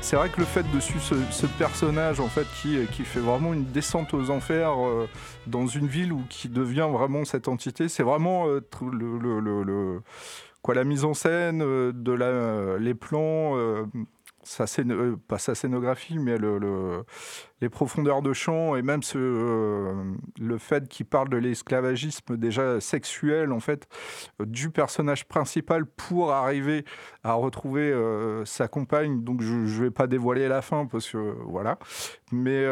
C'est 0.00 0.14
vrai 0.14 0.28
que 0.28 0.38
le 0.38 0.46
fait 0.46 0.62
de 0.72 0.78
suivre 0.78 1.02
ce, 1.02 1.46
personnage 1.58 2.20
en 2.20 2.28
fait 2.28 2.46
qui, 2.62 2.78
qui 2.92 3.02
fait 3.02 3.18
vraiment 3.18 3.52
une 3.52 3.64
descente 3.64 4.14
aux 4.14 4.30
enfers 4.30 4.70
euh, 4.78 5.08
dans 5.48 5.66
une 5.66 5.88
ville 5.88 6.12
où 6.12 6.22
qui 6.30 6.48
devient 6.48 6.88
vraiment 6.92 7.24
cette 7.24 7.48
entité, 7.48 7.88
c'est 7.88 8.04
vraiment 8.04 8.46
euh, 8.46 8.60
le, 8.92 10.00
quoi 10.62 10.74
la 10.76 10.84
mise 10.84 11.04
en 11.04 11.12
scène 11.12 11.60
euh, 11.60 11.90
de 11.92 12.12
la, 12.12 12.78
les 12.78 12.94
plans. 12.94 13.56
sa 14.44 14.64
euh, 14.78 15.16
pas 15.26 15.38
sa 15.38 15.56
scénographie, 15.56 16.20
mais 16.20 16.38
le, 16.38 16.58
le- 16.58 17.02
les 17.60 17.68
profondeurs 17.68 18.22
de 18.22 18.32
champ 18.32 18.76
et 18.76 18.82
même 18.82 19.00
euh, 19.14 20.12
le 20.38 20.58
fait 20.58 20.88
qu'il 20.88 21.06
parle 21.06 21.28
de 21.28 21.36
l'esclavagisme 21.36 22.36
déjà 22.36 22.80
sexuel 22.80 23.52
en 23.52 23.60
fait 23.60 23.88
euh, 24.40 24.44
du 24.44 24.70
personnage 24.70 25.26
principal 25.26 25.86
pour 25.86 26.32
arriver 26.32 26.84
à 27.24 27.32
retrouver 27.32 27.90
euh, 27.90 28.44
sa 28.44 28.68
compagne. 28.68 29.22
Donc 29.22 29.40
je 29.40 29.54
ne 29.54 29.66
vais 29.84 29.90
pas 29.90 30.06
dévoiler 30.06 30.48
la 30.48 30.60
fin 30.62 30.86
parce 30.86 31.10
que 31.10 31.36
voilà. 31.46 31.78
Mais, 32.32 32.66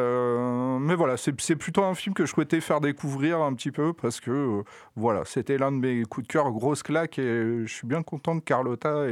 mais 0.81 0.97
voilà, 0.97 1.17
c'est 1.17 1.55
plutôt 1.55 1.85
un 1.85 1.95
film 1.95 2.13
que 2.13 2.27
je 2.27 2.33
souhaitais 2.33 2.61
faire 2.61 2.81
découvrir 2.81 3.41
un 3.41 3.55
petit 3.55 3.71
peu 3.71 3.93
parce 3.93 4.19
que 4.21 4.65
voilà, 4.97 5.23
c'était 5.25 5.59
l'un 5.59 5.71
de 5.71 5.77
mes 5.77 6.03
coups 6.03 6.27
de 6.27 6.33
cœur, 6.33 6.51
grosse 6.51 6.83
claque 6.83 7.21
et 7.21 7.65
je 7.65 7.73
suis 7.73 7.87
bien 7.87 8.03
content 8.03 8.41
que 8.41 8.45
Carlotta 8.45 9.07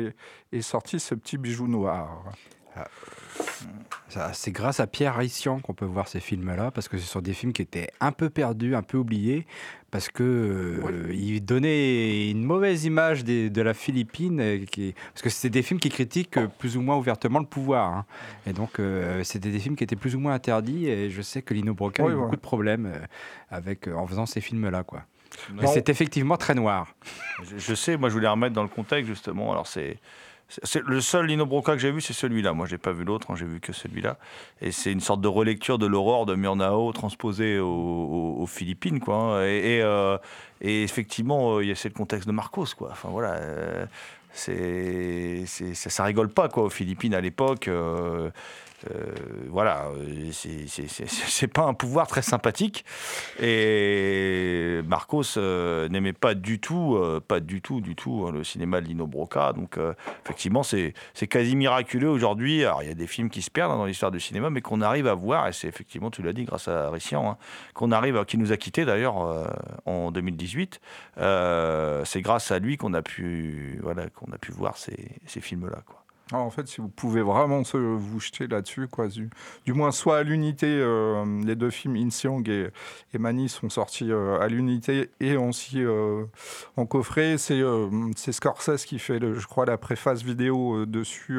ait 0.53 0.63
sorti 0.63 0.99
ce 0.99 1.15
petit 1.15 1.39
bijou 1.39 1.69
noir. 1.69 2.25
Ça, 4.09 4.31
C'est 4.35 4.53
grâce 4.53 4.79
à 4.81 4.87
Pierre 4.87 5.17
Rissian 5.17 5.61
qu'on 5.61 5.73
peut 5.75 5.85
voir 5.87 6.07
ces 6.09 6.21
films-là, 6.21 6.71
parce 6.71 6.89
que 6.89 6.99
ce 6.99 7.07
sont 7.07 7.21
des 7.21 7.33
films 7.33 7.53
qui 7.53 7.63
étaient 7.63 7.89
un 8.01 8.13
peu 8.13 8.29
perdus, 8.29 8.75
un 8.75 8.83
peu 8.83 8.99
oubliés, 8.99 9.47
parce 9.91 10.09
que 10.11 10.23
euh, 10.23 11.13
ils 11.15 11.43
donnaient 11.43 12.31
une 12.31 12.45
mauvaise 12.45 12.85
image 12.85 13.25
des- 13.25 13.49
de 13.49 13.63
la 13.63 13.73
Philippine, 13.75 14.67
qui, 14.67 14.95
parce 15.15 15.23
que 15.23 15.31
c'était 15.31 15.51
des 15.51 15.63
films 15.63 15.81
qui 15.81 15.89
critiquent 15.89 16.37
euh, 16.37 16.47
plus 16.47 16.77
ou 16.77 16.83
moins 16.83 16.97
ouvertement 16.97 17.39
le 17.39 17.47
pouvoir. 17.47 17.91
hein. 17.93 18.07
Et 18.47 18.53
donc, 18.53 18.81
euh, 18.81 19.23
c'était 19.25 19.51
des 19.51 19.59
films 19.59 19.77
qui 19.77 19.85
étaient 19.85 19.97
plus 19.97 20.15
ou 20.15 20.21
moins 20.21 20.35
interdits, 20.35 20.89
et 20.89 21.09
je 21.11 21.23
sais 21.23 21.41
que 21.41 21.55
Lino 21.55 21.73
Broca 21.73 22.03
a 22.03 22.07
Oui, 22.07 22.13
eu 22.13 22.15
ouais. 22.17 22.21
beaucoup 22.23 22.37
de 22.37 22.41
problèmes 22.41 22.87
euh, 22.87 22.99
avec, 23.51 23.89
euh, 23.89 23.95
en 23.95 24.07
faisant 24.07 24.27
ces 24.27 24.41
films-là. 24.43 24.83
quoi. 24.83 25.05
Mais 25.55 25.67
c'est 25.67 25.89
effectivement 25.89 26.37
très 26.37 26.55
noir. 26.55 26.95
Je, 27.43 27.57
je 27.57 27.75
sais, 27.75 27.97
moi 27.97 28.11
je 28.11 28.15
voulais 28.15 28.29
remettre 28.29 28.53
dans 28.55 28.63
le 28.63 28.69
contexte 28.69 29.09
justement. 29.09 29.51
Alors 29.53 29.67
c'est. 29.67 29.97
C'est- 30.63 30.83
le 30.85 31.01
seul 31.01 31.27
Lino 31.27 31.47
Broca 31.47 31.73
que 31.73 31.79
j'ai 31.79 31.91
vu, 31.91 32.01
c'est 32.01 32.13
celui-là. 32.13 32.53
Moi, 32.53 32.67
j'ai 32.67 32.79
pas 32.79 32.93
vu 32.93 33.05
l'autre, 33.05 33.31
hein, 33.31 33.35
j'ai 33.37 33.47
vu 33.47 33.61
que 33.61 33.73
celui-là. 33.73 34.19
Et 34.61 34.73
c'est 34.73 34.93
une 34.93 35.01
sorte 35.01 35.21
de 35.21 35.29
relecture 35.29 35.79
de 35.79 35.87
l'aurore 35.87 36.27
de 36.27 36.35
Murnau 36.35 36.93
transposée 36.93 37.59
aux, 37.59 38.47
Philippines, 38.47 39.01
quoi. 39.01 39.47
Et, 39.47 39.81
euh, 39.83 40.19
effectivement, 40.61 41.57
euh, 41.57 41.65
il 41.65 41.69
y 41.69 41.73
a 41.73 41.75
c'est 41.75 41.89
le 41.89 41.95
contexte 41.95 42.27
de 42.27 42.33
Marcos, 42.33 42.67
quoi. 42.77 42.89
Enfin 42.93 43.09
voilà, 43.11 43.35
euh, 43.35 43.87
ça, 44.35 45.91
ça 45.91 46.05
rigole 46.05 46.29
pas, 46.29 46.49
quoi, 46.49 46.65
aux 46.65 46.71
Philippines 46.71 47.15
à 47.15 47.21
l'époque. 47.21 47.69
Voilà, 49.49 49.87
euh, 49.97 50.31
c'est- 50.33 51.47
pas 51.49 51.63
un 51.65 51.75
pouvoir 51.75 52.07
très 52.07 52.23
sympathique. 52.23 52.85
Et 53.41 54.81
Marcos 54.87 55.23
euh, 55.37 55.89
n'aimait 55.89 56.13
pas 56.13 56.35
du 56.35 56.59
tout, 56.61 56.97
euh, 56.97 57.21
pas 57.21 57.41
du 57.41 57.61
tout, 57.61 57.81
du 57.81 57.95
tout 57.95 58.25
hein, 58.27 58.33
le 58.33 58.45
cinéma 58.45 58.81
de 58.81 58.87
Lino 58.87 59.07
Broca. 59.07 59.53
Donc 59.53 59.77
euh, 59.79 59.93
effectivement, 60.25 60.63
c'est 60.63 60.95
quasi 61.29 61.57
miraculeux 61.57 62.09
aujourd'hui. 62.09 62.65
Alors 62.65 62.83
il 62.83 62.89
y 62.89 62.93
a 62.93 62.95
des 62.95 63.07
films 63.07 63.31
qui 63.31 63.43
se 63.43 63.51
perdent 63.51 63.73
hein, 63.73 63.77
dans 63.77 63.87
l'histoire 63.87 64.11
du 64.13 64.21
cinéma, 64.21 64.51
mais 64.51 64.61
qu'on 64.61 64.81
arrive 64.81 65.07
à 65.07 65.15
voir. 65.15 65.49
Et 65.49 65.53
c'est 65.53 65.69
effectivement, 65.69 66.11
tu 66.11 66.23
l'as 66.23 66.33
dit, 66.33 66.45
grâce 66.45 66.69
à 66.69 66.91
Rissian, 66.91 67.31
hein, 67.31 67.37
qu'on 67.75 67.93
arrive, 67.93 68.25
qui 68.25 68.39
nous 68.39 68.53
a 68.53 68.57
quittés 68.57 68.85
d'ailleurs 68.85 69.21
euh, 69.23 69.45
en 69.87 70.11
2018. 70.11 70.81
Euh, 71.19 72.05
c'est 72.05 72.21
grâce 72.23 72.51
à 72.51 72.59
lui 72.59 72.77
qu'on 72.77 72.95
a 72.95 73.03
pu, 73.03 73.79
voilà, 73.83 74.09
qu'on 74.09 74.31
a 74.33 74.39
pu 74.39 74.53
voir 74.53 74.77
ces, 74.77 75.11
ces 75.27 75.41
films-là. 75.41 75.83
Quoi. 75.87 76.02
Ah, 76.35 76.39
en 76.39 76.49
fait, 76.49 76.67
si 76.67 76.81
vous 76.81 76.89
pouvez 76.89 77.21
vraiment 77.21 77.63
se, 77.63 77.77
vous 77.77 78.19
jeter 78.19 78.47
là-dessus, 78.47 78.89
quoi, 78.89 79.09
du, 79.09 79.29
moins 79.75 79.93
soit 79.93 80.17
à 80.17 80.23
l'unité, 80.23 80.67
euh, 80.67 81.25
les 81.45 81.57
deux 81.57 81.69
films 81.69 81.97
Insiang 81.97 82.43
et, 82.49 82.69
et 83.13 83.19
Mani 83.19 83.51
sont 83.51 83.69
sortis 83.69 84.11
euh, 84.11 84.41
à 84.41 84.49
l'unité 84.49 85.11
et 85.21 85.37
aussi 85.37 85.85
euh, 85.85 86.25
en 86.79 86.87
coffret. 86.87 87.37
C'est 87.37 88.33
Scorsese 88.33 88.87
qui 88.87 88.99
fait, 88.99 89.21
je 89.21 89.47
crois, 89.47 89.67
la 89.67 89.77
préface 89.77 90.23
vidéo 90.23 90.87
dessus 90.87 91.39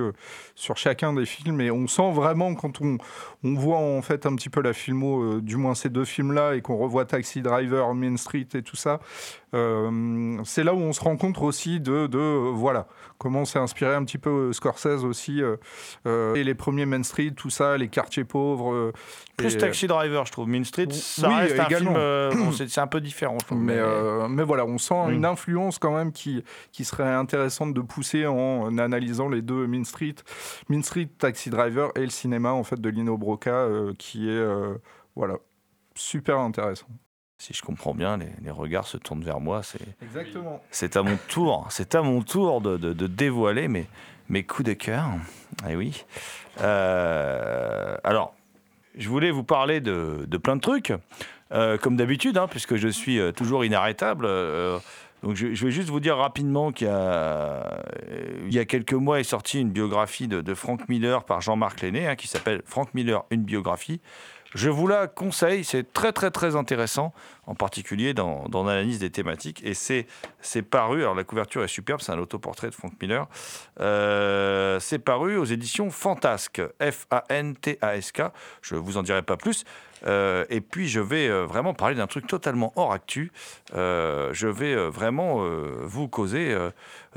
sur 0.53 0.77
chacun 0.77 1.13
des 1.13 1.25
films 1.25 1.59
et 1.61 1.71
on 1.71 1.87
sent 1.87 2.11
vraiment 2.11 2.53
quand 2.53 2.79
on, 2.81 2.99
on 3.43 3.55
voit 3.55 3.79
en 3.79 4.01
fait 4.03 4.27
un 4.27 4.35
petit 4.35 4.49
peu 4.49 4.61
la 4.61 4.73
filmo, 4.73 5.41
du 5.41 5.55
moins 5.55 5.73
ces 5.73 5.89
deux 5.89 6.05
films-là 6.05 6.53
et 6.53 6.61
qu'on 6.61 6.77
revoit 6.77 7.05
Taxi 7.05 7.41
Driver, 7.41 7.95
Main 7.95 8.17
Street 8.17 8.47
et 8.53 8.61
tout 8.61 8.75
ça. 8.75 8.99
Euh, 9.53 10.37
c'est 10.43 10.63
là 10.63 10.73
où 10.73 10.77
on 10.79 10.93
se 10.93 11.01
rend 11.01 11.15
compte 11.17 11.37
aussi 11.39 11.79
de, 11.79 12.07
de 12.07 12.17
euh, 12.17 12.51
voilà 12.53 12.87
comment 13.17 13.45
s'est 13.45 13.59
inspiré 13.59 13.93
un 13.95 14.03
petit 14.03 14.17
peu 14.17 14.29
euh, 14.49 14.53
Scorsese 14.53 15.03
aussi 15.05 15.41
et 16.05 16.43
les 16.43 16.55
premiers 16.55 16.85
Main 16.85 17.03
Street, 17.03 17.31
tout 17.35 17.49
ça, 17.49 17.77
les 17.77 17.87
quartiers 17.87 18.23
pauvres. 18.25 18.91
Plus 19.37 19.55
et- 19.55 19.57
Taxi 19.57 19.87
Driver, 19.87 20.25
je 20.25 20.31
trouve. 20.31 20.47
Mean 20.47 20.63
Street, 20.63 20.87
ça 20.91 21.29
Oui, 21.29 21.35
reste 21.35 21.59
un 21.59 21.65
également. 21.65 21.91
film. 21.91 22.01
euh, 22.01 22.31
bon, 22.35 22.51
c'est 22.67 22.77
un 22.81 22.87
peu 22.87 23.01
différent, 23.01 23.37
je 23.39 23.45
trouve. 23.45 23.59
Mais, 23.59 23.79
mais 24.29 24.43
voilà, 24.43 24.65
on 24.65 24.77
sent 24.77 24.93
Mm. 25.07 25.11
une 25.11 25.25
influence 25.25 25.79
quand 25.79 25.95
même 25.95 26.11
qui, 26.11 26.43
qui 26.71 26.83
serait 26.85 27.09
intéressante 27.11 27.73
de 27.73 27.81
pousser 27.81 28.25
en 28.27 28.77
analysant 28.77 29.29
les 29.29 29.41
deux 29.41 29.65
Mean 29.67 29.85
Street, 29.85 30.15
Mean 30.69 30.83
Street, 30.83 31.09
Taxi 31.17 31.49
Driver 31.49 31.91
et 31.95 32.01
le 32.01 32.09
cinéma 32.09 32.51
en 32.51 32.63
fait 32.63 32.79
de 32.79 32.89
Lino 32.89 33.17
Broca 33.17 33.67
qui 33.97 34.29
est 34.29 34.45
voilà 35.15 35.35
super 35.95 36.39
intéressant. 36.39 36.87
Si 37.43 37.53
je 37.53 37.61
comprends 37.61 37.93
bien, 37.93 38.15
les, 38.15 38.29
les 38.41 38.51
regards 38.51 38.87
se 38.87 38.95
tournent 38.95 39.25
vers 39.25 39.41
moi. 39.41 39.63
C'est 39.63 39.81
Exactement. 40.01 40.61
c'est 40.71 40.95
à 40.95 41.03
mon 41.03 41.17
tour, 41.27 41.67
c'est 41.71 41.93
à 41.93 42.01
mon 42.01 42.21
tour 42.21 42.61
de, 42.61 42.77
de- 42.77 42.93
de 42.93 43.05
dévoiler 43.07 43.67
mes, 43.67 43.85
mes 44.29 44.43
coups 44.43 44.69
de 44.69 44.73
cœur. 44.73 45.07
Eh 45.69 45.75
oui. 45.75 46.05
Euh, 46.61 47.97
alors, 48.05 48.33
je 48.97 49.09
voulais 49.09 49.29
vous 49.31 49.43
parler 49.43 49.81
de, 49.81 50.25
de 50.25 50.37
plein 50.37 50.55
de 50.55 50.61
trucs, 50.61 50.93
euh, 51.51 51.77
comme 51.77 51.97
d'habitude, 51.97 52.37
hein, 52.37 52.47
puisque 52.49 52.77
je 52.77 52.87
suis 52.87 53.19
euh, 53.19 53.33
toujours 53.33 53.65
inarrêtable. 53.65 54.25
euh, 54.25 54.79
donc 55.21 55.35
je, 55.35 55.53
je 55.53 55.65
vais 55.65 55.71
juste 55.71 55.89
vous 55.89 55.99
dire 55.99 56.15
rapidement 56.17 56.71
qu'il 56.71 56.87
y 56.87 56.89
a, 56.89 56.95
euh, 56.95 57.61
il 58.47 58.53
y 58.53 58.59
a 58.59 58.65
quelques 58.65 58.93
mois 58.93 59.19
est 59.19 59.23
sortie 59.23 59.59
une 59.59 59.69
biographie 59.71 60.27
de, 60.29 60.39
de 60.41 60.53
Frank 60.53 60.87
Miller 60.89 61.23
par 61.25 61.41
Jean-Marc 61.41 61.81
Lenné, 61.81 62.07
hein, 62.07 62.15
qui 62.15 62.27
s'appelle 62.29 62.61
Frank 62.65 62.93
Miller, 62.93 63.23
une 63.31 63.43
biographie. 63.43 63.99
Je 64.55 64.69
vous 64.69 64.87
la 64.87 65.07
conseille, 65.07 65.63
c'est 65.63 65.93
très 65.93 66.11
très 66.11 66.29
très 66.29 66.55
intéressant, 66.55 67.11
en 67.47 67.55
particulier 67.55 68.13
dans, 68.13 68.45
l'analyse 68.53 68.99
des 68.99 69.09
thématiques. 69.09 69.63
Et 69.63 69.73
c'est 69.73 70.05
paru, 70.61 71.01
alors 71.01 71.15
la 71.15 71.23
couverture 71.23 71.63
est 71.63 71.67
superbe, 71.67 72.01
c'est 72.01 72.11
un 72.11 72.19
autoportrait 72.19 72.69
de 72.69 72.75
Frank 72.75 72.93
Miller. 73.01 73.27
Euh, 73.79 74.79
c'est 74.79 74.99
paru 74.99 75.37
aux 75.37 75.45
éditions 75.45 75.89
Fantasque, 75.89 76.61
F-A-N-T-A-S-K. 76.79 78.21
Je 78.61 78.75
vous 78.75 78.97
en 78.97 79.03
dirai 79.03 79.23
pas 79.23 79.37
plus. 79.37 79.65
Euh, 80.05 80.43
et 80.49 80.59
puis 80.59 80.89
je 80.89 80.99
vais 80.99 81.29
euh, 81.29 81.45
vraiment 81.45 81.73
parler 81.73 81.95
d'un 81.95 82.07
truc 82.07 82.27
totalement 82.27 82.73
hors 82.75 82.91
actu. 82.91 83.31
Je 83.73 84.47
vais 84.47 84.75
vraiment 84.89 85.43
vous 85.81 86.07
causer 86.07 86.55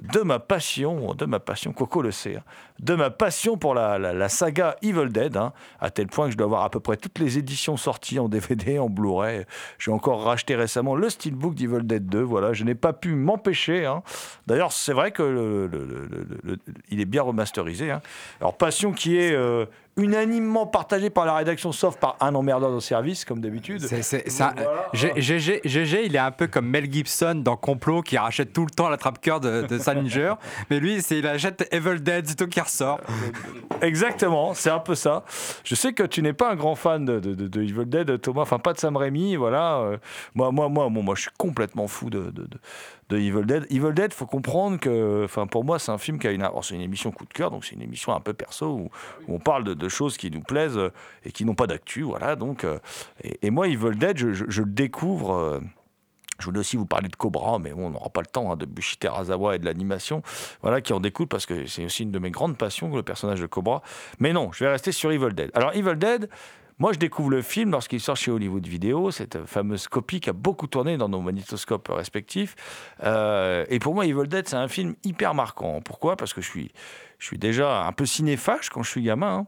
de 0.00 0.20
ma 0.20 0.38
passion, 0.38 1.14
de 1.14 1.26
ma 1.26 1.40
passion, 1.40 1.72
Coco 1.72 2.02
le 2.02 2.12
sait, 2.12 2.36
hein, 2.36 2.42
de 2.80 2.94
ma 2.94 3.10
passion 3.10 3.56
pour 3.56 3.74
la, 3.74 3.98
la- 3.98 4.12
la 4.12 4.28
saga 4.28 4.76
Evil 4.82 5.08
Dead, 5.10 5.36
hein, 5.36 5.52
à 5.80 5.90
tel 5.90 6.06
point 6.08 6.26
que 6.26 6.32
je 6.32 6.36
dois 6.36 6.46
avoir 6.46 6.62
à 6.64 6.70
peu 6.70 6.80
près 6.80 6.96
toutes 6.96 7.18
les 7.18 7.38
éditions 7.38 7.76
sorties 7.76 8.18
en 8.18 8.28
DVD, 8.28 8.78
en 8.78 8.88
Blu-ray. 8.88 9.44
J'ai 9.78 9.90
encore 9.90 10.22
racheté 10.24 10.54
récemment 10.56 10.94
le 10.94 11.08
steelbook 11.08 11.54
d'Evil 11.54 11.82
Dead 11.86 12.06
2. 12.06 12.20
Voilà, 12.20 12.52
je 12.52 12.64
n'ai 12.64 12.74
pas 12.74 12.92
pu 12.92 13.14
m'empêcher. 13.14 13.86
hein. 13.86 14.02
D'ailleurs, 14.46 14.72
c'est 14.72 14.92
vrai 14.92 15.10
que 15.12 15.22
le- 15.22 15.66
le- 15.66 15.84
le- 15.86 16.06
le- 16.10 16.26
le- 16.42 16.58
il 16.90 17.00
est 17.00 17.04
bien 17.06 17.22
remasterisé. 17.22 17.90
hein. 17.90 18.00
Alors 18.40 18.56
passion 18.56 18.92
qui 18.92 19.16
est 19.18 19.32
euh, 19.32 19.64
unanimement 19.98 20.66
partagée 20.66 21.08
par 21.08 21.24
la 21.24 21.34
rédaction, 21.36 21.72
sauf 21.72 21.96
par 21.96 22.16
un 22.20 22.34
emmerdeur 22.34 22.74
de 22.74 22.80
service, 22.80 23.24
comme 23.24 23.40
d'habitude. 23.40 23.80
GG, 24.92 25.60
GG, 25.64 26.04
il 26.04 26.14
est 26.14 26.18
un 26.18 26.30
peu 26.30 26.46
comme 26.46 26.66
Mel 26.68 26.92
Gibson 26.92 27.36
dans 27.36 27.56
Complot 27.56 28.02
qui 28.02 28.18
rachète 28.18 28.52
tout 28.52 28.64
le 28.64 28.70
temps 28.70 28.88
la 28.90 28.98
trappe-cœur 28.98 29.40
de, 29.40 29.62
de 29.62 29.78
Salinger. 29.78 30.34
mais 30.70 30.80
lui, 30.80 30.98
il 30.98 31.26
achète 31.26 31.66
Evil 31.72 32.00
Dead, 32.00 32.26
c'est 32.28 32.34
tout 32.36 32.46
qui 32.46 32.60
ressort. 32.66 33.00
Exactement, 33.80 34.54
c'est 34.54 34.70
un 34.70 34.78
peu 34.78 34.94
ça. 34.94 35.24
Je 35.64 35.74
sais 35.74 35.92
que 35.92 36.02
tu 36.02 36.22
n'es 36.22 36.32
pas 36.32 36.50
un 36.50 36.56
grand 36.56 36.74
fan 36.74 37.04
de, 37.04 37.60
Evil 37.60 37.86
Dead, 37.86 38.20
Thomas, 38.20 38.42
enfin 38.42 38.58
pas 38.58 38.72
de 38.72 38.78
Sam 38.78 38.96
Raimi, 38.96 39.36
voilà. 39.36 39.78
Euh, 39.78 39.98
moi, 40.34 40.52
moi, 40.52 40.68
moi, 40.68 40.88
bon, 40.88 41.02
moi, 41.02 41.14
je 41.14 41.22
suis 41.22 41.30
complètement 41.38 41.88
fou 41.88 42.10
de, 42.10 42.32
Evil 43.10 43.44
Dead. 43.44 43.66
Evil 43.70 43.92
Dead, 43.94 44.12
faut 44.12 44.26
comprendre 44.26 44.78
que, 44.78 45.24
enfin, 45.24 45.46
pour 45.46 45.64
moi, 45.64 45.78
c'est 45.78 45.92
un 45.92 45.98
film 45.98 46.18
qui 46.18 46.26
a 46.26 46.32
une, 46.32 46.42
alors, 46.42 46.64
c'est 46.64 46.74
une 46.74 46.80
émission 46.80 47.10
coup 47.10 47.24
de 47.24 47.32
cœur, 47.32 47.50
donc 47.50 47.64
c'est 47.64 47.74
une 47.74 47.82
émission 47.82 48.14
un 48.14 48.20
peu 48.20 48.32
perso 48.32 48.66
où, 48.66 48.90
on 49.28 49.38
parle 49.38 49.64
de, 49.64 49.88
choses 49.88 50.16
qui 50.16 50.30
nous 50.30 50.40
plaisent 50.40 50.76
euh, 50.76 50.90
et 51.24 51.32
qui 51.32 51.44
n'ont 51.44 51.54
pas 51.54 51.66
d'actu, 51.66 52.02
voilà. 52.02 52.36
Donc, 52.36 52.64
euh, 52.64 52.78
et, 53.42 53.50
moi, 53.50 53.68
Evil 53.68 53.96
Dead, 53.96 54.16
je, 54.18 54.62
le 54.62 54.70
découvre. 54.70 55.60
Je 56.38 56.44
voulais 56.46 56.60
aussi 56.60 56.76
vous 56.76 56.86
parler 56.86 57.08
de 57.08 57.16
Cobra, 57.16 57.58
mais 57.58 57.72
bon, 57.72 57.86
on 57.86 57.90
n'aura 57.90 58.10
pas 58.10 58.20
le 58.20 58.26
temps, 58.26 58.52
hein, 58.52 58.56
de 58.56 58.66
Bushi 58.66 58.96
Terazawa 58.98 59.56
et 59.56 59.58
de 59.58 59.64
l'animation, 59.64 60.22
voilà, 60.62 60.80
qui 60.80 60.92
en 60.92 61.00
découle 61.00 61.28
parce 61.28 61.46
que 61.46 61.66
c'est 61.66 61.84
aussi 61.84 62.02
une 62.02 62.12
de 62.12 62.18
mes 62.18 62.30
grandes 62.30 62.56
passions, 62.56 62.94
le 62.94 63.02
personnage 63.02 63.40
de 63.40 63.46
Cobra. 63.46 63.82
Mais 64.18 64.32
non, 64.32 64.50
je 64.52 64.64
vais 64.64 64.70
rester 64.70 64.92
sur 64.92 65.10
Evil 65.12 65.34
Dead. 65.34 65.50
Alors, 65.54 65.74
Evil 65.74 65.96
Dead, 65.96 66.28
moi, 66.78 66.92
je 66.92 66.98
découvre 66.98 67.30
le 67.30 67.40
film 67.40 67.70
lorsqu'il 67.70 68.00
sort 68.00 68.16
chez 68.16 68.30
Hollywood 68.30 68.66
Video, 68.66 69.10
cette 69.10 69.46
fameuse 69.46 69.88
copie 69.88 70.20
qui 70.20 70.28
a 70.28 70.34
beaucoup 70.34 70.66
tourné 70.66 70.98
dans 70.98 71.08
nos 71.08 71.22
magnétoscopes 71.22 71.88
respectifs. 71.88 72.54
Euh, 73.02 73.64
et 73.70 73.78
pour 73.78 73.94
moi, 73.94 74.04
Evil 74.04 74.28
Dead, 74.28 74.46
c'est 74.46 74.56
un 74.56 74.68
film 74.68 74.94
hyper 75.02 75.32
marquant. 75.32 75.80
Pourquoi? 75.80 76.16
Parce 76.16 76.34
que 76.34 76.42
je 76.42 76.50
suis, 76.50 76.72
je 77.18 77.26
suis 77.26 77.38
déjà 77.38 77.86
un 77.86 77.92
peu 77.92 78.04
cinéphage 78.04 78.68
quand 78.68 78.82
je 78.82 78.90
suis 78.90 79.02
gamin. 79.02 79.38
hein. 79.38 79.46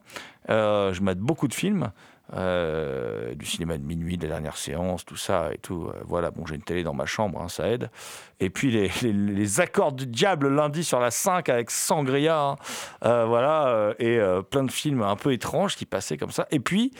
Euh, 0.48 0.94
je 0.94 1.02
mate 1.02 1.18
beaucoup 1.18 1.48
de 1.48 1.54
films. 1.54 1.92
Euh, 2.34 3.34
du 3.34 3.46
cinéma 3.46 3.78
de 3.78 3.82
minuit, 3.82 4.18
des 4.18 4.28
dernières 4.28 4.58
séances, 4.58 5.04
tout 5.04 5.16
ça 5.16 5.48
et 5.52 5.58
tout. 5.58 5.86
Euh, 5.88 6.02
voilà, 6.04 6.30
bon, 6.30 6.44
j'ai 6.44 6.56
une 6.56 6.62
télé 6.62 6.82
dans 6.82 6.92
ma 6.92 7.06
chambre, 7.06 7.40
hein, 7.40 7.48
ça 7.48 7.68
aide. 7.68 7.90
Et 8.38 8.50
puis 8.50 8.70
les, 8.70 9.60
accords 9.60 9.92
du 9.92 10.06
diable 10.06 10.48
lundi 10.48 10.84
sur 10.84 11.00
la 11.00 11.10
5 11.10 11.48
avec 11.48 11.70
Sangria, 11.70 12.38
hein, 12.38 12.56
euh, 13.04 13.24
voilà, 13.24 13.94
et 13.98 14.20
plein 14.50 14.62
de 14.62 14.70
films 14.70 15.02
un 15.02 15.16
peu 15.16 15.32
étranges 15.32 15.74
qui 15.74 15.86
passaient 15.86 16.18
comme 16.18 16.30
ça. 16.30 16.46
Et 16.50 16.60
puis, 16.60 16.92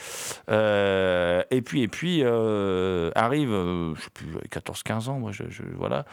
et 0.49 1.61
puis, 1.63 1.81
et 1.83 1.87
puis 1.87 2.23
arrive, 2.23 3.51
je 3.51 4.01
sais 4.01 4.09
plus, 4.13 4.27
14-15 4.49 5.09
ans, 5.09 5.19
moi, 5.19 5.31
voilà. 5.77 6.05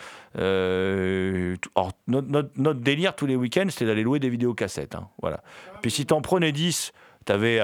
Notre- 2.06 2.50
notre 2.56 2.80
délire 2.80 3.16
tous 3.16 3.26
les 3.26 3.36
week-ends, 3.36 3.66
c'était 3.70 3.86
d'aller 3.86 4.02
louer 4.02 4.20
des 4.20 4.28
vidéocassettes, 4.28 4.94
hein, 4.94 5.08
voilà. 5.20 5.42
Puis 5.82 5.90
si 5.90 6.06
t'en 6.06 6.20
prenais 6.20 6.52
10, 6.52 6.92
t'avais 7.26 7.60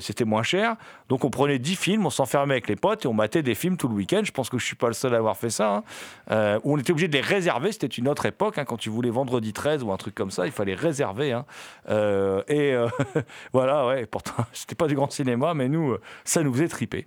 c'était 0.00 0.24
moins 0.24 0.42
cher. 0.42 0.74
Donc 1.08 1.24
on 1.24 1.30
prenait 1.30 1.60
10 1.60 1.76
films, 1.76 2.06
on 2.06 2.10
s'enfermait 2.10 2.54
avec 2.54 2.68
les 2.68 2.74
potes 2.74 3.04
et 3.04 3.08
on 3.08 3.12
matait 3.14 3.42
des 3.42 3.54
films 3.54 3.76
tout 3.76 3.86
le 3.88 3.94
week-end. 3.94 4.22
Je 4.24 4.32
pense 4.32 4.48
que 4.50 4.58
je 4.58 4.64
suis 4.64 4.74
pas 4.74 4.88
le 4.88 4.94
seul 4.94 5.14
à 5.14 5.18
avoir 5.18 5.36
fait 5.36 5.50
ça. 5.50 5.76
hein. 5.76 5.84
Euh, 6.32 6.58
on 6.64 6.76
était 6.78 6.90
obligé 6.90 7.06
de 7.06 7.12
les 7.12 7.20
réserver. 7.20 7.70
C'était 7.70 7.86
une 7.86 8.08
autre 8.08 8.26
époque. 8.26 8.58
hein, 8.58 8.64
quand 8.64 8.76
tu 8.76 8.90
voulais 8.90 9.10
vendredi 9.10 9.52
13 9.52 9.82
ou 9.84 9.92
un 9.92 9.96
truc 9.96 10.14
comme 10.14 10.30
ça, 10.32 10.46
il 10.46 10.52
fallait 10.52 10.74
réserver. 10.74 11.32
hein. 11.32 11.44
Euh, 11.88 12.42
et 12.48 12.72
euh, 12.74 12.88
voilà, 13.52 13.86
ouais. 13.86 14.06
Pourtant, 14.06 14.32
c'était 14.52 14.74
pas 14.74 14.86
du 14.88 14.94
grand 14.96 15.10
cinéma, 15.12 15.54
mais 15.54 15.68
nous, 15.68 15.96
ça 16.24 16.42
nous 16.42 16.52
faisait 16.52 16.68
triper. 16.68 17.04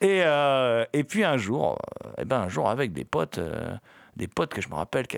Et, 0.00 0.22
et 0.92 1.04
puis 1.04 1.24
un 1.24 1.36
jour, 1.36 1.78
eh 2.18 2.24
ben, 2.24 2.42
un 2.42 2.48
jour 2.48 2.68
avec 2.68 2.92
des 2.92 3.04
potes. 3.04 3.40
Euh, 4.20 4.26
des 4.26 4.28
potes 4.28 4.52
que 4.52 4.60
je 4.60 4.68
me 4.68 4.74
rappelle 4.74 5.06
qui 5.06 5.16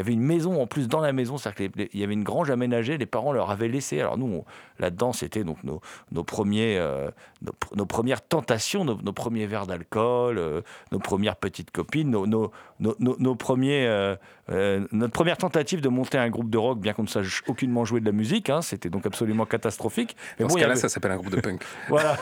avaient, 0.00 0.12
une 0.12 0.20
maison 0.20 0.60
en 0.60 0.66
plus 0.66 0.88
dans 0.88 1.00
la 1.00 1.12
maison, 1.12 1.38
c'est-à-dire 1.38 1.70
qu'il 1.72 2.00
y 2.00 2.04
avait 2.04 2.12
une 2.12 2.24
grange 2.24 2.50
aménagée, 2.50 2.98
les 2.98 3.06
parents 3.06 3.32
leur 3.32 3.50
avaient 3.50 3.68
laissé. 3.68 4.00
Alors 4.00 4.18
nous, 4.18 4.44
là-dedans, 4.78 5.12
c'était 5.12 5.44
donc 5.44 5.58
euh, 5.64 7.10
nos, 7.42 7.52
pr- 7.52 7.76
nos 7.76 7.86
premières 7.86 8.20
tentations, 8.20 8.84
nos, 8.84 9.12
premiers 9.12 9.46
verres 9.46 9.66
d'alcool, 9.66 10.38
euh, 10.38 10.62
nos 10.90 10.98
premières 10.98 11.36
petites 11.36 11.70
copines, 11.70 12.10
nos, 12.10 13.36
premiers, 13.36 14.16
euh, 14.50 14.86
notre 14.90 15.12
première 15.12 15.36
tentative 15.36 15.80
de 15.80 15.88
monter 15.88 16.18
un 16.18 16.28
groupe 16.28 16.50
de 16.50 16.58
rock, 16.58 16.78
bien 16.80 16.92
qu'on 16.92 17.02
ne 17.04 17.08
sache 17.08 17.42
aucunement 17.46 17.84
jouer 17.84 18.00
de 18.00 18.06
la 18.06 18.12
musique, 18.12 18.50
hein, 18.50 18.60
c'était 18.60 18.90
donc 18.90 19.06
absolument 19.06 19.46
catastrophique. 19.46 20.16
Mais 20.38 20.44
Dans 20.44 20.48
bon, 20.48 20.54
ce 20.54 20.58
cas-là, 20.60 20.72
avait- 20.72 20.80
ça 20.80 20.88
s'appelle 20.88 21.12
un 21.12 21.16
groupe 21.16 21.30
de 21.30 21.40
punk. 21.40 21.62
voilà. 21.88 22.16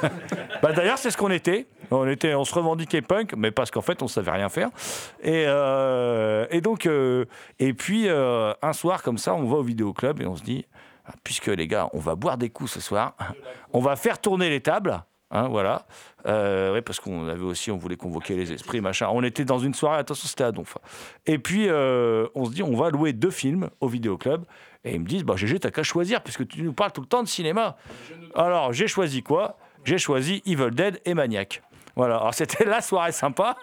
Bah, 0.63 0.73
D'ailleurs, 0.73 0.99
c'est 0.99 1.11
ce 1.11 1.17
qu'on 1.17 1.31
était. 1.31 1.67
On, 1.91 2.07
était. 2.07 2.35
on 2.35 2.45
se 2.45 2.55
revendiquait 2.55 3.01
punk, 3.03 3.35
mais 3.37 3.51
parce 3.51 3.71
qu'en 3.71 3.81
fait, 3.81 4.03
on 4.03 4.09
savait 4.09 4.31
rien 4.33 4.49
faire. 4.49 4.69
Et, 5.23 5.45
euh, 5.47 6.47
et 6.51 6.61
donc, 6.61 6.87
euh, 6.87 7.25
et 7.59 7.73
puis, 7.73 8.09
un 8.09 8.73
soir 8.75 9.03
comme 9.03 9.19
ça, 9.19 9.35
on 9.35 9.45
va 9.45 9.57
au 9.57 9.63
vidéoclub 9.63 10.21
et 10.21 10.27
on 10.27 10.37
se 10.37 10.43
dit, 10.43 10.67
ah, 11.07 11.13
puisque 11.25 11.47
les 11.47 11.67
gars, 11.67 11.89
on 11.95 11.99
va 11.99 12.15
boire 12.15 12.37
des 12.39 12.51
coups 12.51 12.71
ce 12.73 12.81
soir, 12.81 13.15
on 13.73 13.81
va 13.81 13.97
faire 13.97 14.21
tourner 14.21 14.51
les 14.51 14.61
tables. 14.61 15.03
Hein, 15.31 15.49
voilà. 15.49 15.87
Euh, 16.27 16.73
ouais, 16.73 16.83
parce 16.83 16.99
qu'on 16.99 17.29
avait 17.29 17.45
aussi, 17.45 17.71
on 17.71 17.77
voulait 17.77 17.97
convoquer 17.97 18.35
les 18.35 18.53
esprits, 18.53 18.81
machin. 18.81 19.09
On 19.13 19.23
était 19.23 19.45
dans 19.45 19.59
une 19.59 19.75
soirée, 19.75 19.99
attention, 19.99 20.29
c'était 20.29 20.45
à 20.45 20.53
Donf. 20.53 20.77
Et 21.27 21.39
puis, 21.39 21.69
euh, 21.69 22.27
on 22.35 22.47
se 22.47 22.53
dit, 22.53 22.63
on 22.63 22.77
va 22.77 22.91
louer 22.91 23.13
deux 23.13 23.31
films 23.31 23.71
au 23.81 23.89
vidéoclub. 23.89 24.45
Et 24.85 24.95
ils 24.95 25.01
me 25.01 25.07
disent, 25.07 25.25
bah, 25.25 25.37
GG, 25.37 25.61
t'as 25.61 25.71
qu'à 25.71 25.83
choisir, 25.83 26.23
puisque 26.23 26.49
tu 26.49 26.63
nous 26.63 26.73
parles 26.73 26.93
tout 26.93 27.01
le 27.01 27.07
temps 27.07 27.23
de 27.23 27.29
cinéma. 27.29 27.77
Alors, 28.35 28.73
j'ai 28.73 28.89
choisi 28.89 29.23
quoi? 29.23 29.57
J'ai 29.85 29.99
choisi 29.99 30.43
Evil 30.47 30.71
Dead 30.71 31.01
et 31.05 31.15
Maniac. 31.15 31.63
Voilà, 31.97 32.17
alors 32.17 32.35
c'était 32.35 32.65
la 32.65 32.81
soirée 32.81 33.13
sympa. 33.13 33.57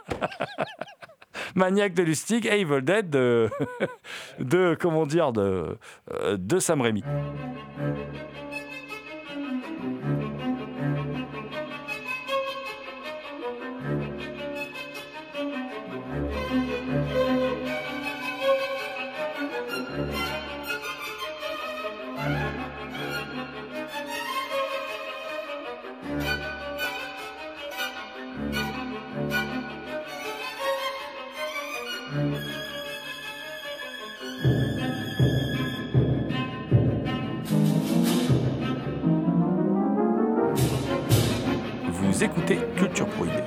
Maniac 1.55 1.93
de 1.93 2.03
Lustig 2.03 2.45
et 2.45 2.61
Evil 2.61 2.81
Dead 2.81 3.09
de, 3.09 3.49
de 4.39 4.77
comment 4.79 5.05
dire, 5.05 5.33
de, 5.33 5.77
euh, 6.13 6.37
de 6.37 6.59
Sam 6.59 6.81
Raimi. 6.81 7.03
Écoutez 42.27 42.59
Culture 42.75 43.07
Prohibée. 43.07 43.43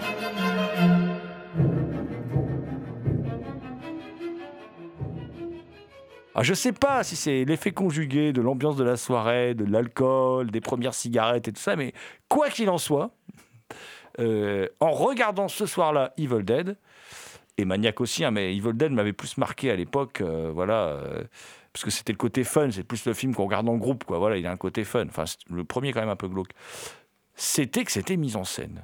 Ah, 6.35 6.43
je 6.43 6.55
sais 6.55 6.73
pas 6.73 7.03
si 7.03 7.17
c'est 7.17 7.45
l'effet 7.45 7.73
conjugué 7.73 8.33
de 8.33 8.41
l'ambiance 8.41 8.77
de 8.77 8.85
la 8.85 8.97
soirée, 8.97 9.55
de 9.55 9.65
l'alcool, 9.65 10.51
des 10.51 10.63
premières 10.63 10.95
cigarettes 10.95 11.49
et 11.49 11.53
tout 11.53 11.61
ça, 11.61 11.77
mais 11.77 11.93
quoi 12.29 12.49
qu'il 12.49 12.71
en 12.71 12.79
soit, 12.79 13.11
euh, 14.19 14.67
en 14.81 14.93
regardant 14.93 15.49
ce 15.49 15.67
soir-là 15.67 16.15
Evil 16.17 16.43
Dead, 16.43 16.79
et 17.59 17.67
Maniac 17.67 18.01
aussi, 18.01 18.25
hein, 18.25 18.31
mais 18.31 18.57
Evil 18.57 18.73
Dead 18.73 18.93
m'avait 18.93 19.13
plus 19.13 19.37
marqué 19.37 19.71
à 19.71 19.77
l'époque, 19.77 20.23
euh, 20.23 20.51
voilà, 20.55 20.87
euh, 20.87 21.25
parce 21.75 21.85
que 21.85 21.91
c'était 21.91 22.13
le 22.13 22.19
côté 22.19 22.45
fun, 22.45 22.71
c'est 22.71 22.85
plus 22.85 23.05
le 23.05 23.13
film 23.13 23.35
qu'on 23.35 23.45
regarde 23.45 23.69
en 23.69 23.77
groupe, 23.77 24.05
quoi, 24.05 24.19
voilà, 24.19 24.39
il 24.39 24.47
a 24.47 24.51
un 24.51 24.57
côté 24.57 24.85
fun, 24.85 25.05
enfin, 25.07 25.25
le 25.51 25.65
premier 25.65 25.93
quand 25.93 26.01
même 26.01 26.09
un 26.09 26.17
peu 26.17 26.29
glauque. 26.29 26.53
C'était 27.43 27.85
que 27.85 27.91
c'était 27.91 28.19
mis 28.19 28.37
en 28.37 28.45
scène. 28.45 28.83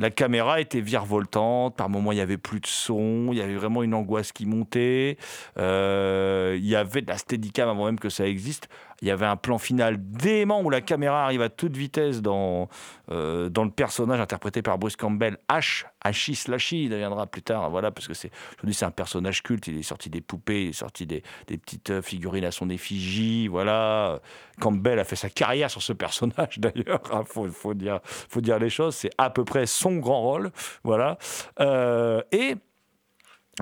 La 0.00 0.10
caméra 0.10 0.60
était 0.60 0.80
virevoltante, 0.80 1.76
par 1.76 1.88
moments 1.88 2.10
il 2.10 2.16
n'y 2.16 2.20
avait 2.20 2.36
plus 2.36 2.58
de 2.58 2.66
son, 2.66 3.28
il 3.30 3.38
y 3.38 3.42
avait 3.42 3.54
vraiment 3.54 3.84
une 3.84 3.94
angoisse 3.94 4.32
qui 4.32 4.44
montait, 4.44 5.18
euh, 5.56 6.56
il 6.58 6.66
y 6.66 6.74
avait 6.74 7.02
de 7.02 7.06
la 7.06 7.16
steadicam 7.16 7.68
avant 7.68 7.84
même 7.84 8.00
que 8.00 8.08
ça 8.08 8.26
existe, 8.26 8.68
il 9.02 9.08
y 9.08 9.10
avait 9.10 9.26
un 9.26 9.36
plan 9.36 9.58
final 9.58 9.96
dément 9.98 10.60
où 10.62 10.70
la 10.70 10.80
caméra 10.80 11.24
arrive 11.24 11.42
à 11.42 11.48
toute 11.48 11.76
vitesse 11.76 12.22
dans, 12.22 12.68
euh, 13.10 13.48
dans 13.48 13.64
le 13.64 13.70
personnage 13.70 14.20
interprété 14.20 14.62
par 14.62 14.78
Bruce 14.78 14.96
Campbell, 14.96 15.38
H, 15.48 15.84
Hachi 16.02 16.34
Slashy, 16.34 16.84
il 16.84 16.90
deviendra 16.90 17.26
plus 17.26 17.42
tard, 17.42 17.70
voilà, 17.70 17.90
parce 17.90 18.08
que 18.08 18.14
c'est 18.14 18.30
aujourd'hui 18.56 18.74
c'est 18.74 18.84
un 18.84 18.90
personnage 18.90 19.42
culte, 19.42 19.66
il 19.68 19.78
est 19.78 19.82
sorti 19.82 20.10
des 20.10 20.20
poupées, 20.20 20.64
il 20.64 20.68
est 20.70 20.72
sorti 20.72 21.06
des, 21.06 21.22
petites 21.46 21.90
euh, 21.90 22.02
figurines 22.02 22.44
à 22.44 22.50
son 22.50 22.68
effigie, 22.70 23.48
voilà. 23.48 24.20
Campbell 24.60 24.98
a 24.98 25.04
fait 25.04 25.16
sa 25.16 25.30
carrière 25.30 25.70
sur 25.70 25.82
ce 25.82 25.92
personnage 25.92 26.58
d'ailleurs, 26.58 27.00
il 27.12 27.26
faut, 27.26 27.48
faut, 27.48 27.74
dire, 27.74 28.00
faut 28.04 28.40
dire 28.40 28.58
les 28.58 28.70
choses, 28.70 28.94
c'est 28.94 29.10
à 29.18 29.30
peu 29.30 29.44
près 29.44 29.66
son 29.66 29.96
grand 29.96 30.20
rôle, 30.20 30.50
voilà. 30.84 31.18
Euh, 31.60 32.22
et 32.32 32.56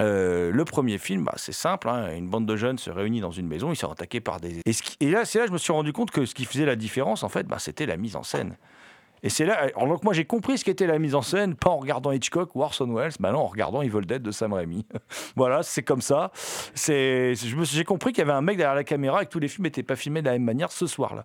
euh, 0.00 0.50
le 0.50 0.64
premier 0.64 0.98
film, 0.98 1.24
bah, 1.24 1.34
c'est 1.36 1.52
simple, 1.52 1.88
hein, 1.88 2.14
une 2.14 2.28
bande 2.28 2.46
de 2.46 2.56
jeunes 2.56 2.78
se 2.78 2.90
réunit 2.90 3.20
dans 3.20 3.30
une 3.30 3.46
maison, 3.46 3.72
ils 3.72 3.76
sont 3.76 3.90
attaqués 3.90 4.20
par 4.20 4.40
des... 4.40 4.60
Et, 5.00 5.10
là, 5.10 5.24
c'est 5.24 5.38
là 5.38 5.44
que 5.44 5.48
je 5.48 5.52
me 5.52 5.58
suis 5.58 5.72
rendu 5.72 5.92
compte 5.92 6.10
que 6.10 6.24
ce 6.24 6.34
qui 6.34 6.44
faisait 6.44 6.66
la 6.66 6.76
différence, 6.76 7.22
en 7.22 7.28
fait, 7.28 7.46
bah, 7.46 7.58
c'était 7.58 7.86
la 7.86 7.96
mise 7.96 8.16
en 8.16 8.22
scène. 8.22 8.56
Et 9.22 9.30
c'est 9.30 9.44
là, 9.44 9.54
alors 9.54 9.88
donc 9.88 10.04
moi 10.04 10.12
j'ai 10.12 10.24
compris 10.24 10.58
ce 10.58 10.64
qu'était 10.64 10.86
la 10.86 10.98
mise 10.98 11.14
en 11.14 11.22
scène, 11.22 11.54
pas 11.54 11.70
en 11.70 11.78
regardant 11.78 12.12
Hitchcock 12.12 12.54
ou 12.54 12.62
Orson 12.62 12.92
Welles, 12.92 13.12
bah 13.20 13.32
non, 13.32 13.40
en 13.40 13.46
regardant 13.46 13.82
Evil 13.82 14.06
Dead 14.06 14.22
de 14.22 14.30
Sam 14.30 14.52
Raimi. 14.52 14.86
voilà, 15.36 15.62
c'est 15.62 15.82
comme 15.82 16.00
ça. 16.02 16.30
J'ai 16.74 17.84
compris 17.86 18.12
qu'il 18.12 18.20
y 18.20 18.22
avait 18.22 18.32
un 18.32 18.42
mec 18.42 18.56
derrière 18.56 18.74
la 18.74 18.84
caméra 18.84 19.22
et 19.22 19.26
que 19.26 19.30
tous 19.30 19.40
les 19.40 19.48
films 19.48 19.64
n'étaient 19.64 19.82
pas 19.82 19.96
filmés 19.96 20.20
de 20.20 20.26
la 20.26 20.32
même 20.32 20.44
manière 20.44 20.72
ce 20.72 20.86
soir-là. 20.86 21.24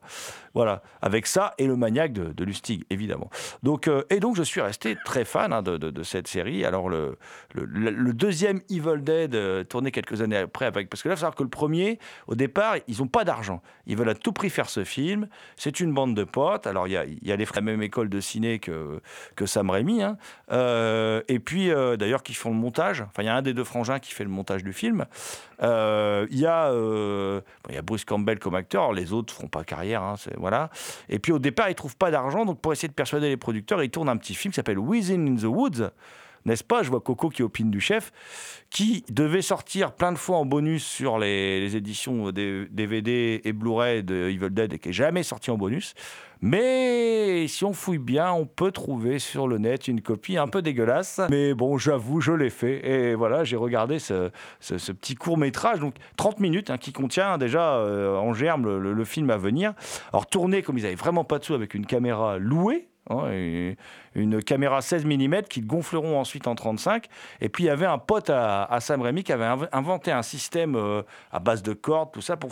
Voilà, 0.54 0.84
avec 1.02 1.28
ça 1.28 1.54
et 1.58 1.66
le 1.66 1.76
maniaque 1.76 2.14
de, 2.14 2.44
Lustig, 2.44 2.84
évidemment. 2.90 3.30
Donc, 3.64 3.88
euh, 3.88 4.04
et 4.10 4.20
donc 4.20 4.36
je 4.36 4.44
suis 4.44 4.60
resté 4.60 4.98
très 5.06 5.24
fan 5.24 5.54
hein, 5.54 5.64
de, 5.64 6.04
cette 6.04 6.28
série. 6.28 6.66
Alors 6.66 6.90
le, 6.90 7.18
le, 7.54 8.14
deuxième 8.14 8.60
Evil 8.70 9.02
Dead, 9.02 9.34
euh, 9.34 9.64
tourné 9.64 9.92
quelques 9.92 10.22
années 10.22 10.38
après, 10.38 10.66
avec, 10.66 10.90
parce 10.90 11.02
que 11.02 11.08
là, 11.08 11.14
il 11.14 11.18
faut 11.18 11.22
savoir 11.22 11.36
que 11.36 11.44
le 11.44 11.50
premier, 11.50 12.00
au 12.28 12.36
départ, 12.36 12.76
ils 12.88 13.00
n'ont 13.00 13.08
pas 13.08 13.24
d'argent. 13.24 13.62
Ils 13.88 13.96
veulent 13.96 14.10
à 14.10 14.16
tout 14.16 14.34
prix 14.34 14.50
faire 14.50 14.70
ce 14.70 14.84
film. 14.84 15.28
C'est 15.56 15.80
une 15.80 15.94
bande 15.94 16.16
de 16.16 16.24
potes. 16.24 16.68
Alors, 16.68 16.88
il 16.88 16.92
y 16.92 16.98
a, 16.98 17.06
y 17.06 17.32
a 17.32 17.36
les 17.36 17.46
frères, 17.46 17.64
même 17.64 17.82
école 17.84 18.10
de 18.10 18.20
ciné 18.20 18.60
que, 18.60 19.00
que 19.36 19.46
Sam 19.46 19.70
Raimi. 19.70 20.02
hein. 20.02 20.18
Euh, 20.52 21.22
et 21.28 21.40
puis, 21.40 21.72
euh, 21.72 21.98
d'ailleurs, 21.98 22.24
qui 22.24 22.34
font 22.34 22.50
le 22.50 22.56
montage. 22.56 23.02
Enfin, 23.02 23.24
il 23.24 23.26
y 23.26 23.30
a 23.30 23.36
un 23.36 23.42
des 23.42 23.54
deux 23.54 23.64
frangins 23.64 24.00
qui 24.00 24.14
fait 24.14 24.24
le 24.24 24.30
montage 24.30 24.64
du 24.64 24.74
film. 24.74 25.06
Euh, 25.62 26.26
Il 26.32 26.40
y, 26.40 26.46
a, 26.48 26.72
y 27.72 27.78
a 27.78 27.82
Bruce 27.82 28.06
Campbell 28.06 28.40
comme 28.40 28.56
acteur. 28.56 28.94
Les 28.94 29.14
autres 29.14 29.34
feront 29.34 29.48
pas 29.48 29.64
carrière. 29.64 30.02
hein, 30.04 30.16
voilà. 30.38 30.70
Et 31.10 31.20
puis, 31.20 31.32
au 31.32 31.40
départ, 31.40 31.70
ils 31.70 31.76
trouvent 31.76 31.98
pas 31.98 32.12
d'argent. 32.12 32.46
Donc, 32.46 32.60
pour 32.60 32.74
essayer 32.74 32.88
de 32.88 32.94
persuader 32.94 33.30
les 33.30 33.38
producteurs, 33.38 33.84
ils 33.84 33.90
tournent 33.90 34.10
un 34.10 34.18
petit 34.18 34.36
film 34.36 34.52
qui 34.52 34.56
s'appelle 34.56 34.80
Within 34.80 35.28
in 35.28 35.36
the 35.36 35.44
Woods 35.44 35.90
n'est-ce 36.46 36.64
pas 36.64 36.84
Je 36.84 36.90
vois 36.90 37.02
Coco 37.02 37.30
qui 37.30 37.44
opine 37.44 37.72
du 37.72 37.80
chef, 37.80 38.12
qui 38.70 39.04
devait 39.10 39.42
sortir 39.42 39.94
plein 39.94 40.12
de 40.12 40.18
fois 40.18 40.38
en 40.38 40.46
bonus 40.46 40.86
sur 40.86 41.18
les, 41.18 41.76
éditions 41.76 42.32
DVD 42.32 43.42
et 43.44 43.54
Blu-ray 43.54 44.04
de 44.04 44.30
Evil 44.30 44.50
Dead 44.50 44.74
et 44.74 44.80
qui 44.80 44.90
n'est 44.90 44.94
jamais 44.94 45.24
sorti 45.24 45.52
en 45.52 45.58
bonus. 45.58 45.94
Mais 46.46 47.48
si 47.48 47.64
on 47.64 47.72
fouille 47.72 48.00
bien, 48.00 48.34
on 48.34 48.46
peut 48.46 48.72
trouver 48.72 49.18
sur 49.18 49.48
le 49.48 49.60
net 49.60 49.88
une 49.88 50.02
copie 50.02 50.38
un 50.38 50.50
peu 50.50 50.62
dégueulasse. 50.62 51.22
Mais 51.30 51.54
bon, 51.54 51.78
j'avoue, 51.78 52.20
je 52.20 52.34
l'ai 52.34 52.50
fait. 52.50 52.86
Et 52.86 53.16
voilà, 53.16 53.46
j'ai 53.46 53.56
regardé 53.56 53.98
ce, 53.98 54.30
petit 54.60 55.16
court 55.16 55.38
métrage, 55.38 55.80
donc 55.80 55.96
30 56.18 56.42
minutes, 56.42 56.70
hein, 56.70 56.78
qui 56.78 56.92
contient 56.92 57.38
déjà 57.38 57.76
euh, 57.76 58.18
en 58.18 58.34
germe 58.34 58.66
le, 58.66 58.94
le 58.94 59.06
film 59.06 59.30
à 59.30 59.38
venir. 59.38 59.74
Alors 60.12 60.26
tourné 60.26 60.64
comme 60.64 60.78
ils 60.78 60.84
n'avaient 60.84 60.96
vraiment 60.96 61.24
pas 61.24 61.40
de 61.40 61.46
sous 61.46 61.54
avec 61.54 61.76
une 61.76 61.86
caméra 61.86 62.38
louée. 62.38 62.90
Hein, 63.10 63.26
une 64.16 64.44
caméra 64.44 64.82
16 64.82 65.06
mm 65.06 65.44
qu'ils 65.50 65.66
gonfleront 65.68 66.20
ensuite 66.20 66.48
en 66.48 66.56
35. 66.56 67.08
Et 67.42 67.50
puis 67.50 67.64
il 67.66 67.68
y 67.68 67.70
avait 67.70 67.86
un 67.86 67.98
pote 67.98 68.30
à, 68.30 68.78
Sam 68.80 69.02
Raimi 69.02 69.24
qui 69.24 69.32
avait 69.34 69.46
inv- 69.46 69.70
inventé 69.72 70.12
un 70.12 70.22
système 70.24 70.76
euh, 70.76 71.02
à 71.32 71.40
base 71.40 71.64
de 71.64 71.74
cordes, 71.74 72.12
tout 72.12 72.22
ça, 72.22 72.38
pour, 72.38 72.52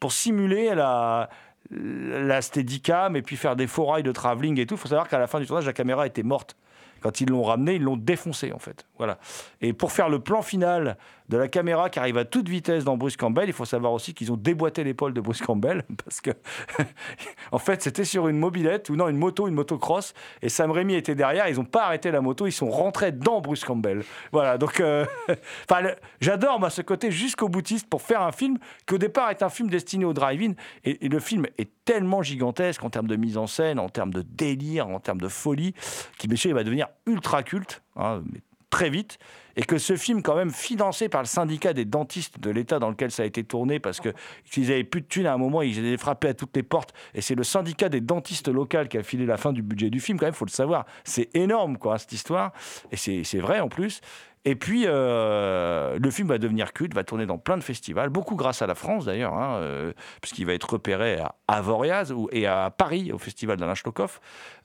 pour 0.00 0.12
simuler 0.12 0.74
la, 0.74 1.28
la 1.70 2.42
Steadicam 2.42 3.16
et 3.16 3.22
puis 3.22 3.36
faire 3.36 3.56
des 3.56 3.66
faux 3.66 3.86
rails 3.86 4.02
de 4.02 4.12
travelling 4.12 4.58
et 4.60 4.66
tout. 4.66 4.74
Il 4.74 4.78
faut 4.80 4.88
savoir 4.88 5.08
qu'à 5.08 5.18
la 5.18 5.26
fin 5.26 5.40
du 5.40 5.46
tournage, 5.46 5.66
la 5.66 5.72
caméra 5.72 6.06
était 6.06 6.22
morte. 6.22 6.56
Quand 7.00 7.20
ils 7.20 7.28
l'ont 7.28 7.42
ramené, 7.42 7.74
ils 7.74 7.82
l'ont 7.82 7.96
défoncé 7.96 8.52
en 8.52 8.58
fait. 8.58 8.86
Voilà. 8.98 9.18
Et 9.60 9.72
pour 9.72 9.92
faire 9.92 10.08
le 10.08 10.18
plan 10.18 10.42
final 10.42 10.96
de 11.28 11.36
la 11.36 11.48
caméra 11.48 11.90
qui 11.90 11.98
arrive 11.98 12.18
à 12.18 12.24
toute 12.24 12.48
vitesse 12.48 12.84
dans 12.84 12.96
Bruce 12.96 13.16
Campbell, 13.16 13.48
il 13.48 13.52
faut 13.52 13.64
savoir 13.64 13.92
aussi 13.92 14.14
qu'ils 14.14 14.30
ont 14.32 14.36
déboîté 14.36 14.84
l'épaule 14.84 15.12
de 15.12 15.20
Bruce 15.20 15.42
Campbell 15.42 15.82
parce 16.04 16.20
que 16.20 16.30
en 17.52 17.58
fait 17.58 17.82
c'était 17.82 18.04
sur 18.04 18.28
une 18.28 18.38
mobilette 18.38 18.90
ou 18.90 18.96
non 18.96 19.08
une 19.08 19.18
moto, 19.18 19.48
une 19.48 19.54
motocross 19.54 20.14
et 20.42 20.48
Sam 20.48 20.70
Raimi 20.70 20.94
était 20.94 21.14
derrière. 21.14 21.48
Ils 21.48 21.56
n'ont 21.56 21.64
pas 21.64 21.84
arrêté 21.84 22.10
la 22.10 22.20
moto, 22.20 22.46
ils 22.46 22.52
sont 22.52 22.70
rentrés 22.70 23.12
dans 23.12 23.40
Bruce 23.40 23.64
Campbell. 23.64 24.04
Voilà. 24.32 24.58
Donc, 24.58 24.80
euh, 24.80 25.04
enfin, 25.70 25.88
j'adore 26.20 26.60
moi 26.60 26.70
ce 26.70 26.82
côté 26.82 27.10
jusqu'au 27.10 27.48
boutiste 27.48 27.88
pour 27.88 28.02
faire 28.02 28.22
un 28.22 28.32
film 28.32 28.58
qui 28.86 28.94
au 28.94 28.98
départ 28.98 29.30
est 29.30 29.42
un 29.42 29.50
film 29.50 29.68
destiné 29.68 30.04
au 30.04 30.12
drive-in 30.12 30.52
et, 30.84 31.08
le 31.08 31.20
film 31.20 31.46
est 31.56 31.70
tellement 31.84 32.22
gigantesque 32.22 32.82
en 32.82 32.90
termes 32.90 33.06
de 33.06 33.16
mise 33.16 33.38
en 33.38 33.46
scène, 33.46 33.78
en 33.78 33.88
termes 33.88 34.12
de 34.12 34.22
délire, 34.22 34.88
en 34.88 34.98
termes 34.98 35.20
de 35.20 35.28
folie, 35.28 35.72
qui 36.18 36.26
va 36.52 36.64
devenir 36.64 36.85
ultra 37.06 37.42
culte, 37.42 37.82
hein, 37.96 38.22
mais 38.32 38.40
très 38.70 38.90
vite, 38.90 39.18
et 39.54 39.62
que 39.62 39.78
ce 39.78 39.96
film 39.96 40.22
quand 40.22 40.34
même 40.34 40.50
financé 40.50 41.08
par 41.08 41.22
le 41.22 41.26
syndicat 41.26 41.72
des 41.72 41.84
dentistes 41.84 42.40
de 42.40 42.50
l'État 42.50 42.78
dans 42.78 42.90
lequel 42.90 43.10
ça 43.10 43.22
a 43.22 43.26
été 43.26 43.42
tourné, 43.42 43.78
parce 43.78 44.00
que 44.00 44.10
s'ils 44.44 44.70
avaient 44.70 44.84
plus 44.84 45.00
de 45.00 45.06
thunes 45.06 45.26
à 45.26 45.32
un 45.32 45.38
moment, 45.38 45.62
ils 45.62 45.78
étaient 45.78 45.96
frappés 45.96 46.28
à 46.28 46.34
toutes 46.34 46.54
les 46.54 46.62
portes, 46.62 46.92
et 47.14 47.22
c'est 47.22 47.36
le 47.36 47.44
syndicat 47.44 47.88
des 47.88 48.00
dentistes 48.00 48.48
locaux 48.48 48.84
qui 48.90 48.98
a 48.98 49.02
filé 49.02 49.24
la 49.24 49.36
fin 49.36 49.52
du 49.52 49.62
budget 49.62 49.88
du 49.88 50.00
film, 50.00 50.18
quand 50.18 50.26
même, 50.26 50.34
faut 50.34 50.44
le 50.44 50.50
savoir. 50.50 50.84
C'est 51.04 51.34
énorme, 51.34 51.78
quoi, 51.78 51.96
cette 51.98 52.12
histoire, 52.12 52.52
et 52.90 52.96
c'est 52.96 53.38
vrai 53.38 53.60
en 53.60 53.68
plus. 53.68 54.00
Et 54.48 54.54
puis, 54.54 54.84
euh, 54.86 55.98
le 56.00 56.10
film 56.12 56.28
va 56.28 56.38
devenir 56.38 56.72
culte, 56.72 56.94
va 56.94 57.02
tourner 57.02 57.26
dans 57.26 57.36
plein 57.36 57.58
de 57.58 57.64
festivals, 57.64 58.10
beaucoup 58.10 58.36
grâce 58.36 58.62
à 58.62 58.68
la 58.68 58.76
France 58.76 59.04
d'ailleurs, 59.04 59.34
hein, 59.34 59.56
euh, 59.56 59.92
puisqu'il 60.22 60.46
va 60.46 60.54
être 60.54 60.70
repéré 60.70 61.18
à 61.18 61.34
Avoriaz 61.48 62.14
et 62.30 62.46
à 62.46 62.70
Paris, 62.70 63.10
au 63.12 63.18
festival 63.18 63.56
d'Alain 63.56 63.74
Stokov. 63.74 64.20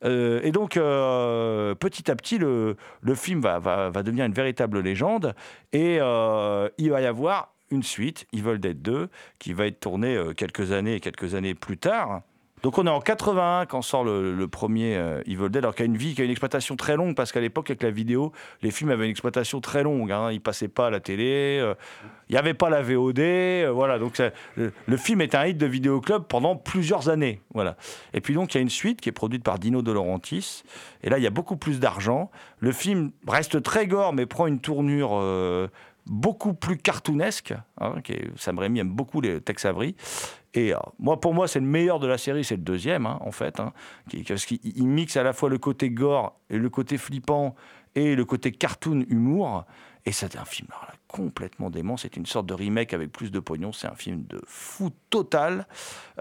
Euh, 0.05 0.39
et 0.43 0.51
donc, 0.51 0.73
petit 0.73 2.11
à 2.11 2.15
petit, 2.15 2.37
le, 2.37 2.75
film 3.15 3.41
va, 3.41 3.91
devenir 4.03 4.25
une 4.25 4.33
véritable 4.33 4.81
légende. 4.81 5.33
Et 5.73 5.95
il 5.95 6.91
va 6.91 7.01
y 7.01 7.05
avoir 7.07 7.55
une 7.71 7.81
suite, 7.81 8.27
Evil 8.33 8.59
Dead 8.59 8.83
2, 8.83 9.09
qui 9.39 9.53
va 9.53 9.65
être 9.65 9.79
tournée 9.79 10.21
quelques 10.37 10.73
années 10.73 10.95
et 10.95 10.99
quelques 10.99 11.33
années 11.33 11.55
plus 11.55 11.77
tard. 11.79 12.21
Donc 12.63 12.77
on 12.77 12.85
est 12.85 12.89
en 12.91 12.99
81 13.01 13.65
quand 13.65 13.81
sort 13.81 14.03
le, 14.03 14.47
premier 14.47 14.95
euh, 14.95 15.21
Evil 15.25 15.49
Dead, 15.49 15.57
alors 15.57 15.73
qu'il 15.73 15.83
a 15.83 15.85
une 15.87 15.97
vie, 15.97 16.13
qui 16.13 16.21
a 16.21 16.25
une 16.25 16.31
exploitation 16.31 16.75
très 16.75 16.95
longue, 16.95 17.15
parce 17.15 17.31
qu'à 17.31 17.39
l'époque, 17.39 17.69
avec 17.71 17.81
la 17.81 17.89
vidéo, 17.89 18.31
les 18.61 18.69
films 18.69 18.91
avaient 18.91 19.05
une 19.05 19.11
exploitation 19.11 19.61
très 19.61 19.81
longue. 19.81 20.11
Hein, 20.11 20.31
ils 20.31 20.41
passaient 20.41 20.67
pas 20.67 20.87
à 20.87 20.89
la 20.91 20.99
télé, 20.99 21.57
euh, 21.59 21.73
il 22.29 22.33
n'y 22.33 22.37
avait 22.37 22.53
pas 22.53 22.69
la 22.69 22.83
VOD, 22.83 23.19
euh, 23.19 23.71
voilà. 23.73 23.97
Donc 23.97 24.15
ça- 24.15 24.29
le, 24.55 24.97
film 24.97 25.21
est 25.21 25.33
un 25.33 25.47
hit 25.47 25.57
de 25.57 25.65
vidéoclub 25.65 26.23
pendant 26.27 26.55
plusieurs 26.55 27.09
années, 27.09 27.41
voilà. 27.53 27.77
Et 28.13 28.21
puis 28.21 28.35
donc 28.35 28.53
il 28.53 28.57
y 28.57 28.59
a 28.59 28.61
une 28.61 28.69
suite 28.69 29.01
qui 29.01 29.09
est 29.09 29.13
produite 29.13 29.43
par 29.43 29.57
Dino 29.57 29.81
De 29.81 29.91
Laurentiis, 29.91 30.63
et 31.03 31.09
là 31.09 31.17
il 31.17 31.23
y 31.23 31.27
a 31.27 31.31
beaucoup 31.31 31.57
plus 31.57 31.79
d'argent. 31.79 32.29
Le 32.59 32.71
film 32.71 33.11
reste 33.27 33.63
très 33.63 33.87
gore, 33.87 34.13
mais 34.13 34.27
prend 34.27 34.45
une 34.45 34.59
tournure 34.59 35.11
euh, 35.13 35.67
beaucoup 36.05 36.53
plus 36.53 36.77
cartoonesque. 36.77 37.53
Hein, 37.79 37.95
qui 38.03 38.13
est- 38.13 38.29
Sam 38.37 38.59
Raimi 38.59 38.79
aime 38.79 38.89
beaucoup 38.89 39.19
les 39.21 39.41
Tex. 39.41 39.65
Et 40.53 40.73
euh, 40.73 40.77
moi, 40.99 41.19
pour 41.19 41.33
moi, 41.33 41.47
c'est 41.47 41.59
le 41.59 41.65
meilleur 41.65 41.99
de 41.99 42.07
la 42.07 42.17
série, 42.17 42.43
c'est 42.43 42.57
le 42.57 42.63
deuxième, 42.63 43.05
hein, 43.05 43.17
en 43.21 43.31
fait, 43.31 43.59
hein, 43.59 43.71
parce 44.27 44.45
qu'il 44.45 44.59
il 44.63 44.87
mixe 44.87 45.15
à 45.15 45.23
la 45.23 45.33
fois 45.33 45.49
le 45.49 45.57
côté 45.57 45.89
gore 45.89 46.37
et 46.49 46.57
le 46.57 46.69
côté 46.69 46.97
flippant 46.97 47.55
et 47.95 48.15
le 48.15 48.25
côté 48.25 48.51
cartoon 48.51 49.05
humour. 49.09 49.65
Et 50.05 50.11
c'est 50.11 50.35
un 50.35 50.45
film 50.45 50.69
complètement 51.07 51.69
dément. 51.69 51.95
C'est 51.95 52.17
une 52.17 52.25
sorte 52.25 52.47
de 52.47 52.53
remake 52.53 52.93
avec 52.93 53.11
plus 53.11 53.31
de 53.31 53.39
pognon. 53.39 53.71
C'est 53.71 53.87
un 53.87 53.95
film 53.95 54.23
de 54.27 54.41
fou 54.47 54.89
total 55.09 55.67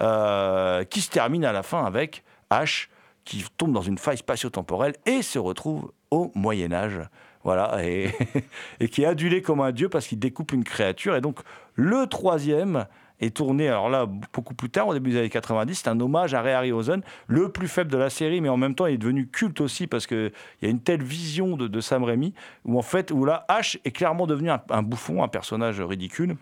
euh, 0.01 0.85
qui 0.85 1.01
se 1.01 1.11
termine 1.11 1.45
à 1.45 1.53
la 1.53 1.63
fin 1.63 1.85
avec 1.85 2.23
Ash 2.51 2.91
qui 3.25 3.45
tombe 3.57 3.73
dans 3.73 3.83
une 3.83 3.99
faille 3.99 4.19
spatio-temporelle 4.19 4.95
et 5.07 5.23
se 5.23 5.39
retrouve 5.39 5.93
au 6.11 6.33
Moyen 6.35 6.73
Âge. 6.73 7.01
Voilà, 7.43 7.79
et 7.85 8.89
qui 8.91 9.03
est 9.03 9.07
adulé 9.07 9.41
comme 9.41 9.61
un 9.61 9.73
dieu 9.73 9.89
parce 9.89 10.07
qu'il 10.07 10.19
découpe 10.19 10.53
une 10.53 10.65
créature. 10.65 11.17
Et 11.17 11.21
donc, 11.23 11.41
le 11.75 12.07
troisième 12.07 12.87
est 13.21 13.37
tourné, 13.37 13.69
alors 13.69 13.89
là, 13.89 14.07
beaucoup 14.07 14.55
plus 14.55 14.71
tard, 14.71 14.89
au 14.89 14.95
début 14.95 15.11
des 15.11 15.19
années 15.19 15.29
90. 15.29 15.75
C'est 15.75 15.89
un 15.89 16.01
hommage 16.01 16.35
à 16.35 16.43
Ray 16.43 16.55
Harryhausen, 16.55 17.03
le 17.27 17.51
plus 17.51 17.69
faible 17.69 17.91
de 17.91 17.99
la 17.99 18.11
série, 18.11 18.41
mais 18.41 18.49
en 18.49 18.57
même 18.57 18.75
temps, 18.75 18.87
il 18.87 18.95
est 18.95 18.99
devenu 18.99 19.27
culte 19.27 19.61
aussi 19.61 19.87
parce 19.87 20.07
qu'il 20.07 20.33
y 20.63 20.67
a 20.67 20.69
une 20.69 20.81
telle 20.81 21.03
vision 21.03 21.57
de, 21.57 21.81
Sam 21.81 22.05
Raimi 22.05 22.35
où, 22.65 22.79
en 22.79 22.83
fait, 22.83 23.11
où 23.11 23.25
là, 23.25 23.45
Ash 23.49 23.79
est 23.85 23.91
clairement 23.91 24.27
devenu 24.27 24.51
un, 24.51 24.83
bouffon, 24.83 25.23
un 25.23 25.29
personnage 25.29 25.81
ridicule. 25.81 26.37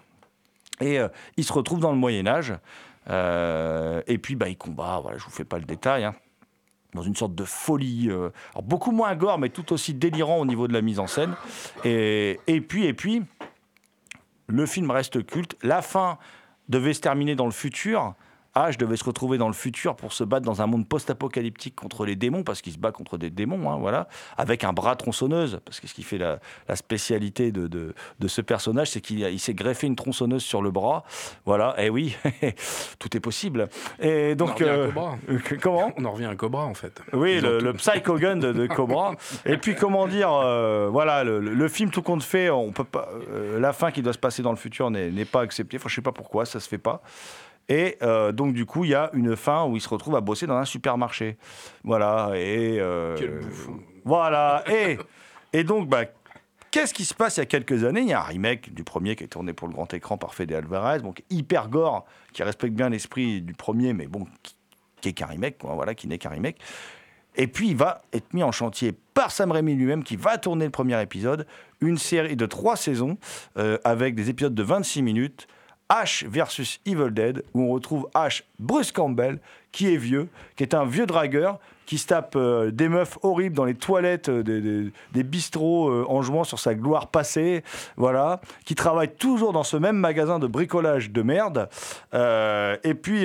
Et 0.81 0.99
euh, 1.01 1.09
il 1.37 1.45
se 1.45 1.53
retrouve 1.53 1.81
dans 1.81 1.93
le 1.93 1.99
Moyen-Âge. 1.99 2.55
Euh, 3.11 4.03
et 4.07 4.19
puis, 4.19 4.37
bah, 4.37 4.49
il 4.49 4.57
combat, 4.57 5.01
voilà, 5.03 5.19
je 5.19 5.25
vous 5.25 5.31
fais 5.31 5.45
pas 5.45 5.59
le 5.59 5.65
détail. 5.65 6.05
hein 6.05 6.15
dans 6.95 7.03
une 7.03 7.15
sorte 7.15 7.35
de 7.35 7.45
folie, 7.45 8.09
euh, 8.11 8.31
beaucoup 8.63 8.93
moins 8.93 9.15
gore, 9.15 9.39
mais 9.39 9.51
tout 9.51 9.73
aussi 9.75 9.93
délirant 9.93 10.39
au 10.39 10.47
niveau 10.47 10.69
de 10.69 10.73
la 10.73 10.81
mise 10.81 10.99
en 10.99 11.07
scène. 11.07 11.35
Et, 11.85 12.41
et 12.47 12.63
puis, 12.63 12.87
et 12.87 12.95
puis, 12.95 13.23
le 14.47 14.67
film 14.67 14.91
reste 14.91 15.25
culte. 15.25 15.57
La 15.63 15.83
fin 15.83 16.19
devait 16.69 16.95
se 16.95 17.01
terminer 17.01 17.35
dans 17.35 17.47
le 17.47 17.53
futur. 17.53 18.15
Ash 18.65 18.79
devait 18.79 18.97
se 18.97 19.05
retrouver 19.05 19.39
dans 19.39 19.49
le 19.49 19.55
futur 19.55 19.97
pour 19.97 20.13
se 20.13 20.25
battre 20.25 20.45
dans 20.47 20.63
un 20.63 20.67
monde 20.67 20.87
post-apocalyptique 20.89 21.75
contre 21.75 22.05
les 22.05 22.17
démons, 22.17 22.43
parce 22.43 22.61
qu'il 22.63 22.73
se 22.73 22.79
bat 22.79 22.93
contre 22.93 23.19
des 23.19 23.31
démons, 23.31 23.71
hein, 23.71 23.77
voilà, 23.79 24.09
avec 24.37 24.65
un 24.65 24.73
bras 24.73 24.97
tronçonneuse, 24.97 25.61
parce 25.65 25.81
que 25.81 25.87
ce 25.87 25.95
qui 25.95 26.03
fait 26.03 26.19
la, 26.19 26.39
la 26.69 26.77
spécialité 26.77 27.53
de, 27.53 27.67
de, 27.67 27.95
de 28.19 28.29
ce 28.29 28.41
personnage, 28.41 28.91
c'est 28.91 29.01
qu'il 29.01 29.21
il 29.21 29.41
s'est 29.41 29.55
greffé 29.55 29.87
une 29.87 29.97
tronçonneuse 29.97 30.43
sur 30.43 30.63
le 30.63 30.71
bras, 30.71 31.05
voilà, 31.45 31.75
et 31.83 31.91
oui, 31.91 32.17
tout 32.99 33.17
est 33.17 33.21
possible. 33.21 33.69
Et 34.01 34.31
On 34.31 34.33
en 34.33 34.37
donc, 34.37 34.59
revient 34.59 34.69
à 34.71 34.73
euh, 34.73 34.87
Cobra. 34.87 35.19
comment? 35.63 35.93
On 35.97 36.05
en 36.05 36.13
revient 36.13 36.27
à 36.27 36.35
Cobra 36.37 36.65
en 36.65 36.75
fait. 36.75 37.01
oui, 37.13 37.41
le, 37.41 37.59
le 37.59 37.73
Psycho 37.75 38.17
Gun 38.17 38.37
de, 38.37 38.53
de 38.53 38.67
Cobra. 38.75 39.15
Et 39.45 39.57
puis, 39.57 39.75
comment 39.75 40.07
dire, 40.07 40.33
euh, 40.33 40.89
voilà, 40.91 41.25
le, 41.25 41.41
le 41.41 41.69
film 41.69 41.91
tout 41.91 42.03
compte 42.03 42.23
fait, 42.23 42.51
on 42.51 42.73
peut 42.73 42.85
pas, 42.85 43.09
euh, 43.33 43.59
la 43.61 43.73
fin 43.73 43.91
qui 43.91 44.03
doit 44.03 44.13
se 44.13 44.19
passer 44.19 44.43
dans 44.43 44.51
le 44.51 44.57
futur 44.57 44.91
n'est 44.91 45.11
n'est 45.11 45.25
pas 45.25 45.43
acceptée. 45.43 45.77
Enfin, 45.77 45.89
je 45.89 45.95
sais 45.97 46.03
pas 46.03 46.13
pourquoi, 46.13 46.45
ça 46.47 46.61
se 46.61 46.69
fait 46.69 46.79
pas. 46.79 47.03
Et 47.69 47.99
euh, 48.03 48.33
donc, 48.33 48.55
du 48.55 48.65
coup, 48.65 48.85
il 48.85 48.91
y 48.91 48.95
a 48.95 49.11
une 49.13 49.37
fin 49.37 49.65
où 49.67 49.77
il 49.77 49.81
se 49.81 49.89
retrouve 49.89 50.17
à 50.17 50.21
bosser 50.21 50.47
dans 50.47 50.57
un 50.57 50.65
supermarché. 50.65 51.37
Voilà. 51.85 52.31
Et. 52.35 52.79
euh, 52.81 53.17
Quel 53.19 53.41
bouffon. 53.41 53.79
Voilà. 54.05 54.65
Et, 54.71 54.99
et 55.53 55.65
donc, 55.65 55.89
bah, 55.89 56.05
Qu'est-ce 56.71 56.93
qui 56.93 57.07
se 57.07 57.15
passe 57.15 57.39
il 57.39 57.41
y 57.41 57.43
a 57.43 57.47
quelques 57.47 57.85
années? 57.85 58.03
Il 58.03 58.09
y 58.09 58.13
a 58.13 58.21
un 58.21 58.25
remake 58.25 58.75
du 58.75 58.85
premier 58.85 59.17
qui 59.17 59.25
est 59.25 59.29
tourné 59.29 59.55
pour 59.55 59.69
le 59.69 59.73
grand 59.75 59.93
écran 59.95 60.19
par 60.19 60.35
Fede 60.35 60.53
Alvarez, 60.53 61.01
donc 61.01 61.23
hyper 61.31 61.69
gore, 61.71 62.05
qui 62.35 62.43
respecte 62.43 62.75
bien 62.75 62.91
l'esprit 62.91 63.41
du 63.41 63.55
premier, 63.55 63.95
mais 63.95 64.07
bon, 64.07 64.27
qui, 65.01 65.09
est 65.09 65.13
qu'un 65.15 65.27
remake, 65.27 65.57
quoi, 65.57 65.75
voilà, 65.75 65.95
qui 65.95 66.09
n'est 66.09 66.19
qu'un 66.19 66.29
remake. 66.29 66.59
Et 67.37 67.47
puis 67.47 67.69
il 67.71 67.77
va 67.77 68.03
être 68.13 68.35
mis 68.35 68.43
en 68.43 68.53
chantier 68.53 68.93
par 69.15 69.31
Sam 69.31 69.51
Raimi 69.51 69.77
lui-même, 69.77 70.05
qui 70.05 70.17
va 70.17 70.37
tourner 70.37 70.67
le 70.67 70.71
premier 70.71 71.01
épisode, 71.01 71.47
une 71.81 71.97
série 71.97 72.37
de 72.37 72.45
trois 72.45 72.77
saisons, 72.77 73.17
euh, 73.57 73.79
avec 73.85 74.15
des 74.15 74.29
épisodes 74.29 74.55
de 74.55 74.63
26 74.63 75.01
minutes. 75.01 75.49
Ash 75.89 76.25
versus 76.29 76.81
Evil 76.87 77.11
Dead, 77.11 77.43
où 77.55 77.63
on 77.63 77.69
retrouve 77.73 78.09
Ash 78.15 78.45
Bruce 78.59 78.93
Campbell, 78.93 79.39
qui 79.73 79.93
est 79.93 79.97
vieux, 79.97 80.29
qui 80.57 80.63
est 80.63 80.75
un 80.75 80.85
vieux 80.85 81.07
dragueur, 81.07 81.59
qui 81.87 81.97
se 81.97 82.07
tape 82.09 82.35
euh, 82.37 82.71
des 82.71 82.91
meufs 82.91 83.17
horribles 83.23 83.57
dans 83.57 83.65
les 83.65 83.75
toilettes 83.75 84.29
euh, 84.29 84.43
des, 84.43 84.61
des- 85.15 85.23
bistrots 85.23 85.89
euh, 85.89 86.05
en 86.09 86.21
jouant 86.21 86.45
sur 86.45 86.59
sa 86.59 86.75
gloire 86.75 87.07
passée, 87.07 87.65
voilà, 87.97 88.43
qui 88.67 88.75
travaille 88.75 89.09
toujours 89.15 89.55
dans 89.55 89.63
ce 89.63 89.79
même 89.79 89.97
magasin 89.97 90.39
de 90.39 90.47
bricolage 90.47 91.11
de 91.11 91.23
merde, 91.23 91.69
et 92.13 92.95
puis 92.95 93.21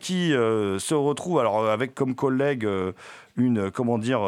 qui 0.00 0.30
se 0.32 0.94
retrouve 0.94 1.38
alors 1.38 1.66
avec 1.70 1.94
comme 1.94 2.14
collègue 2.14 2.68
une, 3.36 3.70
comment 3.70 3.96
dire, 3.96 4.20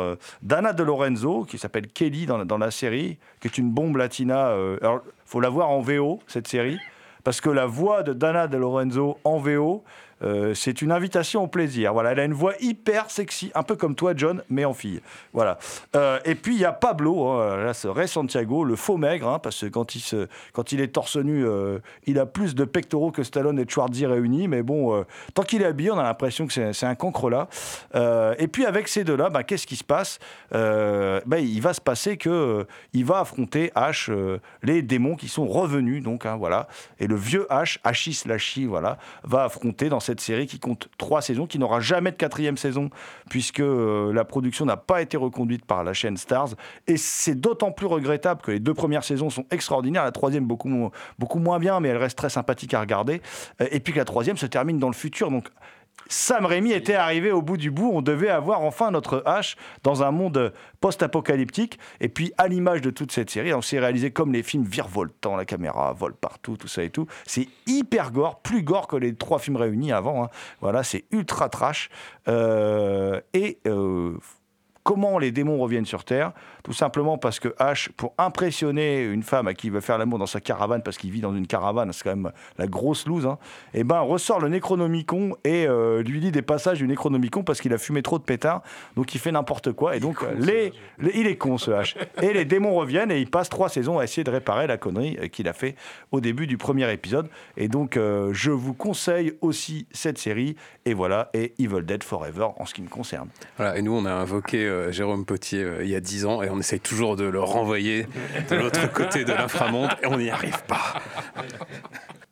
Dana 0.42 0.72
De 0.72 0.82
Lorenzo, 0.82 1.44
qui 1.44 1.58
s'appelle 1.58 1.88
Kelly 1.88 2.24
dans, 2.24 2.38
la- 2.38 2.44
dans 2.46 2.58
la 2.58 2.70
série, 2.70 3.18
qui 3.40 3.48
est 3.48 3.58
une 3.58 3.70
bombe 3.70 3.96
latina. 3.96 4.52
alors, 4.80 5.02
faut 5.26 5.40
la 5.40 5.48
voir 5.50 5.68
en 5.70 5.80
VO, 5.80 6.20
cette 6.26 6.48
série, 6.48 6.78
parce 7.24 7.40
que 7.40 7.50
la 7.50 7.66
voix 7.66 8.02
de 8.02 8.12
Dana 8.12 8.46
De 8.46 8.56
Lorenzo 8.56 9.18
en 9.24 9.38
VO, 9.38 9.84
euh, 10.22 10.54
c'est 10.54 10.82
une 10.82 10.92
invitation 10.92 11.42
au 11.42 11.46
plaisir. 11.46 11.92
Voilà, 11.92 12.12
elle 12.12 12.20
a 12.20 12.24
une 12.24 12.32
voix 12.32 12.54
hyper 12.60 13.10
sexy, 13.10 13.50
un 13.54 13.62
peu 13.62 13.76
comme 13.76 13.94
toi, 13.94 14.12
John, 14.16 14.42
mais 14.48 14.64
en 14.64 14.74
fille. 14.74 15.00
Voilà. 15.32 15.58
Euh, 15.96 16.18
et 16.24 16.34
puis 16.34 16.54
il 16.54 16.60
y 16.60 16.64
a 16.64 16.72
Pablo, 16.72 17.26
hein, 17.28 17.56
là, 17.56 17.74
ce 17.74 17.88
Santiago, 18.06 18.64
le 18.64 18.76
faux 18.76 18.96
maigre, 18.96 19.28
hein, 19.28 19.38
parce 19.38 19.60
que 19.60 19.66
quand 19.66 19.94
il, 19.94 20.00
se, 20.00 20.28
quand 20.52 20.72
il 20.72 20.80
est 20.80 20.88
torse 20.88 21.16
nu, 21.16 21.46
euh, 21.46 21.78
il 22.06 22.18
a 22.18 22.26
plus 22.26 22.54
de 22.54 22.64
pectoraux 22.64 23.10
que 23.10 23.22
Stallone 23.22 23.58
et 23.58 23.66
Schwarzy 23.68 24.06
réunis. 24.06 24.48
Mais 24.48 24.62
bon, 24.62 25.04
tant 25.34 25.42
qu'il 25.42 25.62
est 25.62 25.66
habillé, 25.66 25.90
on 25.90 25.98
a 25.98 26.02
l'impression 26.02 26.46
que 26.46 26.72
c'est 26.72 26.86
un 26.86 26.94
cancre 26.94 27.30
là. 27.30 27.48
Et 28.38 28.48
puis 28.48 28.66
avec 28.66 28.88
ces 28.88 29.04
deux-là, 29.04 29.30
bah, 29.30 29.42
qu'est-ce 29.44 29.66
qui 29.66 29.76
se 29.76 29.84
passe? 29.84 30.18
Bah, 30.50 31.38
Il 31.38 31.60
va 31.60 31.74
se 31.74 31.80
passer 31.80 32.16
que 32.16 32.66
il 32.92 33.04
va 33.04 33.20
affronter 33.20 33.72
H, 33.76 34.12
les 34.62 34.82
démons 34.82 35.16
qui 35.16 35.28
sont 35.28 35.46
revenus, 35.46 36.02
donc 36.02 36.26
hein, 36.26 36.36
voilà. 36.36 36.68
Et 36.98 37.06
le 37.06 37.16
vieux 37.16 37.46
H, 37.50 37.78
Hachis 37.84 38.22
Lachi, 38.26 38.66
voilà, 38.66 38.98
va 39.24 39.44
affronter 39.44 39.88
dans 39.88 40.00
cette 40.00 40.11
série 40.20 40.46
qui 40.46 40.58
compte 40.58 40.88
trois 40.98 41.22
saisons, 41.22 41.46
qui 41.46 41.58
n'aura 41.58 41.80
jamais 41.80 42.10
de 42.10 42.16
quatrième 42.16 42.56
saison, 42.56 42.90
puisque 43.30 43.60
euh, 43.60 44.12
la 44.12 44.24
production 44.24 44.64
n'a 44.64 44.76
pas 44.76 45.02
été 45.02 45.16
reconduite 45.16 45.64
par 45.64 45.84
la 45.84 45.92
chaîne 45.92 46.16
Stars. 46.16 46.50
Et 46.86 46.96
c'est 46.96 47.34
d'autant 47.34 47.72
plus 47.72 47.86
regrettable 47.86 48.42
que 48.42 48.50
les 48.50 48.60
deux 48.60 48.74
premières 48.74 49.04
saisons 49.04 49.30
sont 49.30 49.46
extraordinaires, 49.50 50.04
la 50.04 50.12
troisième 50.12 50.44
beaucoup, 50.44 50.90
beaucoup 51.18 51.38
moins 51.38 51.58
bien, 51.58 51.80
mais 51.80 51.88
elle 51.88 51.96
reste 51.96 52.18
très 52.18 52.30
sympathique 52.30 52.74
à 52.74 52.80
regarder. 52.80 53.22
Euh, 53.60 53.68
Et 53.70 53.80
puis 53.80 53.92
que 53.92 53.98
la 53.98 54.04
troisième 54.04 54.36
se 54.36 54.46
termine 54.46 54.78
dans 54.78 54.88
le 54.88 54.94
futur. 54.94 55.30
Donc 55.30 55.48
Sam 56.08 56.46
Raimi 56.46 56.72
était 56.72 56.94
arrivé 56.94 57.32
au 57.32 57.42
bout 57.42 57.56
du 57.56 57.70
bout. 57.70 57.90
On 57.92 58.02
devait 58.02 58.28
avoir 58.28 58.62
enfin 58.62 58.90
notre 58.90 59.22
H 59.26 59.56
dans 59.82 60.02
un 60.02 60.10
monde 60.10 60.52
post-apocalyptique. 60.80 61.78
Et 62.00 62.08
puis, 62.08 62.32
à 62.38 62.48
l'image 62.48 62.80
de 62.80 62.90
toute 62.90 63.12
cette 63.12 63.30
série, 63.30 63.54
on 63.54 63.62
s'est 63.62 63.78
réalisé 63.78 64.10
comme 64.10 64.32
les 64.32 64.42
films 64.42 64.64
virevoltants, 64.64 65.36
la 65.36 65.44
caméra 65.44 65.92
vole 65.92 66.14
partout, 66.14 66.56
tout 66.56 66.68
ça 66.68 66.82
et 66.82 66.90
tout. 66.90 67.06
C'est 67.26 67.48
hyper 67.66 68.10
gore, 68.12 68.40
plus 68.40 68.62
gore 68.62 68.86
que 68.88 68.96
les 68.96 69.14
trois 69.14 69.38
films 69.38 69.56
réunis 69.56 69.92
avant. 69.92 70.24
hein. 70.24 70.28
Voilà, 70.60 70.82
c'est 70.82 71.04
ultra 71.10 71.48
trash. 71.48 71.88
Euh, 72.28 73.20
et 73.32 73.58
euh, 73.66 74.16
comment 74.82 75.18
les 75.18 75.30
démons 75.30 75.58
reviennent 75.58 75.86
sur 75.86 76.04
Terre 76.04 76.32
Tout 76.64 76.72
simplement 76.72 77.18
parce 77.18 77.38
que 77.40 77.48
H, 77.60 77.90
pour 77.96 78.14
impressionner 78.18 79.04
une 79.04 79.22
femme 79.22 79.46
à 79.48 79.54
qui 79.54 79.68
il 79.68 79.72
veut 79.72 79.80
faire 79.80 79.98
l'amour 79.98 80.18
dans 80.18 80.26
sa 80.26 80.40
caravane, 80.40 80.82
parce 80.82 80.96
qu'il 80.98 81.10
vit 81.10 81.20
dans 81.20 81.34
une 81.34 81.46
caravane, 81.46 81.92
c'est 81.92 82.02
quand 82.04 82.16
même 82.16 82.32
la 82.58 82.66
grosse 82.66 83.06
loose, 83.06 83.26
hein, 83.26 83.38
et 83.74 83.84
ben 83.84 84.00
ressort 84.00 84.40
le 84.40 84.48
Necronomicon 84.48 85.36
et 85.44 85.66
euh, 85.66 86.02
lui 86.02 86.20
lit 86.20 86.32
des 86.32 86.42
passages 86.42 86.78
du 86.78 86.88
Necronomicon 86.88 87.42
parce 87.44 87.60
qu'il 87.60 87.72
a 87.72 87.78
fumé 87.78 88.02
trop 88.02 88.18
de 88.18 88.24
pétards, 88.24 88.62
donc 88.96 89.14
il 89.14 89.18
fait 89.18 89.32
n'importe 89.32 89.72
quoi. 89.72 89.96
Et 89.96 90.00
donc 90.00 90.24
les, 90.38 90.72
les- 90.98 91.12
il 91.14 91.26
est 91.26 91.36
con 91.36 91.58
ce 91.58 91.70
H. 91.70 91.94
Et 92.20 92.32
les 92.32 92.44
démons 92.44 92.74
reviennent 92.74 93.10
et 93.10 93.18
il 93.20 93.30
passe 93.30 93.48
trois 93.48 93.68
saisons 93.68 93.98
à 93.98 94.04
essayer 94.04 94.24
de 94.24 94.30
réparer 94.30 94.66
la 94.66 94.76
connerie 94.78 95.16
euh, 95.22 95.28
qu'il 95.28 95.46
a 95.48 95.52
fait 95.52 95.76
au 96.10 96.20
début 96.20 96.46
du 96.46 96.56
premier 96.58 96.90
épisode. 96.92 97.28
Et 97.56 97.68
donc 97.68 97.96
euh, 97.96 98.30
je 98.32 98.50
vous 98.50 98.74
conseille 98.74 99.34
aussi 99.40 99.86
cette 99.92 100.18
série. 100.18 100.56
Et 100.84 100.94
voilà, 100.94 101.30
et 101.34 101.54
Evil 101.60 101.82
Dead 101.84 102.02
Forever 102.02 102.48
en 102.56 102.66
ce 102.66 102.74
qui 102.74 102.82
me 102.82 102.88
concerne. 102.88 103.28
Voilà, 103.56 103.78
et 103.78 103.82
nous, 103.82 103.92
on 103.92 104.04
a 104.04 104.10
invoqué 104.12 104.66
euh, 104.72 104.92
Jérôme 104.92 105.24
Potier 105.24 105.62
euh, 105.62 105.84
il 105.84 105.90
y 105.90 105.94
a 105.94 106.00
10 106.00 106.26
ans 106.26 106.42
et 106.42 106.50
on 106.50 106.58
essaye 106.58 106.80
toujours 106.80 107.16
de 107.16 107.24
le 107.24 107.40
renvoyer 107.40 108.06
de 108.50 108.56
l'autre 108.56 108.92
côté 108.92 109.24
de 109.24 109.32
l'inframonde 109.32 109.90
et 110.02 110.06
on 110.06 110.18
n'y 110.18 110.30
arrive 110.30 110.62
pas. 110.64 111.00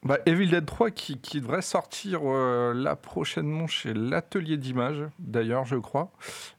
Bah, 0.03 0.17
Evil 0.25 0.49
Dead 0.49 0.65
3 0.65 0.91
qui, 0.93 1.19
qui 1.19 1.43
devrait 1.43 1.61
sortir 1.61 2.21
euh, 2.25 2.73
là 2.73 2.97
prochainement 2.97 3.67
chez 3.67 3.93
l'atelier 3.93 4.57
d'images, 4.57 5.03
d'ailleurs, 5.19 5.67
je 5.67 5.77
crois, 5.77 6.11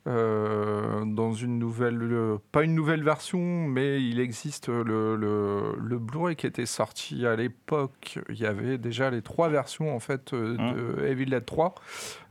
euh, 0.05 1.03
dans 1.05 1.33
une 1.33 1.57
nouvelle, 1.57 1.97
euh, 2.03 2.37
pas 2.51 2.63
une 2.63 2.75
nouvelle 2.75 3.03
version, 3.03 3.39
mais 3.39 3.99
il 4.03 4.19
existe 4.19 4.69
le, 4.69 5.15
le, 5.15 5.75
le 5.75 5.97
Blu-ray 5.97 6.35
qui 6.35 6.45
était 6.45 6.67
sorti 6.67 7.25
à 7.25 7.35
l'époque. 7.35 8.19
Il 8.29 8.39
y 8.39 8.45
avait 8.45 8.77
déjà 8.77 9.09
les 9.09 9.23
trois 9.23 9.49
versions 9.49 9.95
en 9.95 9.99
fait 9.99 10.33
euh, 10.33 10.55
de 10.99 11.05
Evil 11.07 11.25
Dead 11.25 11.43
3. 11.45 11.73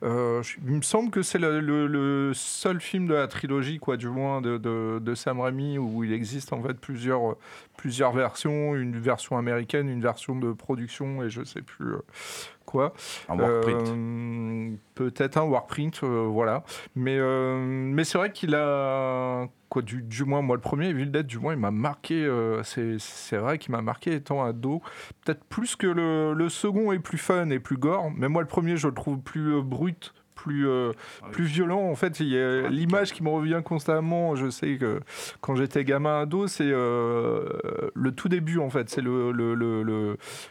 Euh, 0.04 0.42
je- 0.44 0.58
il 0.64 0.72
me 0.76 0.82
semble 0.82 1.10
que 1.10 1.22
c'est 1.22 1.38
le 1.40 2.30
seul 2.34 2.80
film 2.80 3.06
de 3.08 3.14
la 3.14 3.26
trilogie, 3.26 3.78
quoi, 3.80 3.96
du 3.96 4.08
moins 4.08 4.40
de, 4.40 4.58
de, 4.58 5.00
de 5.00 5.14
Sam 5.16 5.40
Raimi, 5.40 5.76
où 5.76 6.04
il 6.04 6.12
existe 6.12 6.52
en 6.52 6.62
fait 6.62 6.74
plusieurs, 6.74 7.34
plusieurs 7.80 8.12
versions, 8.12 8.74
une 8.74 8.98
version 8.98 9.38
américaine, 9.38 9.88
une 9.88 10.02
version 10.02 10.36
de 10.36 10.52
production 10.52 11.22
et 11.22 11.30
je 11.30 11.42
sais 11.42 11.62
plus 11.62 11.94
euh, 11.94 12.02
quoi. 12.66 12.92
Un. 13.30 13.40
Euh, 13.40 14.70
Peut-être 14.94 15.38
un 15.38 15.44
workprint, 15.44 15.98
euh, 16.02 16.26
voilà. 16.30 16.62
Mais, 16.94 17.16
euh, 17.18 17.56
mais 17.58 18.04
c'est 18.04 18.18
vrai 18.18 18.32
qu'il 18.32 18.54
a. 18.54 19.48
Quoi, 19.70 19.80
du, 19.80 20.02
du 20.02 20.24
moins, 20.24 20.42
moi, 20.42 20.56
le 20.56 20.60
premier 20.60 20.88
Evil 20.88 21.06
Dead, 21.06 21.26
du 21.26 21.38
moins, 21.38 21.54
il 21.54 21.58
m'a 21.58 21.70
marqué. 21.70 22.28
c'est 22.64 23.36
vrai 23.36 23.56
qu'il 23.56 23.72
m'a 23.72 23.80
marqué 23.80 24.12
étant 24.12 24.44
ado. 24.44 24.82
Peut-être 25.24 25.42
plus 25.44 25.74
que 25.74 25.86
le, 25.86 26.34
le 26.34 26.48
second 26.50 26.92
est 26.92 26.98
plus 26.98 27.18
fun 27.18 27.48
et 27.48 27.60
plus 27.60 27.78
gore. 27.78 28.10
Mais 28.14 28.28
moi, 28.28 28.42
le 28.42 28.48
premier, 28.48 28.76
je 28.76 28.88
le 28.88 28.94
trouve 28.94 29.20
plus 29.20 29.62
brut. 29.62 30.12
Plus, 30.42 30.66
euh, 30.66 30.92
plus 31.32 31.44
violent 31.44 31.82
en 31.82 31.94
fait. 31.94 32.18
Il 32.20 32.28
y 32.28 32.38
a 32.38 32.68
l'image 32.70 33.12
qui 33.12 33.22
me 33.22 33.28
revient 33.28 33.60
constamment. 33.62 34.36
Je 34.36 34.48
sais 34.48 34.78
que 34.78 35.00
quand 35.42 35.54
j'étais 35.54 35.84
gamin 35.84 36.22
ado 36.22 36.46
c'est 36.46 36.64
euh, 36.64 37.46
le 37.94 38.12
tout 38.12 38.30
début 38.30 38.58
en 38.58 38.70
fait. 38.70 38.88
C'est 38.88 39.02
le, 39.02 39.32
le, 39.32 39.54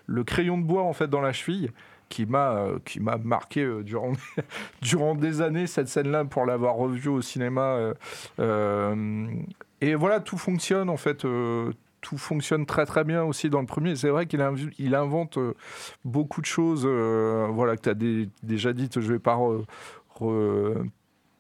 le, 0.06 0.24
crayon 0.24 0.60
de 0.60 0.64
bois 0.64 0.84
en 0.84 0.94
fait 0.94 1.08
dans 1.08 1.22
la 1.22 1.34
cheville 1.34 1.72
qui 2.08 2.28
m'a 2.28 2.52
euh, 2.52 2.78
qui 2.86 3.00
m'a 3.00 3.18
marqué 3.18 3.68
durant 3.84 4.14
durant 4.84 5.16
des 5.16 5.42
années 5.42 5.66
cette 5.66 5.88
scène 5.88 6.12
là 6.12 6.24
pour 6.24 6.46
l'avoir 6.46 6.76
revue 6.76 7.10
au 7.10 7.22
cinéma 7.22 7.94
euh, 8.40 9.28
et 9.82 9.96
voilà 9.96 10.20
tout 10.20 10.38
fonctionne 10.38 10.90
en 10.90 10.98
fait 10.98 11.26
tout 12.02 12.18
fonctionne 12.18 12.66
très 12.66 12.86
très 12.86 13.04
bien 13.04 13.24
aussi 13.24 13.50
dans 13.50 13.60
le 13.62 13.66
premier. 13.66 13.96
C'est 13.96 14.10
vrai 14.10 14.26
qu'il 14.26 14.42
inv- 14.42 14.74
il 14.80 14.96
invente 14.96 15.38
euh, 15.38 15.54
beaucoup 16.06 16.42
de 16.42 16.46
choses 16.46 16.84
euh, 16.86 17.48
voilà, 17.52 17.76
que 17.78 17.82
tu 17.82 17.90
as 17.90 18.26
déjà 18.44 18.74
dites, 18.74 19.00
je 19.02 19.12
vais 19.14 19.20
pas 19.20 19.36
re- 19.36 19.64
re- 20.20 20.88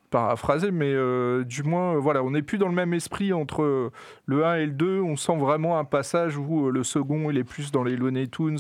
paraphraser, 0.10 0.72
mais 0.72 0.91
euh, 0.91 1.43
du 1.43 1.62
moins, 1.62 1.95
voilà, 1.97 2.24
on 2.24 2.32
n'est 2.32 2.41
plus 2.41 2.57
dans 2.57 2.68
le 2.68 2.74
même 2.74 2.95
esprit 2.95 3.32
entre 3.32 3.91
le 4.26 4.43
1 4.45 4.55
et 4.55 4.66
le 4.66 4.72
2. 4.72 5.01
On 5.01 5.16
sent 5.16 5.38
vraiment 5.38 5.78
un 5.78 5.86
passage 5.86 6.36
où 6.36 6.72
le 6.72 6.84
second, 6.84 7.30
il 7.30 7.38
est 7.38 7.43
plus 7.43 7.72
dans 7.72 7.84
les 7.84 7.95
Looney 7.95 8.28
Tunes, 8.28 8.57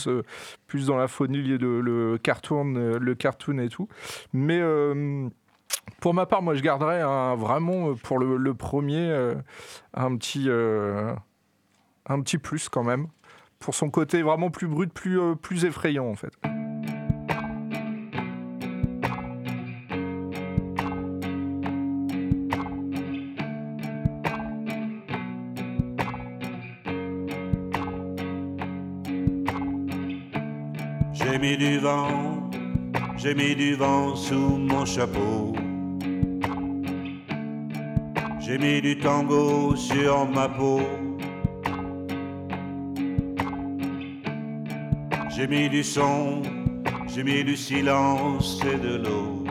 plus 0.67 0.85
dans 0.87 0.95
la 0.97 1.07
folie 1.07 1.57
de 1.57 1.67
le 1.67 2.19
cartoon, 2.21 2.97
le 3.01 3.15
cartoon 3.15 3.57
et 3.57 3.67
tout. 3.69 3.87
Mais 4.31 4.61
pour 6.01 6.13
ma 6.13 6.27
part, 6.27 6.43
moi, 6.43 6.53
je 6.53 6.61
garderais 6.61 7.01
un- 7.01 7.33
vraiment 7.35 7.95
pour 7.95 8.19
le, 8.19 8.53
premier 8.53 9.11
un 9.95 10.15
petit 10.17 10.47
un 12.09 12.21
petit 12.21 12.37
plus 12.37 12.67
quand 12.69 12.83
même 12.83 13.07
pour 13.59 13.75
son 13.75 13.89
côté 13.89 14.21
vraiment 14.21 14.49
plus 14.49 14.67
brut, 14.67 14.91
plus 14.91 15.19
euh, 15.19 15.35
plus 15.35 15.65
effrayant 15.65 16.07
en 16.07 16.15
fait. 16.15 16.33
J'ai 31.13 31.37
mis 31.37 31.57
du 31.57 31.77
vent, 31.77 32.49
j'ai 33.17 33.35
mis 33.35 33.55
du 33.55 33.75
vent 33.75 34.15
sous 34.15 34.57
mon 34.57 34.85
chapeau. 34.85 35.53
J'ai 38.39 38.57
mis 38.57 38.81
du 38.81 38.97
tango 38.97 39.75
sur 39.75 40.25
ma 40.25 40.49
peau. 40.49 40.81
J'ai 45.39 45.47
mis 45.47 45.69
du 45.69 45.85
son, 45.85 46.41
j'ai 47.07 47.23
mis 47.23 47.45
du 47.45 47.55
silence 47.55 48.59
et 48.65 48.77
de 48.77 48.97
l'eau. 48.97 49.45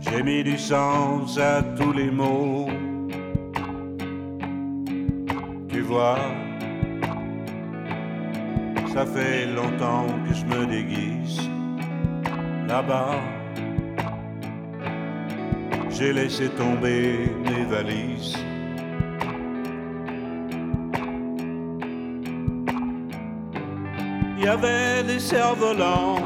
J'ai 0.00 0.24
mis 0.24 0.42
du 0.42 0.58
sens 0.58 1.38
à 1.38 1.62
tous 1.62 1.92
les 1.92 2.10
mots. 2.10 2.68
Tu 5.68 5.82
vois, 5.82 6.18
ça 8.92 9.06
fait 9.06 9.46
longtemps 9.46 10.08
que 10.26 10.34
je 10.34 10.44
me 10.44 10.66
déguise 10.66 11.40
là-bas. 12.66 13.20
J'ai 15.90 16.12
laissé 16.12 16.48
tomber 16.48 17.30
mes 17.44 17.64
valises. 17.66 18.34
Il 24.40 24.44
y 24.44 24.46
avait 24.46 25.02
des 25.02 25.18
cerfs-volants 25.18 26.22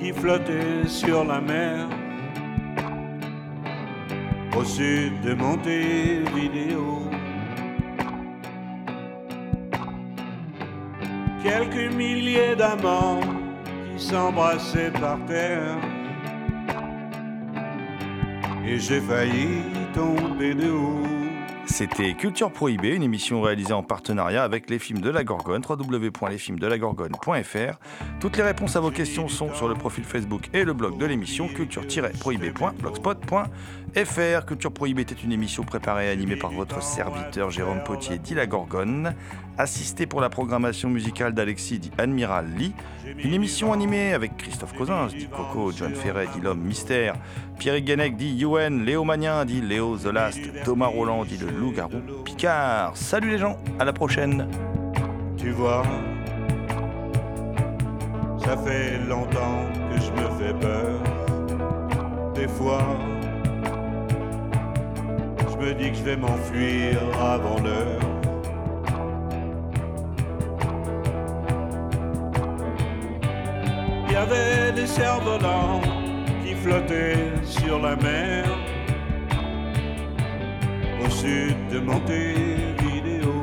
qui 0.00 0.10
flottaient 0.10 0.86
sur 0.86 1.22
la 1.22 1.38
mer. 1.38 1.86
Au 4.56 4.64
sud 4.64 5.20
de 5.20 5.34
Montevideo. 5.34 7.02
Quelques 11.42 11.92
milliers 11.92 12.56
d'amants 12.56 13.20
qui 13.20 14.02
s'embrassaient 14.02 14.92
par 14.92 15.18
terre. 15.26 15.76
Et 18.66 18.78
j'ai 18.78 19.00
failli 19.02 19.60
tomber 19.92 20.54
de 20.54 20.70
haut. 20.70 21.31
C'était 21.66 22.14
Culture 22.14 22.50
Prohibée, 22.50 22.94
une 22.94 23.04
émission 23.04 23.40
réalisée 23.40 23.72
en 23.72 23.84
partenariat 23.84 24.42
avec 24.42 24.68
les 24.68 24.78
films 24.78 25.00
de 25.00 25.08
la 25.10 25.24
Gorgone, 25.24 25.62
www.lesfilmsdelagorgone.fr. 25.66 27.78
Toutes 28.20 28.36
les 28.36 28.42
réponses 28.42 28.76
à 28.76 28.80
vos 28.80 28.90
questions 28.90 29.28
sont 29.28 29.54
sur 29.54 29.68
le 29.68 29.74
profil 29.74 30.04
Facebook 30.04 30.50
et 30.52 30.64
le 30.64 30.72
blog 30.72 30.98
de 30.98 31.06
l'émission 31.06 31.46
culture-prohibée.blogspot.fr. 31.48 34.46
Culture 34.46 34.72
Prohibée 34.72 35.02
était 35.02 35.14
une 35.14 35.32
émission 35.32 35.62
préparée 35.62 36.08
et 36.08 36.10
animée 36.10 36.36
par 36.36 36.50
votre 36.50 36.82
serviteur 36.82 37.50
Jérôme 37.50 37.84
Potier 37.84 38.18
dit 38.18 38.34
la 38.34 38.46
Gorgone, 38.46 39.14
assisté 39.56 40.06
pour 40.06 40.20
la 40.20 40.30
programmation 40.30 40.90
musicale 40.90 41.32
d'Alexis 41.32 41.78
dit 41.78 41.92
Admiral 41.96 42.48
Lee. 42.56 42.74
Une 43.18 43.34
émission 43.34 43.72
animée 43.72 44.14
avec 44.14 44.36
Christophe 44.36 44.76
Cosins 44.76 45.06
dit 45.06 45.28
Coco, 45.28 45.70
John 45.72 45.94
Ferret 45.94 46.26
dit 46.34 46.40
L'Homme 46.40 46.60
Mystère, 46.60 47.14
Pierre 47.58 47.80
Guenec 47.80 48.16
dit 48.16 48.34
Yuen, 48.34 48.84
Léo 48.84 49.04
Magnin 49.04 49.44
dit 49.44 49.60
Léo 49.60 49.96
The 49.96 50.06
Last, 50.06 50.40
Thomas 50.64 50.86
Roland 50.86 51.24
dit 51.24 51.38
Le 51.38 51.51
Loup-Garou 51.52 52.00
Picard. 52.24 52.96
Salut 52.96 53.30
les 53.30 53.38
gens, 53.38 53.56
à 53.78 53.84
la 53.84 53.92
prochaine. 53.92 54.48
Tu 55.36 55.50
vois, 55.50 55.82
ça 58.38 58.56
fait 58.56 58.98
longtemps 59.08 59.66
que 59.90 60.00
je 60.00 60.10
me 60.12 60.28
fais 60.38 60.54
peur. 60.54 61.00
Des 62.34 62.48
fois, 62.48 62.82
je 65.50 65.56
me 65.66 65.74
dis 65.74 65.90
que 65.90 65.96
je 65.96 66.02
vais 66.02 66.16
m'enfuir 66.16 66.98
avant 67.20 67.60
l'heure. 67.62 68.00
Il 74.06 74.12
y 74.12 74.16
avait 74.16 74.72
des 74.72 74.86
cerfs-volants 74.86 75.80
qui 76.44 76.54
flottaient 76.54 77.32
sur 77.44 77.78
la 77.80 77.96
mer 77.96 78.44
sud 81.12 81.56
de 81.70 81.78
Montevideo. 81.78 83.34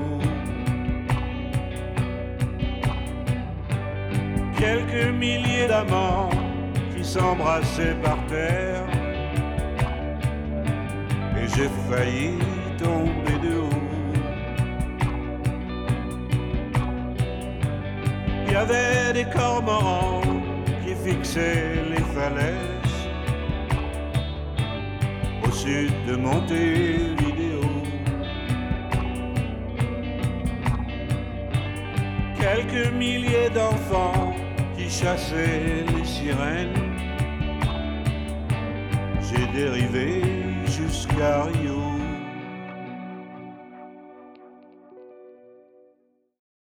Quelques 4.58 5.10
milliers 5.24 5.68
d'amants 5.68 6.30
qui 6.96 7.04
s'embrassaient 7.04 7.98
par 8.04 8.18
terre 8.28 8.88
et 11.38 11.48
j'ai 11.54 11.70
failli 11.90 12.34
tomber 12.78 13.38
de 13.46 13.54
haut. 13.66 13.90
Il 18.46 18.54
y 18.54 18.56
avait 18.56 19.14
des 19.14 19.28
cormorans 19.30 20.22
qui 20.84 20.94
fixaient 21.06 21.84
les 21.94 22.06
falaises 22.16 23.00
au 25.48 25.52
sud 25.52 25.94
de 26.08 26.16
Montevideo. 26.16 27.39
Quelques 32.40 32.94
milliers 32.94 33.50
d'enfants 33.54 34.34
qui 34.78 34.90
chassaient 34.90 35.84
les 35.96 36.06
sirènes. 36.06 36.74
J'ai 39.22 39.46
dérivé 39.48 40.22
jusqu'à 40.66 41.44
Rio. 41.44 41.89